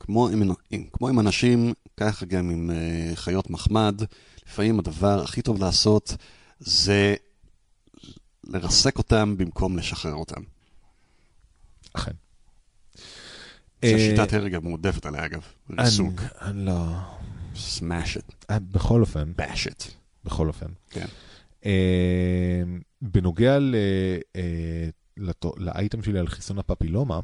כמו 0.00 0.28
עם, 0.28 0.52
כמו 0.92 1.08
עם 1.08 1.20
אנשים, 1.20 1.72
ככה 1.96 2.26
גם 2.26 2.50
עם 2.50 2.70
חיות 3.14 3.50
מחמד, 3.50 4.02
לפעמים 4.46 4.78
הדבר 4.78 5.22
הכי 5.22 5.42
טוב 5.42 5.60
לעשות 5.60 6.16
זה 6.60 7.14
לרסק 8.48 8.98
אותם 8.98 9.34
במקום 9.38 9.78
לשחרר 9.78 10.14
אותם. 10.14 10.42
אכן. 11.92 12.12
שהשיטת 13.84 14.32
הרג 14.32 14.54
המועדפת 14.54 15.06
עליה 15.06 15.24
אגב, 15.26 15.42
ריסוק. 15.78 16.20
לא. 16.54 16.86
סמאש 17.56 18.16
את. 18.16 18.32
בכל 18.50 19.00
אופן. 19.00 19.32
באש 19.36 19.66
את. 19.66 19.84
בכל 20.24 20.48
אופן. 20.48 20.66
כן. 20.90 21.06
בנוגע 23.02 23.58
לאייטם 25.56 26.02
שלי 26.02 26.18
על 26.18 26.28
חיסון 26.28 26.58
הפפילומה, 26.58 27.20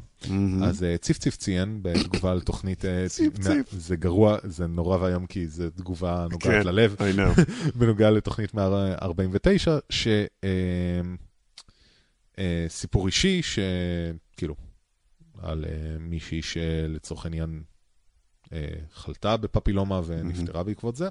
אז 0.63 0.83
אה, 0.83 0.97
ציף 0.97 1.17
ציף 1.17 1.37
ציין 1.37 1.79
בתגובה 1.81 2.31
על 2.31 2.41
תוכנית, 2.41 2.85
אה, 2.85 3.09
ציף 3.09 3.39
ציף. 3.39 3.71
זה 3.71 3.95
גרוע, 3.95 4.37
זה 4.43 4.67
נורא 4.67 4.97
ואיום 4.97 5.25
כי 5.25 5.47
זו 5.47 5.69
תגובה 5.69 6.27
נוגעת 6.31 6.63
כן, 6.63 6.67
ללב, 6.67 6.95
I 6.99 7.17
know. 7.17 7.41
בנוגע 7.79 8.11
לתוכנית 8.11 8.53
149, 8.53 9.77
שסיפור 12.39 13.01
אה, 13.01 13.07
אישי, 13.07 13.41
שכאילו, 13.41 14.55
על 15.37 15.65
מישהי 15.99 16.41
שלצורך 16.41 17.25
העניין 17.25 17.63
חלתה 18.93 19.37
בפפילומה 19.37 20.01
ונפטרה 20.05 20.63
בעקבות 20.63 20.95
זה. 20.95 21.09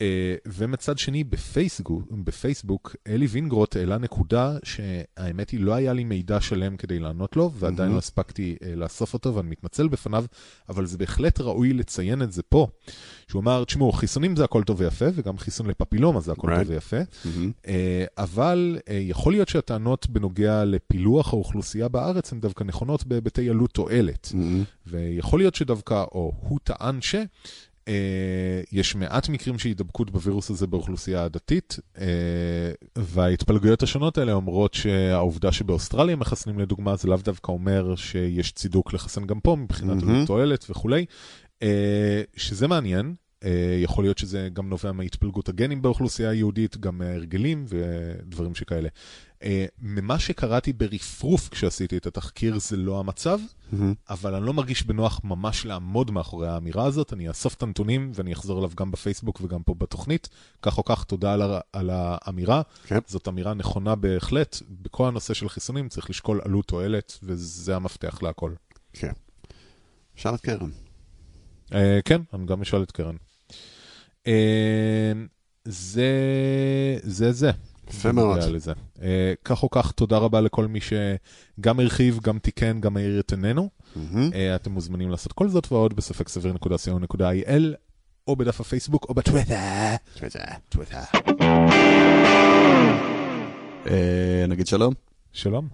אה, 0.00 0.34
ומצד 0.46 0.98
שני, 0.98 1.24
בפייסבוק, 1.24 2.02
בפייסבוק, 2.10 2.96
אלי 3.06 3.26
וינגרוט 3.26 3.76
העלה 3.76 3.98
נקודה 3.98 4.56
שהאמת 4.62 5.50
היא 5.50 5.60
לא 5.60 5.74
היה 5.74 5.92
לי 5.92 6.04
מידע 6.04 6.40
שלם 6.40 6.76
כדי 6.76 6.98
לענות 6.98 7.36
לו, 7.36 7.50
ועדיין 7.54 7.92
לא 7.92 7.98
הספקתי 7.98 8.56
אה, 8.62 8.74
לאסוף 8.74 9.14
אותו 9.14 9.34
ואני 9.34 9.50
מתנצל 9.50 9.88
בפניו, 9.88 10.24
אבל 10.68 10.86
זה 10.86 10.98
בהחלט 10.98 11.40
ראוי 11.40 11.72
לציין 11.72 12.22
את 12.22 12.32
זה 12.32 12.42
פה. 12.42 12.66
שהוא 13.28 13.42
אמר, 13.42 13.64
תשמעו, 13.64 13.92
חיסונים 13.92 14.36
זה 14.36 14.44
הכל 14.44 14.62
טוב 14.62 14.80
ויפה, 14.80 15.04
וגם 15.14 15.38
חיסון 15.38 15.66
לפפילומה 15.66 16.20
זה 16.20 16.32
הכל 16.32 16.48
right. 16.48 16.58
טוב 16.58 16.68
ויפה, 16.70 17.00
אה, 17.66 18.04
אבל 18.18 18.78
יכול 18.90 19.32
להיות 19.32 19.48
שהטענות 19.48 20.10
בנוגע 20.10 20.64
לפילוח 20.64 21.32
האוכלוסייה 21.32 21.88
בארץ 21.88 22.32
הן 22.32 22.40
דווקא 22.40 22.64
נכונות 22.64 23.06
בהיבטי 23.06 23.48
עלות 23.48 23.70
תועלת. 23.70 24.32
ויכול 24.86 25.40
להיות 25.40 25.54
שדווקא, 25.54 26.04
או 26.12 26.32
הוא 26.40 26.58
טען 26.64 27.00
ש... 27.00 27.14
Uh, 27.86 27.92
יש 28.72 28.94
מעט 28.94 29.28
מקרים 29.28 29.58
של 29.58 29.68
הידבקות 29.68 30.10
בווירוס 30.10 30.50
הזה 30.50 30.66
באוכלוסייה 30.66 31.24
הדתית, 31.24 31.78
uh, 31.96 32.00
וההתפלגויות 32.98 33.82
השונות 33.82 34.18
האלה 34.18 34.32
אומרות 34.32 34.74
שהעובדה 34.74 35.52
שבאוסטרליה 35.52 36.16
מחסנים 36.16 36.58
לדוגמה, 36.58 36.96
זה 36.96 37.08
לאו 37.08 37.16
דווקא 37.16 37.52
אומר 37.52 37.96
שיש 37.96 38.52
צידוק 38.52 38.92
לחסן 38.92 39.26
גם 39.26 39.40
פה 39.40 39.56
מבחינת 39.56 40.02
mm-hmm. 40.02 40.26
תועלת 40.26 40.66
וכולי, 40.70 41.04
uh, 41.60 41.64
שזה 42.36 42.68
מעניין. 42.68 43.14
Uh, 43.44 43.46
יכול 43.82 44.04
להיות 44.04 44.18
שזה 44.18 44.48
גם 44.52 44.68
נובע 44.68 44.92
מהתפלגות 44.92 45.48
הגנים 45.48 45.82
באוכלוסייה 45.82 46.30
היהודית, 46.30 46.76
גם 46.76 46.98
מהרגלים 46.98 47.64
ודברים 47.68 48.54
שכאלה. 48.54 48.88
Uh, 49.40 49.44
ממה 49.78 50.18
שקראתי 50.18 50.72
ברפרוף 50.72 51.48
כשעשיתי 51.48 51.96
את 51.96 52.06
התחקיר 52.06 52.58
זה 52.58 52.76
לא 52.76 53.00
המצב. 53.00 53.38
אבל 54.10 54.34
אני 54.34 54.46
לא 54.46 54.52
מרגיש 54.52 54.82
בנוח 54.82 55.20
ממש 55.24 55.66
לעמוד 55.66 56.10
מאחורי 56.10 56.48
האמירה 56.48 56.84
הזאת, 56.84 57.12
אני 57.12 57.28
אאסוף 57.28 57.54
את 57.54 57.62
הנתונים 57.62 58.12
ואני 58.14 58.32
אחזור 58.32 58.58
אליו 58.58 58.70
גם 58.76 58.90
בפייסבוק 58.90 59.40
וגם 59.40 59.62
פה 59.62 59.74
בתוכנית. 59.74 60.28
כך 60.62 60.78
או 60.78 60.84
כך, 60.84 61.04
תודה 61.04 61.32
על, 61.32 61.42
על 61.72 61.90
האמירה. 61.92 62.62
כן. 62.86 62.98
זאת 63.06 63.28
אמירה 63.28 63.54
נכונה 63.54 63.94
בהחלט. 63.94 64.56
בכל 64.82 65.08
הנושא 65.08 65.34
של 65.34 65.48
חיסונים 65.48 65.88
צריך 65.88 66.10
לשקול 66.10 66.40
עלות 66.44 66.66
תועלת, 66.66 67.18
וזה 67.22 67.76
המפתח 67.76 68.22
להכל. 68.22 68.52
כן. 68.92 69.12
שאל 70.14 70.34
את 70.34 70.40
קרן. 70.40 70.70
Uh, 71.70 71.74
כן, 72.04 72.20
אני 72.34 72.46
גם 72.46 72.60
אשאל 72.60 72.82
את 72.82 72.90
קרן. 72.90 73.16
Uh, 74.24 74.28
זה 75.64 76.10
זה 77.02 77.32
זה. 77.32 77.50
יפה 77.90 78.12
מאוד. 78.12 78.38
Uh, 78.38 79.02
כך 79.44 79.62
או 79.62 79.70
כך, 79.70 79.92
תודה 79.92 80.18
רבה 80.18 80.40
לכל 80.40 80.66
מי 80.66 80.78
שגם 80.80 81.80
הרחיב, 81.80 82.18
גם 82.22 82.38
תיקן, 82.38 82.80
גם 82.80 82.96
העיר 82.96 83.20
את 83.20 83.30
עינינו. 83.30 83.68
Mm-hmm. 83.68 83.98
Uh, 84.32 84.34
אתם 84.54 84.70
מוזמנים 84.70 85.10
לעשות 85.10 85.32
כל 85.32 85.48
זאת 85.48 85.72
ועוד 85.72 85.96
בספק 85.96 86.28
סביר.co.il, 86.28 87.62
או 88.28 88.36
בדף 88.36 88.60
הפייסבוק 88.60 89.06
או 89.08 89.14
בטוויטר. 89.14 89.54
טוויטר. 90.18 90.40
טוויטר. 90.68 91.00
Uh, 93.84 93.90
נגיד 94.48 94.66
שלום. 94.66 94.94
שלום. 95.32 95.68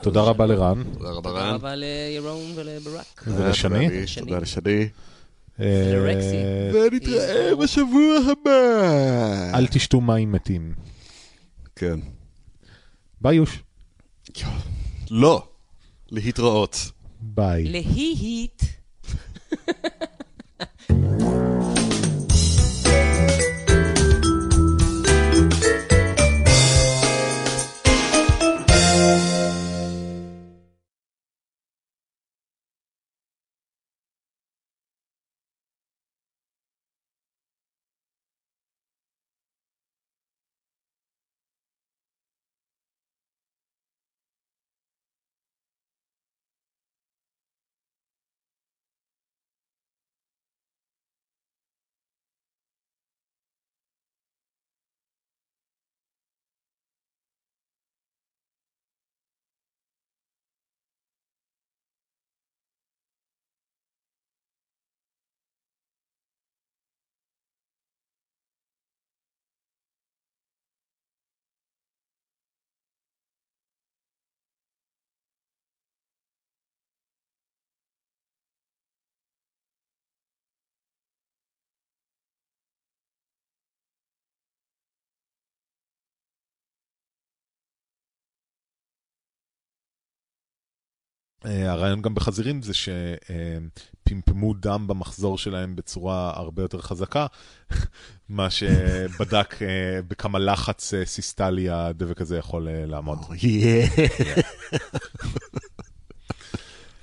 תודה 0.00 0.20
רבה 0.20 0.46
לרן. 0.46 0.82
תודה 0.98 1.10
רבה 1.10 1.30
רן. 1.30 1.36
תודה 1.36 1.54
רבה 1.54 1.74
לירון 1.74 2.52
ולברק. 2.54 3.24
ולשני. 3.26 3.88
תודה 4.18 4.38
לשני. 4.38 4.88
ולרקסי. 5.62 6.36
ונתראה 6.72 7.56
בשבוע 7.56 8.16
הבא. 8.32 9.50
אל 9.54 9.66
תשתו 9.66 10.00
מים 10.00 10.32
מתים. 10.32 10.74
כן. 11.76 12.00
ביי 13.20 13.36
יוש. 13.36 13.62
לא. 15.10 15.48
להתראות. 16.10 16.90
ביי. 17.20 17.64
להיט. 17.64 18.62
הרעיון 91.44 92.02
גם 92.02 92.14
בחזירים 92.14 92.62
זה 92.62 92.72
שפמפמו 92.74 94.54
דם 94.54 94.86
במחזור 94.86 95.38
שלהם 95.38 95.76
בצורה 95.76 96.32
הרבה 96.36 96.62
יותר 96.62 96.80
חזקה, 96.80 97.26
מה 98.28 98.50
שבדק 98.50 99.62
אה, 99.62 100.02
בכמה 100.08 100.38
לחץ 100.38 100.94
אה, 100.94 101.06
סיסטלי 101.06 101.70
הדבק 101.70 102.20
הזה 102.20 102.38
יכול 102.38 102.68
אה, 102.68 102.86
לעמוד. 102.86 103.18
Oh, 103.18 103.32
yeah. 103.32 104.42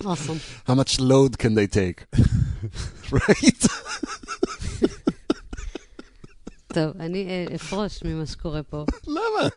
Awesome. 0.04 0.40
How 0.66 0.76
much 0.76 0.98
load 1.00 1.38
can 1.38 1.56
they 1.56 1.68
take? 1.68 2.06
right? 3.12 3.68
טוב, 6.68 6.94
אני 7.00 7.28
אה, 7.30 7.56
אפרוש 7.56 8.04
ממה 8.04 8.26
שקורה 8.26 8.64
פה. 8.64 8.86
למה? 9.08 9.50